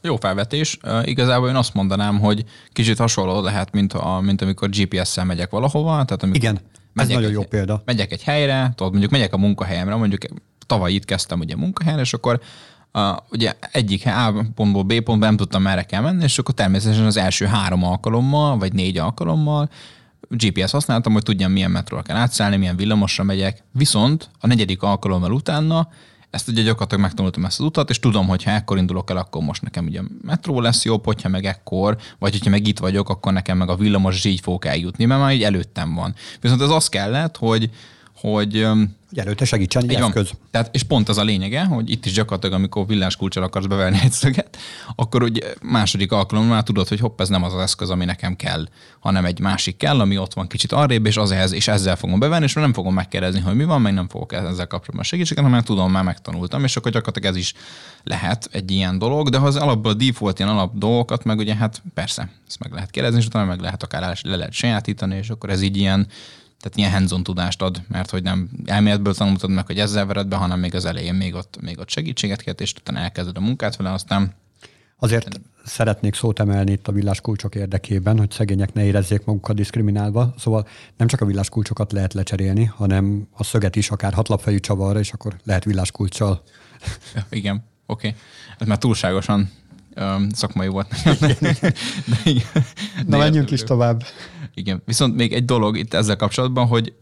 Jó 0.02 0.16
felvetés. 0.16 0.78
Igazából 1.04 1.50
én 1.50 1.56
azt 1.56 1.74
mondanám, 1.74 2.20
hogy 2.20 2.46
kicsit 2.70 2.98
hasonló 2.98 3.42
lehet, 3.42 3.72
mint, 3.72 3.94
a, 3.94 4.20
mint 4.20 4.42
amikor 4.42 4.70
GPS-szel 4.70 5.26
megyek 5.26 5.50
valahova. 5.50 5.92
Tehát 5.92 6.24
amikor 6.24 6.38
Igen, 6.38 6.60
ez 6.96 7.08
nagyon 7.08 7.24
egy, 7.24 7.32
jó 7.32 7.44
példa. 7.44 7.82
Megyek 7.86 8.12
egy 8.12 8.24
helyre, 8.24 8.72
tudod, 8.76 8.92
mondjuk 8.92 9.12
megyek 9.12 9.34
a 9.34 9.38
munkahelyemre, 9.38 9.96
mondjuk 9.96 10.22
tavaly 10.66 10.92
itt 10.92 11.06
kezdtem 11.06 11.40
ugye 11.40 11.56
munkahelyen, 11.56 12.00
és 12.00 12.14
akkor 12.14 12.42
a, 12.92 13.18
ugye 13.32 13.54
egyik 13.72 14.06
A 14.06 14.46
pontból 14.56 14.84
B 14.84 15.02
pontba 15.02 15.26
nem 15.26 15.38
tudtam 15.38 15.62
merre 15.62 15.84
kell 15.84 16.02
menni, 16.02 16.24
és 16.24 16.38
akkor 16.40 16.54
természetesen 16.54 17.06
az 17.06 17.18
első 17.18 17.46
három 17.46 17.84
alkalommal, 17.84 18.58
vagy 18.58 18.74
négy 18.74 18.98
alkalommal 18.98 19.70
GPS 20.30 20.72
használtam, 20.72 21.14
hogy 21.14 21.24
tudjam, 21.24 21.52
milyen 21.52 21.72
metróra 21.72 22.04
kell 22.04 22.16
átszállni, 22.16 22.58
milyen 22.58 22.76
villamosra 22.76 23.24
megyek. 23.24 23.64
Viszont 23.72 24.30
a 24.40 24.48
negyedik 24.48 24.82
alkalommal 24.82 25.32
utána 25.32 25.88
ezt 26.32 26.48
ugye 26.48 26.62
gyakorlatilag 26.62 27.04
megtanultam 27.04 27.46
ezt 27.46 27.60
az 27.60 27.66
utat, 27.66 27.90
és 27.90 28.00
tudom, 28.00 28.28
hogy 28.28 28.44
ha 28.44 28.52
ekkor 28.52 28.78
indulok 28.78 29.10
el, 29.10 29.18
akkor 29.18 29.44
most 29.44 29.62
nekem 29.62 29.86
ugye 29.86 30.02
metró 30.22 30.60
lesz 30.60 30.86
jobb, 30.86 31.06
hogyha 31.06 31.30
meg 31.30 31.46
ekkor, 31.46 31.98
vagy 32.20 32.32
hogyha 32.32 32.50
meg 32.50 32.68
itt 32.68 32.80
vagyok, 32.80 33.10
akkor 33.10 33.34
nekem 33.34 33.58
meg 33.58 33.70
a 33.70 33.76
villamos 33.76 34.26
így 34.26 34.40
fogok 34.40 34.66
eljutni, 34.66 35.06
mert 35.06 35.22
már 35.22 35.34
így 35.34 35.44
előttem 35.44 35.94
van. 35.94 36.16
Viszont 36.42 36.62
ez 36.62 36.70
az 36.70 36.90
kellett, 36.90 37.38
hogy, 37.38 37.70
hogy 38.22 38.68
hogy 39.12 39.20
előtte 39.20 39.46
segítsen 39.46 39.84
egy 39.84 39.94
eszköz. 39.94 40.14
Van. 40.14 40.40
Tehát, 40.52 40.76
és 40.76 40.84
pont 40.84 41.10
az 41.10 41.18
a 41.18 41.24
lényege, 41.24 41.64
hogy 41.64 41.90
itt 41.90 42.06
is 42.06 42.14
gyakorlatilag, 42.14 42.56
amikor 42.56 42.88
villáskulcsal 42.88 43.44
akarsz 43.44 43.66
beverni 43.66 44.00
egy 44.04 44.12
szöget, 44.12 44.58
akkor 44.96 45.24
ugye 45.24 45.54
második 45.62 46.12
alkalommal 46.12 46.54
már 46.54 46.64
tudod, 46.64 46.88
hogy 46.88 47.00
hopp, 47.00 47.22
ez 47.22 47.30
nem 47.30 47.44
az 47.44 47.54
az 47.54 47.62
eszköz, 47.62 47.90
ami 47.90 48.06
nekem 48.06 48.36
kell, 48.36 48.68
hanem 49.00 49.26
egy 49.26 49.40
másik 49.40 49.78
kell, 49.78 50.00
ami 50.00 50.18
ott 50.18 50.34
van 50.34 50.48
kicsit 50.48 50.72
arrébb, 50.72 51.06
és 51.06 51.18
az 51.18 51.32
ehhez, 51.32 51.52
és 51.52 51.68
ezzel 51.68 51.96
fogom 51.96 52.20
bevenni, 52.20 52.44
és 52.44 52.54
nem 52.54 52.74
fogom 52.74 52.94
megkérdezni, 52.94 53.40
hogy 53.40 53.56
mi 53.56 53.64
van, 53.64 53.82
meg 53.82 53.94
nem 53.94 54.08
fogok 54.08 54.34
ezzel 54.34 54.68
kapcsolatban 54.68 55.04
segítséget, 55.04 55.44
hanem 55.44 55.62
tudom, 55.62 55.92
már 55.92 56.04
megtanultam, 56.04 56.64
és 56.64 56.76
akkor 56.76 56.92
gyakorlatilag 56.92 57.36
ez 57.36 57.40
is 57.40 57.54
lehet 58.04 58.50
egy 58.52 58.72
ilyen 58.72 58.98
dolog, 58.98 59.30
de 59.30 59.38
ha 59.38 59.46
az 59.46 59.56
alapból 59.56 59.92
a 59.92 59.96
default 59.96 60.40
ilyen 60.40 60.52
alap 60.52 60.78
dolgokat, 60.78 61.24
meg 61.24 61.38
ugye 61.38 61.56
hát 61.56 61.82
persze, 61.94 62.30
ezt 62.48 62.60
meg 62.60 62.72
lehet 62.72 62.90
kérdezni, 62.90 63.20
és 63.20 63.26
utána 63.26 63.46
meg 63.46 63.60
lehet 63.60 63.84
akár 63.84 64.18
le 64.22 64.36
lehet 64.36 64.54
sajátítani, 64.54 65.16
és 65.16 65.30
akkor 65.30 65.50
ez 65.50 65.62
így 65.62 65.78
ilyen 65.78 66.08
tehát 66.62 66.78
ilyen 66.78 66.92
hands 66.92 67.22
tudást 67.24 67.62
ad, 67.62 67.82
mert 67.88 68.10
hogy 68.10 68.24
nem 68.24 68.50
elméletből 68.66 69.14
tanultad 69.14 69.50
meg, 69.50 69.66
hogy 69.66 69.80
ezzel 69.80 70.06
vered 70.06 70.28
be, 70.28 70.36
hanem 70.36 70.60
még 70.60 70.76
az 70.76 70.86
elején 70.86 71.14
még 71.14 71.36
ott, 71.36 71.58
még 71.62 71.80
ott 71.80 71.90
segítséget 71.90 72.42
kért, 72.42 72.62
és 72.62 72.74
utána 72.80 73.00
elkezded 73.00 73.38
a 73.38 73.42
munkát 73.42 73.76
vele, 73.76 73.92
aztán 73.92 74.34
Azért 75.04 75.40
szeretnék 75.66 76.16
szót 76.16 76.40
emelni 76.40 76.72
itt 76.72 76.88
a 76.88 76.92
villáskulcsok 76.92 77.56
érdekében, 77.56 78.18
hogy 78.18 78.32
szegények 78.32 78.74
ne 78.74 78.84
érezzék 78.84 79.26
magukat 79.26 79.56
diszkriminálva. 79.56 80.34
Szóval 80.38 80.68
nem 80.98 81.08
csak 81.08 81.22
a 81.22 81.26
villáskulcsokat 81.26 81.92
lehet 81.92 82.14
lecserélni, 82.14 82.66
hanem 82.66 83.28
a 83.32 83.44
szöget 83.44 83.76
is 83.76 83.90
akár 83.90 84.14
hatlapfejű 84.14 84.60
csavarra, 84.60 85.00
és 85.00 85.12
akkor 85.12 85.40
lehet 85.44 85.64
villáskulccsal. 85.64 86.44
Ja, 87.16 87.26
igen, 87.30 87.64
oké. 87.86 88.08
Okay. 88.08 88.20
Ez 88.58 88.68
már 88.68 88.78
túlságosan 88.78 89.52
um, 89.96 90.30
szakmai 90.30 90.68
volt 90.68 90.88
De, 91.20 92.18
igen. 92.24 92.46
Na 93.08 93.18
menjünk 93.18 93.52
is 93.52 93.64
tovább. 93.64 94.04
Igen, 94.54 94.82
viszont 94.86 95.16
még 95.16 95.34
egy 95.34 95.46
dolog 95.46 95.78
itt 95.78 95.94
ezzel 95.94 96.16
kapcsolatban, 96.16 96.68
hogy, 96.68 96.94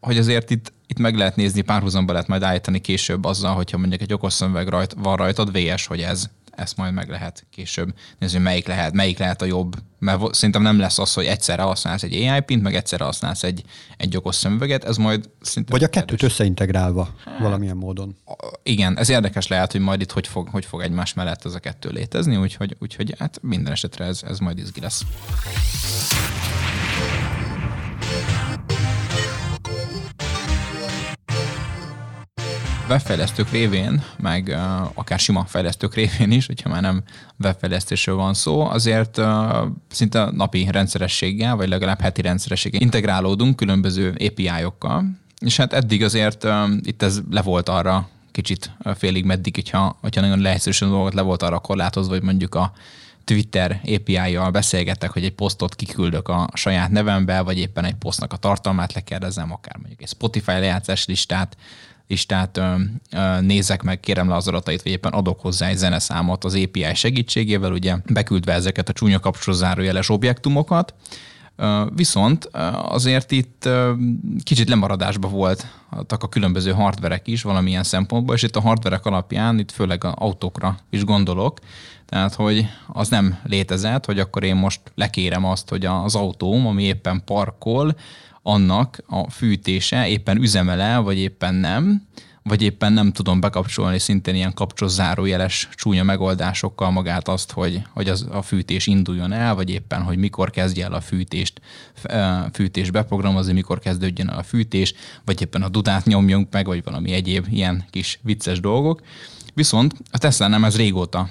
hogy 0.00 0.18
azért 0.18 0.50
itt, 0.50 0.72
itt 0.86 0.98
meg 0.98 1.16
lehet 1.16 1.36
nézni, 1.36 1.60
párhuzamba 1.60 2.12
lehet 2.12 2.28
majd 2.28 2.42
állítani 2.42 2.80
később 2.80 3.24
azzal, 3.24 3.54
hogyha 3.54 3.78
mondjuk 3.78 4.00
egy 4.00 4.12
okos 4.12 4.32
szemüveg 4.32 4.68
rajt, 4.68 4.94
van 4.98 5.16
rajtad, 5.16 5.58
VS, 5.58 5.86
hogy 5.86 6.00
ez, 6.00 6.30
ezt 6.50 6.76
majd 6.76 6.94
meg 6.94 7.08
lehet 7.08 7.46
később 7.50 7.94
nézni, 8.18 8.38
melyik 8.38 8.66
lehet, 8.66 8.92
melyik 8.92 9.18
lehet 9.18 9.42
a 9.42 9.44
jobb, 9.44 9.76
mert 9.98 10.34
szerintem 10.34 10.62
nem 10.62 10.78
lesz 10.78 10.98
az, 10.98 11.14
hogy 11.14 11.24
egyszerre 11.24 11.62
használsz 11.62 12.02
egy 12.02 12.14
AI 12.14 12.40
pint, 12.40 12.62
meg 12.62 12.74
egyszerre 12.74 13.04
használsz 13.04 13.42
egy, 13.42 13.62
egy 13.96 14.16
okos 14.16 14.34
szemüveget, 14.34 14.84
ez 14.84 14.96
majd 14.96 15.30
szinte... 15.40 15.72
Vagy 15.72 15.82
a 15.82 15.88
kettőt 15.88 16.10
érdekes. 16.10 16.30
összeintegrálva 16.30 17.14
hát, 17.24 17.38
valamilyen 17.38 17.76
módon. 17.76 18.16
Igen, 18.62 18.98
ez 18.98 19.08
érdekes 19.08 19.46
lehet, 19.46 19.72
hogy 19.72 19.80
majd 19.80 20.00
itt 20.00 20.12
hogy 20.12 20.26
fog, 20.26 20.48
hogy 20.48 20.64
fog 20.64 20.80
egymás 20.80 21.14
mellett 21.14 21.44
ez 21.44 21.54
a 21.54 21.58
kettő 21.58 21.90
létezni, 21.90 22.36
úgyhogy, 22.36 22.76
úgyhogy 22.78 23.14
hát 23.18 23.38
minden 23.42 23.72
esetre 23.72 24.04
ez, 24.04 24.22
ez 24.26 24.38
majd 24.38 24.58
izgi 24.58 24.80
lesz. 24.80 25.02
Webfejlesztők 32.88 33.50
révén, 33.50 34.02
meg 34.18 34.46
uh, 34.46 34.98
akár 34.98 35.18
sima 35.18 35.44
fejlesztők 35.44 35.94
révén 35.94 36.30
is, 36.30 36.46
hogyha 36.46 36.68
már 36.68 36.82
nem 36.82 37.02
webfejlesztésről 37.42 38.14
van 38.14 38.34
szó, 38.34 38.60
azért 38.60 39.18
uh, 39.18 39.66
szinte 39.90 40.30
napi 40.30 40.68
rendszerességgel, 40.70 41.56
vagy 41.56 41.68
legalább 41.68 42.00
heti 42.00 42.22
rendszerességgel 42.22 42.80
integrálódunk 42.80 43.56
különböző 43.56 44.16
API-okkal, 44.28 45.04
és 45.40 45.56
hát 45.56 45.72
eddig 45.72 46.02
azért 46.02 46.44
uh, 46.44 46.70
itt 46.82 47.02
ez 47.02 47.20
le 47.30 47.42
volt 47.42 47.68
arra 47.68 48.08
kicsit 48.34 48.76
félig 48.94 49.24
meddig, 49.24 49.54
hogyha, 49.54 49.98
hogyha 50.00 50.20
nagyon 50.20 50.40
lehetősen 50.40 50.88
dolgot 50.88 51.14
le 51.14 51.22
volt 51.22 51.42
arra 51.42 51.58
korlátozva, 51.58 52.12
hogy 52.12 52.22
mondjuk 52.22 52.54
a 52.54 52.72
Twitter 53.24 53.80
API-jal 53.94 54.50
beszélgetek, 54.50 55.10
hogy 55.10 55.24
egy 55.24 55.32
posztot 55.32 55.74
kiküldök 55.74 56.28
a 56.28 56.48
saját 56.54 56.90
nevembe, 56.90 57.40
vagy 57.40 57.58
éppen 57.58 57.84
egy 57.84 57.94
posztnak 57.94 58.32
a 58.32 58.36
tartalmát 58.36 58.92
lekérdezem, 58.92 59.52
akár 59.52 59.76
mondjuk 59.76 60.02
egy 60.02 60.08
Spotify 60.08 60.50
lejátszás 60.50 61.06
listát, 61.06 61.56
listát 62.08 62.56
ö, 62.56 62.74
ö, 63.10 63.40
nézek 63.40 63.82
meg, 63.82 64.00
kérem 64.00 64.28
le 64.28 64.34
az 64.34 64.48
adatait, 64.48 64.82
vagy 64.82 64.92
éppen 64.92 65.12
adok 65.12 65.40
hozzá 65.40 65.68
egy 65.68 65.76
zeneszámot 65.76 66.44
az 66.44 66.54
API 66.54 66.94
segítségével, 66.94 67.72
ugye 67.72 67.96
beküldve 68.06 68.52
ezeket 68.52 68.88
a 68.88 68.92
csúnya 68.92 69.18
kapcsolózárójeles 69.18 70.08
objektumokat, 70.08 70.94
Viszont 71.94 72.48
azért 72.72 73.30
itt 73.30 73.68
kicsit 74.42 74.68
lemaradásba 74.68 75.28
voltak 75.28 76.22
a 76.22 76.28
különböző 76.28 76.72
hardverek 76.72 77.26
is 77.26 77.42
valamilyen 77.42 77.82
szempontból, 77.82 78.34
és 78.34 78.42
itt 78.42 78.56
a 78.56 78.60
hardverek 78.60 79.06
alapján 79.06 79.58
itt 79.58 79.70
főleg 79.70 80.04
az 80.04 80.12
autókra 80.14 80.78
is 80.90 81.04
gondolok, 81.04 81.58
tehát 82.06 82.34
hogy 82.34 82.66
az 82.86 83.08
nem 83.08 83.38
létezett, 83.44 84.04
hogy 84.04 84.18
akkor 84.18 84.44
én 84.44 84.56
most 84.56 84.80
lekérem 84.94 85.44
azt, 85.44 85.68
hogy 85.68 85.84
az 85.84 86.14
autóm, 86.14 86.66
ami 86.66 86.82
éppen 86.82 87.22
parkol, 87.24 87.96
annak 88.46 89.02
a 89.06 89.30
fűtése 89.30 90.08
éppen 90.08 90.42
üzemele, 90.42 90.96
vagy 90.96 91.18
éppen 91.18 91.54
nem, 91.54 92.06
vagy 92.42 92.62
éppen 92.62 92.92
nem 92.92 93.12
tudom 93.12 93.40
bekapcsolni 93.40 93.98
szintén 93.98 94.34
ilyen 94.34 94.54
zárójeles 94.86 95.68
csúnya 95.74 96.02
megoldásokkal 96.02 96.90
magát 96.90 97.28
azt, 97.28 97.52
hogy, 97.52 97.82
hogy 97.90 98.08
az, 98.08 98.26
a 98.30 98.42
fűtés 98.42 98.86
induljon 98.86 99.32
el, 99.32 99.54
vagy 99.54 99.70
éppen, 99.70 100.02
hogy 100.02 100.16
mikor 100.18 100.50
kezdje 100.50 100.84
el 100.84 100.92
a 100.92 101.00
fűtést, 101.00 101.60
fűtés 102.52 102.90
beprogramozni, 102.90 103.52
mikor 103.52 103.78
kezdődjön 103.78 104.28
el 104.28 104.38
a 104.38 104.42
fűtés, 104.42 104.94
vagy 105.24 105.40
éppen 105.40 105.62
a 105.62 105.68
dudát 105.68 106.04
nyomjunk 106.04 106.48
meg, 106.52 106.66
vagy 106.66 106.84
valami 106.84 107.12
egyéb 107.12 107.46
ilyen 107.50 107.84
kis 107.90 108.18
vicces 108.22 108.60
dolgok. 108.60 109.00
Viszont 109.54 109.94
a 110.10 110.18
Tesla 110.18 110.48
nem 110.48 110.64
ez 110.64 110.76
régóta 110.76 111.28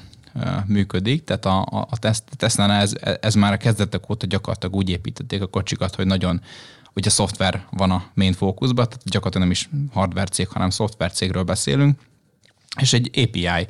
működik, 0.65 1.23
tehát 1.23 1.45
a, 1.45 1.61
a, 1.61 1.87
a 1.89 2.13
tesla 2.37 2.73
ez, 2.73 2.93
ez 3.21 3.35
már 3.35 3.53
a 3.53 3.57
kezdetek 3.57 4.09
óta 4.09 4.25
gyakorlatilag 4.25 4.75
úgy 4.75 4.89
építették 4.89 5.41
a 5.41 5.47
kocsikat, 5.47 5.95
hogy 5.95 6.05
nagyon 6.05 6.41
ugye 6.95 7.09
szoftver 7.09 7.65
van 7.71 7.91
a 7.91 8.11
main 8.13 8.33
fókuszban, 8.33 8.85
tehát 8.85 9.03
gyakorlatilag 9.03 9.47
nem 9.47 9.51
is 9.51 9.69
hardware 9.91 10.25
cég, 10.25 10.47
hanem 10.47 10.69
szoftver 10.69 11.11
cégről 11.11 11.43
beszélünk, 11.43 11.99
és 12.79 12.93
egy 12.93 13.11
API 13.19 13.67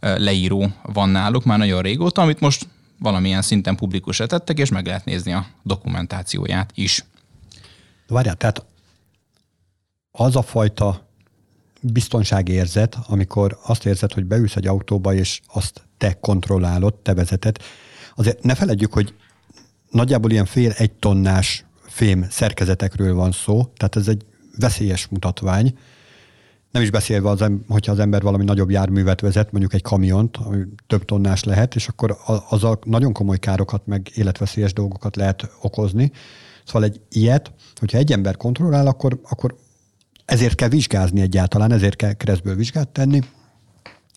leíró 0.00 0.72
van 0.82 1.08
náluk 1.08 1.44
már 1.44 1.58
nagyon 1.58 1.82
régóta, 1.82 2.22
amit 2.22 2.40
most 2.40 2.68
valamilyen 2.98 3.42
szinten 3.42 3.76
publikusra 3.76 4.26
tettek, 4.26 4.58
és 4.58 4.70
meg 4.70 4.86
lehet 4.86 5.04
nézni 5.04 5.32
a 5.32 5.46
dokumentációját 5.62 6.70
is. 6.74 7.04
Várjál, 8.06 8.34
tehát 8.34 8.64
az 10.10 10.36
a 10.36 10.42
fajta 10.42 11.08
biztonságérzet, 11.80 12.96
amikor 13.06 13.58
azt 13.62 13.86
érzed, 13.86 14.12
hogy 14.12 14.24
beülsz 14.24 14.56
egy 14.56 14.66
autóba, 14.66 15.14
és 15.14 15.40
azt 15.46 15.86
te 15.98 16.18
kontrollálod, 16.20 16.94
te 16.94 17.14
vezeted, 17.14 17.56
azért 18.14 18.42
ne 18.42 18.54
feledjük, 18.54 18.92
hogy 18.92 19.14
nagyjából 19.90 20.30
ilyen 20.30 20.44
fél 20.44 20.70
egy 20.70 20.92
tonnás 20.92 21.63
fém 21.94 22.26
szerkezetekről 22.30 23.14
van 23.14 23.32
szó, 23.32 23.64
tehát 23.76 23.96
ez 23.96 24.08
egy 24.08 24.24
veszélyes 24.58 25.08
mutatvány. 25.08 25.78
Nem 26.70 26.82
is 26.82 26.90
beszélve, 26.90 27.28
az, 27.28 27.44
hogyha 27.68 27.92
az 27.92 27.98
ember 27.98 28.22
valami 28.22 28.44
nagyobb 28.44 28.70
járművet 28.70 29.20
vezet, 29.20 29.50
mondjuk 29.52 29.74
egy 29.74 29.82
kamiont, 29.82 30.36
ami 30.36 30.62
több 30.86 31.04
tonnás 31.04 31.44
lehet, 31.44 31.74
és 31.74 31.88
akkor 31.88 32.16
az 32.48 32.64
a 32.64 32.78
nagyon 32.84 33.12
komoly 33.12 33.38
károkat, 33.38 33.86
meg 33.86 34.10
életveszélyes 34.14 34.72
dolgokat 34.72 35.16
lehet 35.16 35.50
okozni. 35.60 36.12
Szóval 36.64 36.84
egy 36.84 37.00
ilyet, 37.10 37.52
hogyha 37.80 37.98
egy 37.98 38.12
ember 38.12 38.36
kontrollál, 38.36 38.86
akkor, 38.86 39.20
akkor 39.28 39.56
ezért 40.24 40.54
kell 40.54 40.68
vizsgázni 40.68 41.20
egyáltalán, 41.20 41.72
ezért 41.72 41.96
kell 41.96 42.12
keresztből 42.12 42.54
vizsgát 42.54 42.88
tenni, 42.88 43.20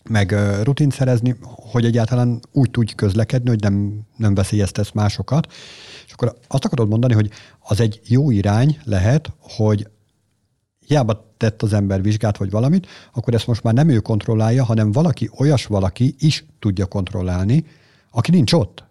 meg 0.04 0.34
rutint 0.62 0.92
szerezni, 0.92 1.36
hogy 1.42 1.84
egyáltalán 1.84 2.40
úgy 2.52 2.70
tudj 2.70 2.94
közlekedni, 2.94 3.48
hogy 3.48 3.60
nem, 3.60 4.00
nem 4.16 4.34
veszélyeztesz 4.34 4.92
másokat. 4.92 5.52
És 6.06 6.12
akkor 6.12 6.38
azt 6.48 6.64
akarod 6.64 6.88
mondani, 6.88 7.14
hogy 7.14 7.30
az 7.58 7.80
egy 7.80 8.00
jó 8.04 8.30
irány 8.30 8.78
lehet, 8.84 9.32
hogy 9.40 9.88
hiába 10.86 11.34
tett 11.36 11.62
az 11.62 11.72
ember 11.72 12.02
vizsgát 12.02 12.36
vagy 12.36 12.50
valamit, 12.50 12.86
akkor 13.14 13.34
ezt 13.34 13.46
most 13.46 13.62
már 13.62 13.74
nem 13.74 13.88
ő 13.88 13.98
kontrollálja, 13.98 14.64
hanem 14.64 14.92
valaki, 14.92 15.30
olyas 15.36 15.66
valaki 15.66 16.14
is 16.18 16.44
tudja 16.58 16.86
kontrollálni, 16.86 17.66
aki 18.10 18.30
nincs 18.30 18.52
ott. 18.52 18.84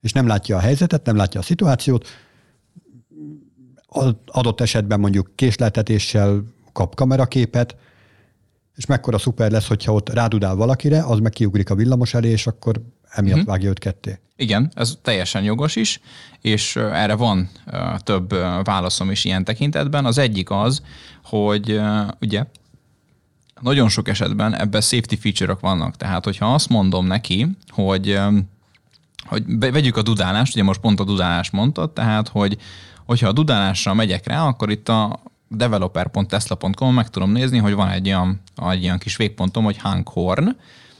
És 0.00 0.12
nem 0.12 0.26
látja 0.26 0.56
a 0.56 0.60
helyzetet, 0.60 1.04
nem 1.04 1.16
látja 1.16 1.40
a 1.40 1.42
szituációt, 1.42 2.06
adott 4.26 4.60
esetben 4.60 5.00
mondjuk 5.00 5.30
késleltetéssel 5.34 6.44
kap 6.72 6.94
kameraképet, 6.94 7.76
és 8.76 8.86
mekkora 8.86 9.18
szuper 9.18 9.50
lesz, 9.50 9.66
hogyha 9.66 9.92
ott 9.92 10.12
rádudál 10.12 10.54
valakire, 10.54 11.04
az 11.04 11.18
meg 11.18 11.32
kiugrik 11.32 11.70
a 11.70 11.74
villamos 11.74 12.14
elé, 12.14 12.30
és 12.30 12.46
akkor 12.46 12.80
emiatt 13.10 13.34
uh-huh. 13.34 13.50
vágja 13.50 13.68
őt 13.68 13.78
ketté. 13.78 14.20
Igen, 14.36 14.70
ez 14.74 14.98
teljesen 15.02 15.42
jogos 15.42 15.76
is, 15.76 16.00
és 16.40 16.76
erre 16.76 17.14
van 17.14 17.48
több 17.98 18.30
válaszom 18.64 19.10
is 19.10 19.24
ilyen 19.24 19.44
tekintetben. 19.44 20.04
Az 20.04 20.18
egyik 20.18 20.50
az, 20.50 20.82
hogy 21.24 21.80
ugye 22.20 22.44
nagyon 23.60 23.88
sok 23.88 24.08
esetben 24.08 24.54
ebben 24.54 24.80
safety 24.80 25.14
feature-ok 25.14 25.60
vannak. 25.60 25.96
Tehát, 25.96 26.24
hogyha 26.24 26.54
azt 26.54 26.68
mondom 26.68 27.06
neki, 27.06 27.46
hogy, 27.68 28.18
hogy 29.24 29.44
vegyük 29.58 29.96
a 29.96 30.02
dudálást, 30.02 30.54
ugye 30.54 30.62
most 30.62 30.80
pont 30.80 31.00
a 31.00 31.04
dudálást 31.04 31.52
mondtad, 31.52 31.92
tehát, 31.92 32.28
hogy 32.28 32.58
hogyha 33.06 33.28
a 33.28 33.32
dudálásra 33.32 33.94
megyek 33.94 34.26
rá, 34.26 34.46
akkor 34.46 34.70
itt 34.70 34.88
a 34.88 35.20
developer.tesla.com 35.48 36.94
meg 36.94 37.08
tudom 37.08 37.30
nézni, 37.30 37.58
hogy 37.58 37.74
van 37.74 37.88
egy 37.88 38.06
olyan, 38.06 38.40
egy 38.70 38.84
olyan 38.84 38.98
kis 38.98 39.16
végpontom, 39.16 39.64
hogy 39.64 39.78
Hankhorn, 39.78 40.56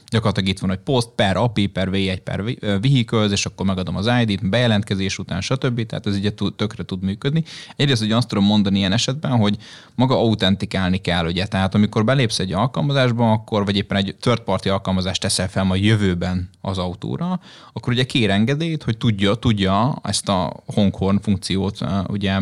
gyakorlatilag 0.09 0.49
itt 0.49 0.59
van, 0.59 0.69
hogy 0.69 0.79
post 0.79 1.09
per 1.15 1.37
API 1.37 1.67
per 1.67 1.89
V1 1.91 2.19
per 2.23 2.43
vehicles, 2.59 3.31
és 3.31 3.45
akkor 3.45 3.65
megadom 3.65 3.95
az 3.95 4.09
ID-t, 4.21 4.49
bejelentkezés 4.49 5.17
után, 5.17 5.41
stb. 5.41 5.85
Tehát 5.85 6.07
ez 6.07 6.15
ugye 6.15 6.31
tökre 6.55 6.83
tud 6.83 7.03
működni. 7.03 7.43
Egyrészt 7.75 8.01
ugye 8.01 8.15
azt 8.15 8.27
tudom 8.27 8.43
mondani 8.43 8.77
ilyen 8.77 8.91
esetben, 8.91 9.31
hogy 9.31 9.57
maga 9.95 10.15
autentikálni 10.15 10.97
kell, 10.97 11.25
ugye. 11.25 11.45
Tehát 11.45 11.75
amikor 11.75 12.05
belépsz 12.05 12.39
egy 12.39 12.53
alkalmazásba, 12.53 13.31
akkor 13.31 13.65
vagy 13.65 13.75
éppen 13.75 13.97
egy 13.97 14.15
third 14.19 14.39
party 14.39 14.69
alkalmazást 14.69 15.21
teszel 15.21 15.49
fel 15.49 15.63
majd 15.63 15.83
jövőben 15.83 16.49
az 16.61 16.77
autóra, 16.77 17.39
akkor 17.73 17.93
ugye 17.93 18.03
kér 18.03 18.29
engedélyt, 18.29 18.83
hogy 18.83 18.97
tudja, 18.97 19.35
tudja 19.35 19.99
ezt 20.03 20.29
a 20.29 20.53
Honkhorn 20.65 21.19
funkciót 21.21 21.77
ugye 22.07 22.39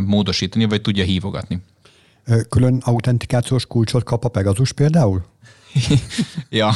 módosítani, 0.00 0.64
vagy 0.64 0.80
tudja 0.80 1.04
hívogatni. 1.04 1.62
Külön 2.48 2.80
autentikációs 2.84 3.66
kulcsot 3.66 4.04
kap 4.04 4.24
a 4.24 4.28
Pegasus 4.28 4.72
például? 4.72 5.24
ja, 6.50 6.72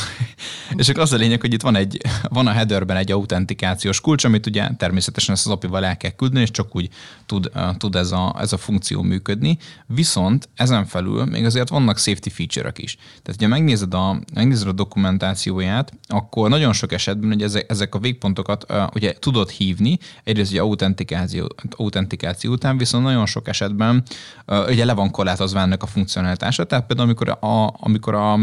és 0.76 0.88
akkor 0.88 1.02
az 1.02 1.12
a 1.12 1.16
lényeg, 1.16 1.40
hogy 1.40 1.52
itt 1.52 1.62
van, 1.62 1.76
egy, 1.76 2.00
van 2.28 2.46
a 2.46 2.50
headerben 2.50 2.96
egy 2.96 3.12
autentikációs 3.12 4.00
kulcs, 4.00 4.24
amit 4.24 4.46
ugye 4.46 4.68
természetesen 4.76 5.34
ezt 5.34 5.46
az 5.46 5.52
API-val 5.52 5.84
el 5.84 5.96
kell 5.96 6.10
küldeni, 6.10 6.40
és 6.40 6.50
csak 6.50 6.76
úgy 6.76 6.88
tud, 7.26 7.50
uh, 7.54 7.76
tud 7.76 7.94
ez, 7.94 8.12
a, 8.12 8.36
ez 8.38 8.52
a 8.52 8.56
funkció 8.56 9.02
működni. 9.02 9.58
Viszont 9.86 10.48
ezen 10.54 10.86
felül 10.86 11.24
még 11.24 11.44
azért 11.44 11.68
vannak 11.68 11.98
safety 11.98 12.28
feature-ök 12.28 12.78
is. 12.78 12.96
Tehát, 13.22 13.40
ha 13.40 13.48
megnézed 13.48 13.94
a, 13.94 14.20
megnézed 14.34 14.68
a 14.68 14.72
dokumentációját, 14.72 15.92
akkor 16.06 16.48
nagyon 16.48 16.72
sok 16.72 16.92
esetben 16.92 17.28
hogy 17.28 17.42
ezek, 17.42 17.70
ezek 17.70 17.94
a 17.94 17.98
végpontokat 17.98 18.64
uh, 18.68 18.82
ugye 18.94 19.12
tudod 19.18 19.50
hívni, 19.50 19.98
egyrészt 20.24 20.50
ugye 20.50 20.60
autentikáció, 20.60 21.54
autentikáció 21.70 22.52
után, 22.52 22.78
viszont 22.78 23.04
nagyon 23.04 23.26
sok 23.26 23.48
esetben 23.48 24.02
uh, 24.46 24.68
ugye 24.68 24.84
le 24.84 24.92
van 24.92 25.10
korlátozva 25.10 25.60
ennek 25.60 25.82
a 25.82 25.86
funkcionalitása. 25.86 26.64
Tehát 26.64 26.86
például 26.86 27.08
amikor 27.08 27.28
a, 27.40 27.74
amikor 27.80 28.14
a 28.14 28.38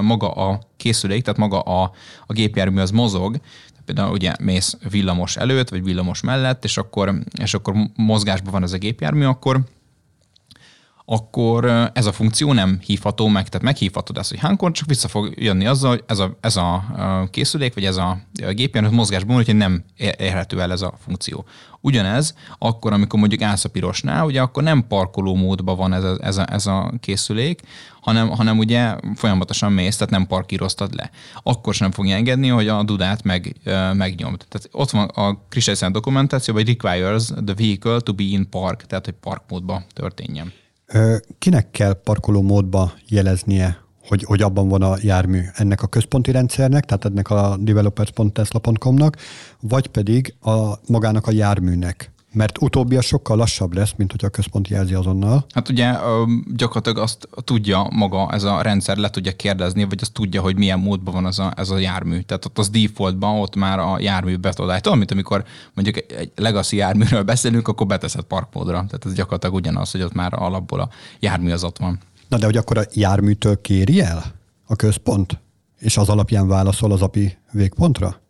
maga 0.00 0.30
a 0.30 0.58
készülék, 0.76 1.22
tehát 1.22 1.38
maga 1.38 1.60
a, 1.60 1.92
a 2.26 2.32
gépjármű 2.32 2.80
az 2.80 2.90
mozog, 2.90 3.36
például 3.84 4.12
ugye 4.12 4.32
mész 4.40 4.76
villamos 4.90 5.36
előtt, 5.36 5.68
vagy 5.68 5.84
villamos 5.84 6.20
mellett, 6.20 6.64
és 6.64 6.76
akkor, 6.76 7.14
és 7.42 7.54
akkor 7.54 7.74
mozgásban 7.96 8.52
van 8.52 8.62
ez 8.62 8.72
a 8.72 8.78
gépjármű, 8.78 9.24
akkor 9.24 9.60
akkor 11.06 11.90
ez 11.94 12.06
a 12.06 12.12
funkció 12.12 12.52
nem 12.52 12.78
hívható 12.84 13.28
meg, 13.28 13.48
tehát 13.48 13.66
meghívhatod 13.66 14.18
ezt, 14.18 14.30
hogy 14.30 14.38
hánkor, 14.38 14.72
csak 14.72 14.88
vissza 14.88 15.08
fog 15.08 15.32
jönni 15.36 15.66
azzal, 15.66 15.90
hogy 15.90 16.04
ez 16.06 16.18
a, 16.18 16.38
ez 16.40 16.56
a 16.56 16.84
készülék, 17.30 17.74
vagy 17.74 17.84
ez 17.84 17.96
a, 17.96 18.18
gépjármű 18.50 18.90
mozgásban, 18.90 19.36
hogy 19.36 19.56
nem 19.56 19.84
érhető 20.16 20.60
el 20.60 20.72
ez 20.72 20.82
a 20.82 20.94
funkció. 21.04 21.44
Ugyanez, 21.80 22.34
akkor, 22.58 22.92
amikor 22.92 23.18
mondjuk 23.18 23.42
állsz 23.42 23.64
a 23.64 23.68
pirosnál, 23.68 24.24
ugye 24.24 24.40
akkor 24.40 24.62
nem 24.62 24.86
parkoló 24.86 25.34
módban 25.34 25.76
van 25.76 25.92
ez 25.92 26.04
a, 26.04 26.16
ez 26.20 26.36
a, 26.36 26.52
ez 26.52 26.66
a 26.66 26.92
készülék, 27.00 27.60
hanem, 28.00 28.28
hanem 28.28 28.58
ugye 28.58 28.94
folyamatosan 29.14 29.72
mész, 29.72 29.96
tehát 29.96 30.12
nem 30.12 30.26
parkíroztad 30.26 30.94
le. 30.94 31.10
Akkor 31.42 31.74
sem 31.74 31.90
fogja 31.90 32.16
engedni, 32.16 32.48
hogy 32.48 32.68
a 32.68 32.82
dudát 32.82 33.22
meg, 33.22 33.56
megnyomt. 33.92 34.46
Tehát 34.48 34.68
ott 34.72 34.90
van 34.90 35.08
a 35.08 35.38
Kristelsen 35.48 35.92
dokumentáció, 35.92 36.54
hogy 36.54 36.66
requires 36.66 37.24
the 37.24 37.54
vehicle 37.54 38.00
to 38.00 38.12
be 38.12 38.22
in 38.22 38.48
park, 38.48 38.86
tehát 38.86 39.04
hogy 39.04 39.14
park 39.20 39.42
módban 39.48 39.84
történjen. 39.92 40.52
Kinek 41.38 41.70
kell 41.70 41.92
parkoló 41.92 42.42
módba 42.42 42.92
jeleznie, 43.08 43.84
hogy, 44.08 44.22
hogy 44.22 44.42
abban 44.42 44.68
van 44.68 44.82
a 44.82 44.96
jármű 45.00 45.40
ennek 45.54 45.82
a 45.82 45.86
központi 45.86 46.30
rendszernek, 46.30 46.84
tehát 46.84 47.04
ennek 47.04 47.30
a 47.30 47.56
developers.tesla.com-nak, 47.60 49.16
vagy 49.60 49.86
pedig 49.86 50.34
a 50.40 50.74
magának 50.86 51.26
a 51.26 51.32
járműnek? 51.32 52.13
Mert 52.34 52.62
utóbbi 52.62 53.00
sokkal 53.00 53.36
lassabb 53.36 53.74
lesz, 53.74 53.92
mint 53.96 54.10
hogy 54.10 54.24
a 54.24 54.28
központi 54.28 54.72
jelzi 54.72 54.94
azonnal. 54.94 55.46
Hát 55.54 55.68
ugye 55.68 55.94
gyakorlatilag 56.54 56.98
azt 56.98 57.28
tudja 57.44 57.88
maga 57.90 58.30
ez 58.32 58.42
a 58.42 58.62
rendszer, 58.62 58.96
le 58.96 59.10
tudja 59.10 59.32
kérdezni, 59.32 59.84
vagy 59.84 59.98
azt 60.00 60.12
tudja, 60.12 60.40
hogy 60.40 60.56
milyen 60.56 60.78
módban 60.78 61.14
van 61.14 61.24
az 61.24 61.38
a, 61.38 61.52
ez 61.56 61.70
a 61.70 61.78
jármű. 61.78 62.20
Tehát 62.20 62.44
ott 62.44 62.58
az 62.58 62.68
defaultban 62.68 63.40
ott 63.40 63.56
már 63.56 63.78
a 63.78 63.96
jármű 64.00 64.36
betodály. 64.36 64.80
Tudom, 64.80 64.98
mint 64.98 65.10
amikor 65.10 65.44
mondjuk 65.74 66.12
egy 66.12 66.32
legacy 66.36 66.76
járműről 66.76 67.22
beszélünk, 67.22 67.68
akkor 67.68 67.86
beteszed 67.86 68.22
parkmódra. 68.22 68.72
Tehát 68.72 69.04
ez 69.04 69.14
gyakorlatilag 69.14 69.54
ugyanaz, 69.54 69.90
hogy 69.90 70.02
ott 70.02 70.14
már 70.14 70.34
alapból 70.34 70.80
a 70.80 70.88
jármű 71.20 71.50
az 71.50 71.64
ott 71.64 71.78
van. 71.78 71.98
Na 72.28 72.38
de 72.38 72.44
hogy 72.44 72.56
akkor 72.56 72.78
a 72.78 72.84
járműtől 72.94 73.60
kéri 73.60 74.00
el 74.00 74.24
a 74.66 74.76
központ? 74.76 75.40
És 75.78 75.96
az 75.96 76.08
alapján 76.08 76.48
válaszol 76.48 76.92
az 76.92 77.02
API 77.02 77.36
végpontra? 77.52 78.22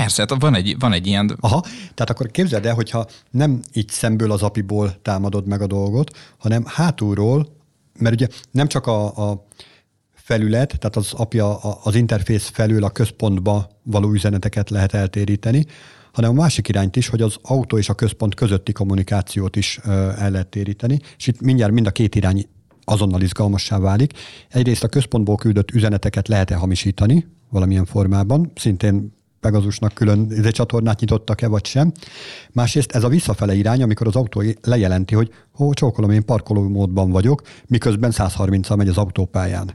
Persze, 0.00 0.26
hát 0.28 0.40
van 0.40 0.54
egy, 0.54 0.76
van 0.78 0.92
egy 0.92 1.06
ilyen... 1.06 1.36
Aha, 1.40 1.60
tehát 1.94 2.10
akkor 2.10 2.30
képzeld 2.30 2.66
el, 2.66 2.74
hogyha 2.74 3.06
nem 3.30 3.60
így 3.72 3.88
szemből 3.88 4.32
az 4.32 4.42
apiból 4.42 5.02
támadod 5.02 5.46
meg 5.46 5.60
a 5.60 5.66
dolgot, 5.66 6.16
hanem 6.38 6.64
hátulról, 6.66 7.56
mert 7.98 8.14
ugye 8.14 8.26
nem 8.50 8.68
csak 8.68 8.86
a, 8.86 9.30
a 9.30 9.46
felület, 10.14 10.78
tehát 10.78 10.96
az 10.96 11.12
API 11.12 11.38
az 11.82 11.94
interfész 11.94 12.50
felül 12.52 12.84
a 12.84 12.90
központba 12.90 13.68
való 13.82 14.12
üzeneteket 14.12 14.70
lehet 14.70 14.94
eltéríteni, 14.94 15.66
hanem 16.12 16.30
a 16.30 16.40
másik 16.40 16.68
irányt 16.68 16.96
is, 16.96 17.08
hogy 17.08 17.22
az 17.22 17.36
autó 17.42 17.78
és 17.78 17.88
a 17.88 17.94
központ 17.94 18.34
közötti 18.34 18.72
kommunikációt 18.72 19.56
is 19.56 19.78
el 20.18 20.30
lehet 20.30 20.48
téríteni, 20.48 20.98
és 21.16 21.26
itt 21.26 21.40
mindjárt 21.40 21.72
mind 21.72 21.86
a 21.86 21.90
két 21.90 22.14
irány 22.14 22.48
azonnal 22.84 23.22
izgalmassá 23.22 23.78
válik. 23.78 24.12
Egyrészt 24.48 24.84
a 24.84 24.88
központból 24.88 25.36
küldött 25.36 25.70
üzeneteket 25.70 26.28
lehet-e 26.28 26.54
hamisítani 26.54 27.26
valamilyen 27.50 27.84
formában, 27.84 28.52
szintén 28.54 29.13
Pegazusnak 29.44 29.94
külön 29.94 30.50
csatornát 30.52 31.00
nyitottak-e, 31.00 31.48
vagy 31.48 31.66
sem. 31.66 31.92
Másrészt 32.52 32.92
ez 32.92 33.04
a 33.04 33.08
visszafele 33.08 33.54
irány, 33.54 33.82
amikor 33.82 34.06
az 34.06 34.16
autó 34.16 34.42
lejelenti, 34.62 35.14
hogy 35.14 35.30
ó, 35.58 35.72
csókolom, 35.72 36.10
én 36.10 36.24
parkoló 36.24 36.68
módban 36.68 37.10
vagyok, 37.10 37.42
miközben 37.66 38.12
130-al 38.14 38.76
megy 38.76 38.88
az 38.88 38.96
autópályán. 38.96 39.74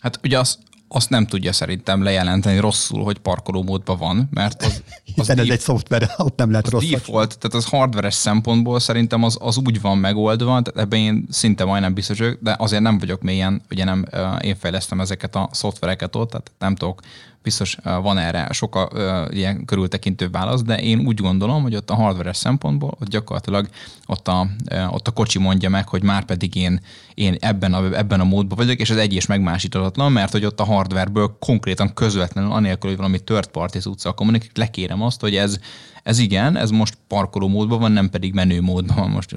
Hát 0.00 0.20
ugye 0.22 0.38
az, 0.38 0.58
azt 0.88 1.10
nem 1.10 1.26
tudja 1.26 1.52
szerintem 1.52 2.02
lejelenteni 2.02 2.58
rosszul, 2.58 3.04
hogy 3.04 3.18
parkoló 3.18 3.62
módban 3.62 3.98
van, 3.98 4.28
mert 4.30 4.62
az, 4.62 4.82
az 5.16 5.30
ez 5.30 5.38
egy 5.38 5.60
szoftver, 5.60 6.10
ott 6.16 6.38
nem 6.38 6.50
lehet 6.50 6.68
rossz. 6.68 6.90
Default, 6.90 7.38
tehát 7.38 7.56
az 7.56 7.64
hardveres 7.64 8.14
szempontból 8.14 8.80
szerintem 8.80 9.22
az, 9.22 9.36
az 9.40 9.58
úgy 9.58 9.80
van 9.80 9.98
megoldva, 9.98 10.62
tehát 10.62 10.78
ebben 10.78 10.98
én 10.98 11.26
szinte 11.30 11.64
majdnem 11.64 11.94
biztos 11.94 12.18
vagyok, 12.18 12.38
de 12.40 12.56
azért 12.58 12.82
nem 12.82 12.98
vagyok 12.98 13.22
mélyen, 13.22 13.62
ugye 13.70 13.84
nem 13.84 14.04
én 14.40 14.56
fejlesztem 14.56 15.00
ezeket 15.00 15.34
a 15.34 15.48
szoftvereket 15.52 16.16
ott, 16.16 16.30
tehát 16.30 16.52
nem 16.58 16.74
tudok 16.74 17.00
biztos 17.42 17.76
van 17.82 18.18
erre 18.18 18.48
sokkal 18.50 18.88
ilyen 19.30 19.64
körültekintő 19.64 20.30
válasz, 20.30 20.62
de 20.62 20.76
én 20.76 21.06
úgy 21.06 21.20
gondolom, 21.20 21.62
hogy 21.62 21.74
ott 21.74 21.90
a 21.90 21.94
hardveres 21.94 22.36
szempontból, 22.36 22.94
ott 23.00 23.08
gyakorlatilag 23.08 23.68
ott 24.06 24.28
a, 24.28 24.46
ott 24.90 25.08
a 25.08 25.10
kocsi 25.10 25.38
mondja 25.38 25.68
meg, 25.68 25.88
hogy 25.88 26.02
már 26.02 26.24
pedig 26.24 26.54
én, 26.54 26.80
én 27.14 27.36
ebben, 27.40 27.74
a, 27.74 27.96
ebben 27.96 28.20
a 28.20 28.24
módban 28.24 28.56
vagyok, 28.58 28.78
és 28.78 28.90
az 28.90 28.96
egy 28.96 29.14
is 29.14 29.26
megmásítatlan, 29.26 30.12
mert 30.12 30.32
hogy 30.32 30.44
ott 30.44 30.60
a 30.60 30.64
hardwareből 30.64 31.36
konkrétan 31.40 31.94
közvetlenül, 31.94 32.52
anélkül, 32.52 32.88
hogy 32.88 32.98
valami 32.98 33.18
third 33.24 33.46
party 33.46 33.78
utca 33.84 34.12
kommunikálok, 34.12 34.56
lekérem 34.56 35.02
azt, 35.02 35.20
hogy 35.20 35.36
ez, 35.36 35.58
ez 36.02 36.18
igen, 36.18 36.56
ez 36.56 36.70
most 36.70 36.98
parkoló 37.08 37.48
módban 37.48 37.80
van, 37.80 37.92
nem 37.92 38.10
pedig 38.10 38.34
menő 38.34 38.60
módban 38.60 38.96
van 38.96 39.10
most 39.10 39.34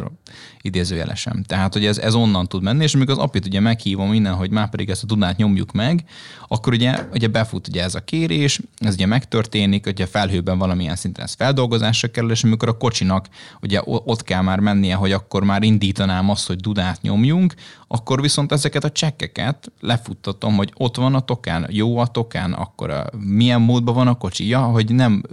idézőjelesen. 0.61 1.43
Tehát, 1.47 1.73
hogy 1.73 1.85
ez, 1.85 1.97
ez 1.97 2.13
onnan 2.13 2.47
tud 2.47 2.63
menni, 2.63 2.83
és 2.83 2.93
amikor 2.93 3.13
az 3.13 3.23
apit 3.23 3.45
ugye 3.45 3.59
meghívom 3.59 4.13
innen, 4.13 4.33
hogy 4.33 4.49
már 4.49 4.69
pedig 4.69 4.89
ezt 4.89 5.03
a 5.03 5.05
tudnát 5.05 5.37
nyomjuk 5.37 5.71
meg, 5.71 6.03
akkor 6.47 6.73
ugye, 6.73 7.07
ugye 7.13 7.27
befut 7.27 7.67
ugye 7.67 7.83
ez 7.83 7.94
a 7.95 7.99
kérés, 7.99 8.59
ez 8.77 8.93
ugye 8.93 9.05
megtörténik, 9.05 9.85
ugye 9.85 10.03
a 10.03 10.07
felhőben 10.07 10.57
valamilyen 10.57 10.95
szinten 10.95 11.23
ez 11.23 11.33
feldolgozásra 11.33 12.07
kerül, 12.07 12.31
és 12.31 12.43
amikor 12.43 12.67
a 12.67 12.77
kocsinak 12.77 13.27
ugye 13.61 13.81
ott 13.85 14.23
kell 14.23 14.41
már 14.41 14.59
mennie, 14.59 14.95
hogy 14.95 15.11
akkor 15.11 15.43
már 15.43 15.63
indítanám 15.63 16.29
azt, 16.29 16.47
hogy 16.47 16.57
dudát 16.57 17.01
nyomjunk, 17.01 17.53
akkor 17.87 18.21
viszont 18.21 18.51
ezeket 18.51 18.83
a 18.83 18.91
csekkeket 18.91 19.71
lefuttatom, 19.79 20.55
hogy 20.55 20.71
ott 20.77 20.95
van 20.95 21.15
a 21.15 21.19
token, 21.19 21.67
jó 21.69 21.97
a 21.97 22.07
token, 22.07 22.53
akkor 22.53 22.89
a, 22.89 23.09
milyen 23.17 23.61
módban 23.61 23.93
van 23.93 24.07
a 24.07 24.17
kocsi, 24.17 24.47
ja, 24.47 24.61
hogy 24.61 24.93
nem, 24.93 25.23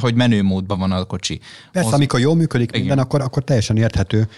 hogy 0.00 0.14
menő 0.14 0.42
módban 0.42 0.78
van 0.78 0.92
a 0.92 1.04
kocsi. 1.04 1.40
Persze, 1.72 1.88
Az... 1.88 1.94
amikor 1.94 2.20
jól 2.20 2.34
működik 2.34 2.68
Igen. 2.68 2.80
minden, 2.80 2.98
akkor, 2.98 3.20
akkor 3.20 3.44
teljesen 3.44 3.76
érthető. 3.76 4.28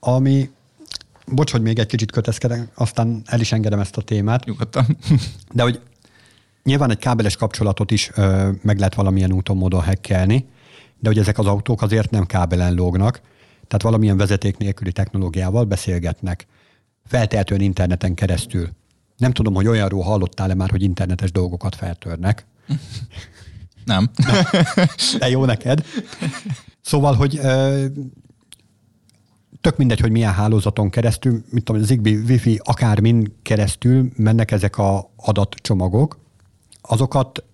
Ami, 0.00 0.50
bocs, 1.26 1.50
hogy 1.50 1.62
még 1.62 1.78
egy 1.78 1.86
kicsit 1.86 2.10
köteszkedek, 2.10 2.68
aztán 2.74 3.22
el 3.26 3.40
is 3.40 3.52
engedem 3.52 3.80
ezt 3.80 3.96
a 3.96 4.02
témát. 4.02 4.44
Nyugodtan. 4.44 4.86
De 5.52 5.62
hogy 5.62 5.80
nyilván 6.68 6.90
egy 6.90 6.98
kábeles 6.98 7.36
kapcsolatot 7.36 7.90
is 7.90 8.10
ö, 8.14 8.50
meg 8.62 8.78
lehet 8.78 8.94
valamilyen 8.94 9.32
úton, 9.32 9.56
módon 9.56 9.82
hekkelni, 9.82 10.48
de 10.98 11.08
hogy 11.08 11.18
ezek 11.18 11.38
az 11.38 11.46
autók 11.46 11.82
azért 11.82 12.10
nem 12.10 12.26
kábelen 12.26 12.74
lógnak, 12.74 13.20
tehát 13.66 13.82
valamilyen 13.82 14.16
vezeték 14.16 14.56
nélküli 14.56 14.92
technológiával 14.92 15.64
beszélgetnek 15.64 16.46
feltehetően 17.06 17.60
interneten 17.60 18.14
keresztül. 18.14 18.68
Nem 19.16 19.32
tudom, 19.32 19.54
hogy 19.54 19.66
olyanról 19.66 20.02
hallottál-e 20.02 20.54
már, 20.54 20.70
hogy 20.70 20.82
internetes 20.82 21.32
dolgokat 21.32 21.74
feltörnek. 21.74 22.46
Nem. 23.84 24.10
De 25.18 25.28
jó 25.28 25.44
neked. 25.44 25.84
Szóval, 26.80 27.14
hogy 27.14 27.40
tök 29.60 29.76
mindegy, 29.76 30.00
hogy 30.00 30.10
milyen 30.10 30.32
hálózaton 30.32 30.90
keresztül, 30.90 31.44
mint 31.50 31.64
tudom, 31.64 31.82
Zigbee, 31.82 32.22
Wi-Fi, 32.28 32.60
akármin 32.64 33.38
keresztül 33.42 34.10
mennek 34.16 34.50
ezek 34.50 34.78
a 34.78 35.10
adatcsomagok, 35.16 36.18
azokat 36.88 37.44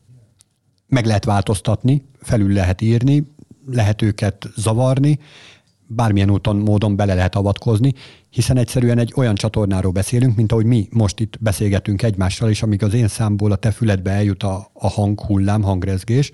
meg 0.86 1.06
lehet 1.06 1.24
változtatni, 1.24 2.04
felül 2.20 2.52
lehet 2.52 2.80
írni, 2.80 3.32
lehet 3.66 4.02
őket 4.02 4.48
zavarni, 4.56 5.18
bármilyen 5.86 6.30
úton, 6.30 6.56
módon 6.56 6.96
bele 6.96 7.14
lehet 7.14 7.34
avatkozni, 7.34 7.92
hiszen 8.30 8.56
egyszerűen 8.56 8.98
egy 8.98 9.12
olyan 9.16 9.34
csatornáról 9.34 9.92
beszélünk, 9.92 10.36
mint 10.36 10.52
ahogy 10.52 10.64
mi 10.64 10.88
most 10.90 11.20
itt 11.20 11.36
beszélgetünk 11.40 12.02
egymással, 12.02 12.50
és 12.50 12.62
amíg 12.62 12.82
az 12.82 12.94
én 12.94 13.08
számból 13.08 13.52
a 13.52 13.56
te 13.56 13.70
füledbe 13.70 14.10
eljut 14.10 14.42
a, 14.42 14.70
a 14.72 14.88
hanghullám, 14.88 15.62
hangrezgés, 15.62 16.32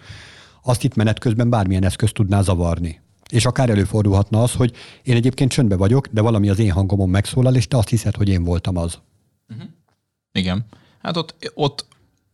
azt 0.62 0.84
itt 0.84 0.94
menet 0.94 1.18
közben 1.18 1.51
bármilyen 1.51 1.84
eszköz 1.84 2.11
tudná 2.12 2.42
zavarni. 2.42 3.01
És 3.30 3.46
akár 3.46 3.70
előfordulhatna 3.70 4.42
az, 4.42 4.53
hogy 4.53 4.72
én 5.03 5.16
egyébként 5.16 5.51
csöndbe 5.51 5.76
vagyok, 5.76 6.07
de 6.07 6.20
valami 6.20 6.48
az 6.48 6.59
én 6.59 6.70
hangomon 6.70 7.09
megszólal, 7.09 7.55
és 7.55 7.68
te 7.68 7.76
azt 7.76 7.88
hiszed, 7.88 8.16
hogy 8.16 8.28
én 8.28 8.44
voltam 8.44 8.76
az. 8.76 8.98
Uh-huh. 9.48 9.68
Igen. 10.32 10.64
Hát 11.03 11.16
ott, 11.16 11.53
ott 11.55 11.86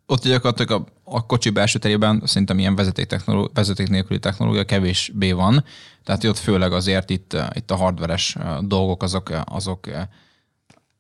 ott 0.07 0.23
gyakorlatilag 0.23 0.87
a, 1.05 1.15
a 1.17 1.27
kocsi 1.27 1.51
belső 1.51 1.79
terében 1.79 2.23
szerintem 2.25 2.59
ilyen 2.59 2.75
vezeték, 2.75 3.07
technológia, 3.07 3.51
vezeték 3.55 3.89
nélküli 3.89 4.19
technológia 4.19 4.65
kevésbé 4.65 5.33
van, 5.33 5.65
tehát 6.05 6.25
ott 6.25 6.39
főleg 6.39 6.73
azért 6.73 7.11
itt, 7.11 7.37
itt 7.53 7.71
a 7.71 7.77
hardveres 7.77 8.37
dolgok 8.61 9.03
azok, 9.03 9.31
azok 9.45 9.89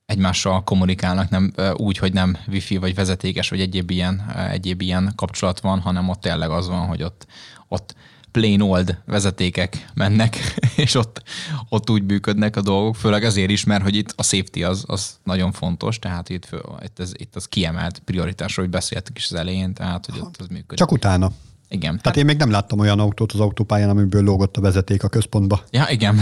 egymással 0.06 0.64
kommunikálnak, 0.64 1.28
nem 1.28 1.52
úgy, 1.74 1.98
hogy 1.98 2.12
nem 2.12 2.36
wifi 2.48 2.76
vagy 2.76 2.94
vezetékes, 2.94 3.48
vagy 3.48 3.60
egyéb 3.60 3.90
ilyen, 3.90 4.32
egyéb 4.50 4.80
ilyen 4.80 5.12
kapcsolat 5.16 5.60
van, 5.60 5.80
hanem 5.80 6.08
ott 6.08 6.20
tényleg 6.20 6.50
az 6.50 6.68
van, 6.68 6.86
hogy 6.86 7.02
ott, 7.02 7.26
ott 7.68 7.94
plain 8.36 8.60
old 8.60 8.98
vezetékek 9.06 9.86
mennek, 9.94 10.36
és 10.84 10.94
ott, 10.94 11.22
ott 11.68 11.90
úgy 11.90 12.02
működnek 12.02 12.56
a 12.56 12.60
dolgok, 12.60 12.96
főleg 12.96 13.24
azért 13.24 13.50
is, 13.50 13.64
mert 13.64 13.82
hogy 13.82 13.94
itt 13.94 14.12
a 14.16 14.22
safety 14.22 14.62
az, 14.62 14.84
az 14.86 15.18
nagyon 15.24 15.52
fontos, 15.52 15.98
tehát 15.98 16.28
itt, 16.28 16.48
itt, 16.84 16.98
ez, 16.98 17.12
itt 17.16 17.36
az 17.36 17.46
kiemelt 17.46 17.98
prioritásról, 17.98 18.64
hogy 18.64 18.74
beszéltük 18.74 19.18
is 19.18 19.24
az 19.30 19.38
elején, 19.38 19.74
tehát 19.74 20.06
hogy 20.06 20.20
ott 20.20 20.36
az 20.36 20.46
működik. 20.46 20.78
Csak 20.78 20.92
utána. 20.92 21.30
Igen. 21.68 21.90
Tehát 21.90 22.06
hát, 22.06 22.16
én 22.16 22.24
még 22.24 22.36
nem 22.36 22.50
láttam 22.50 22.78
olyan 22.78 22.98
autót 22.98 23.32
az 23.32 23.40
autópályán, 23.40 23.88
amiből 23.88 24.22
lógott 24.22 24.56
a 24.56 24.60
vezeték 24.60 25.02
a 25.02 25.08
központba. 25.08 25.60
Ja, 25.70 25.86
igen. 25.88 26.20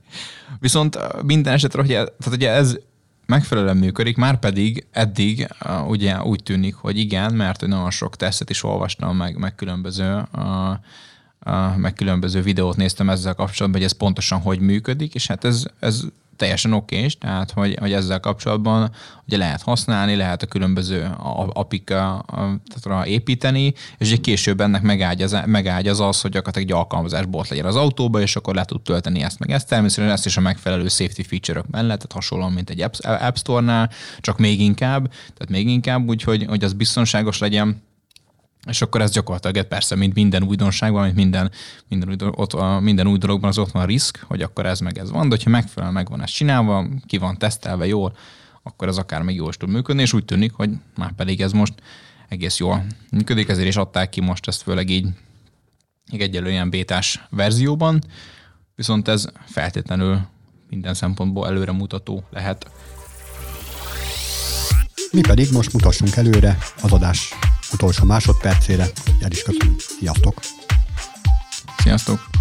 Viszont 0.60 0.98
minden 1.22 1.52
esetre, 1.52 1.80
hogy 1.80 1.92
ez, 1.92 2.06
tehát 2.18 2.38
ugye 2.38 2.50
ez 2.50 2.76
megfelelően 3.26 3.76
működik, 3.76 4.16
már 4.16 4.38
pedig 4.38 4.86
eddig 4.90 5.48
uh, 5.64 5.88
ugye 5.88 6.22
úgy 6.22 6.42
tűnik, 6.42 6.74
hogy 6.74 6.98
igen, 6.98 7.34
mert 7.34 7.60
nagyon 7.60 7.90
sok 7.90 8.16
tesztet 8.16 8.50
is 8.50 8.62
olvastam, 8.62 9.16
meg, 9.16 9.36
meg 9.36 9.54
különböző 9.54 10.22
uh, 10.32 10.42
meg 11.76 11.92
különböző 11.94 12.42
videót 12.42 12.76
néztem 12.76 13.10
ezzel 13.10 13.34
kapcsolatban, 13.34 13.80
hogy 13.80 13.90
ez 13.90 13.96
pontosan 13.96 14.40
hogy 14.40 14.60
működik, 14.60 15.14
és 15.14 15.26
hát 15.26 15.44
ez, 15.44 15.64
ez 15.80 16.04
teljesen 16.36 16.72
oké, 16.72 17.06
tehát 17.06 17.50
hogy, 17.50 17.76
hogy 17.80 17.92
ezzel 17.92 18.20
kapcsolatban 18.20 18.90
ugye 19.26 19.36
lehet 19.36 19.62
használni, 19.62 20.14
lehet 20.14 20.42
a 20.42 20.46
különböző 20.46 21.10
apika 21.52 22.24
építeni, 23.04 23.74
és 23.98 24.08
ugye 24.08 24.16
később 24.16 24.60
ennek 24.60 24.82
megágyaz, 24.82 25.36
megágyaz 25.46 26.00
az, 26.00 26.20
hogy 26.20 26.30
gyakorlatilag 26.30 26.68
egy 26.68 26.76
alkalmazásból 26.76 27.40
ott 27.40 27.48
legyen 27.48 27.64
az 27.64 27.76
autóba, 27.76 28.20
és 28.20 28.36
akkor 28.36 28.54
le 28.54 28.64
tud 28.64 28.80
tölteni 28.80 29.22
ezt 29.22 29.38
meg 29.38 29.50
ezt. 29.50 29.68
Természetesen 29.68 30.12
ezt 30.12 30.26
is 30.26 30.36
a 30.36 30.40
megfelelő 30.40 30.88
safety 30.88 31.22
feature-ök 31.22 31.70
mellett, 31.70 31.96
tehát 31.96 32.12
hasonlóan, 32.12 32.52
mint 32.52 32.70
egy 32.70 32.80
App, 32.80 32.94
App 33.02 33.36
Store-nál, 33.36 33.90
csak 34.20 34.38
még 34.38 34.60
inkább, 34.60 35.08
tehát 35.08 35.48
még 35.48 35.68
inkább 35.68 36.08
úgy, 36.08 36.22
hogy, 36.22 36.44
hogy 36.48 36.64
az 36.64 36.72
biztonságos 36.72 37.38
legyen, 37.38 37.82
és 38.66 38.82
akkor 38.82 39.00
ez 39.00 39.10
gyakorlatilag 39.10 39.66
persze, 39.66 39.96
mint 39.96 40.14
minden 40.14 40.42
újdonságban, 40.42 41.02
mint 41.02 41.14
minden, 41.14 41.50
minden, 41.88 42.08
új, 42.08 42.16
ott, 42.30 42.80
minden 42.80 43.06
új 43.06 43.18
dologban 43.18 43.50
az 43.50 43.58
ott 43.58 43.70
van 43.70 43.82
a 43.82 43.86
risk, 43.86 44.24
hogy 44.26 44.42
akkor 44.42 44.66
ez 44.66 44.80
meg 44.80 44.98
ez 44.98 45.10
van, 45.10 45.28
de 45.28 45.34
hogyha 45.36 45.50
megfelelően 45.50 45.94
meg 45.94 46.08
van 46.08 46.22
ez 46.22 46.30
csinálva, 46.30 46.86
ki 47.06 47.18
van 47.18 47.38
tesztelve 47.38 47.86
jól, 47.86 48.16
akkor 48.62 48.88
ez 48.88 48.96
akár 48.96 49.22
még 49.22 49.36
jól 49.36 49.48
is 49.48 49.56
tud 49.56 49.68
működni, 49.68 50.02
és 50.02 50.12
úgy 50.12 50.24
tűnik, 50.24 50.52
hogy 50.52 50.70
már 50.96 51.12
pedig 51.12 51.40
ez 51.40 51.52
most 51.52 51.74
egész 52.28 52.58
jól 52.58 52.86
működik, 53.10 53.48
ezért 53.48 53.68
is 53.68 53.76
adták 53.76 54.08
ki 54.08 54.20
most 54.20 54.48
ezt 54.48 54.62
főleg 54.62 54.90
így 54.90 55.08
egyelő 56.10 56.50
ilyen 56.50 56.70
bétás 56.70 57.24
verzióban, 57.30 58.04
viszont 58.74 59.08
ez 59.08 59.26
feltétlenül 59.46 60.20
minden 60.68 60.94
szempontból 60.94 61.46
előremutató 61.46 62.24
lehet. 62.30 62.70
Mi 65.12 65.20
pedig 65.20 65.52
most 65.52 65.72
mutassunk 65.72 66.16
előre 66.16 66.58
az 66.82 66.92
adás 66.92 67.34
utolsó 67.72 68.04
másodpercére. 68.04 68.90
El 69.20 69.30
is 69.30 69.42
köszönöm. 69.42 69.76
Sziasztok! 69.98 70.40
Sziasztok! 71.78 72.31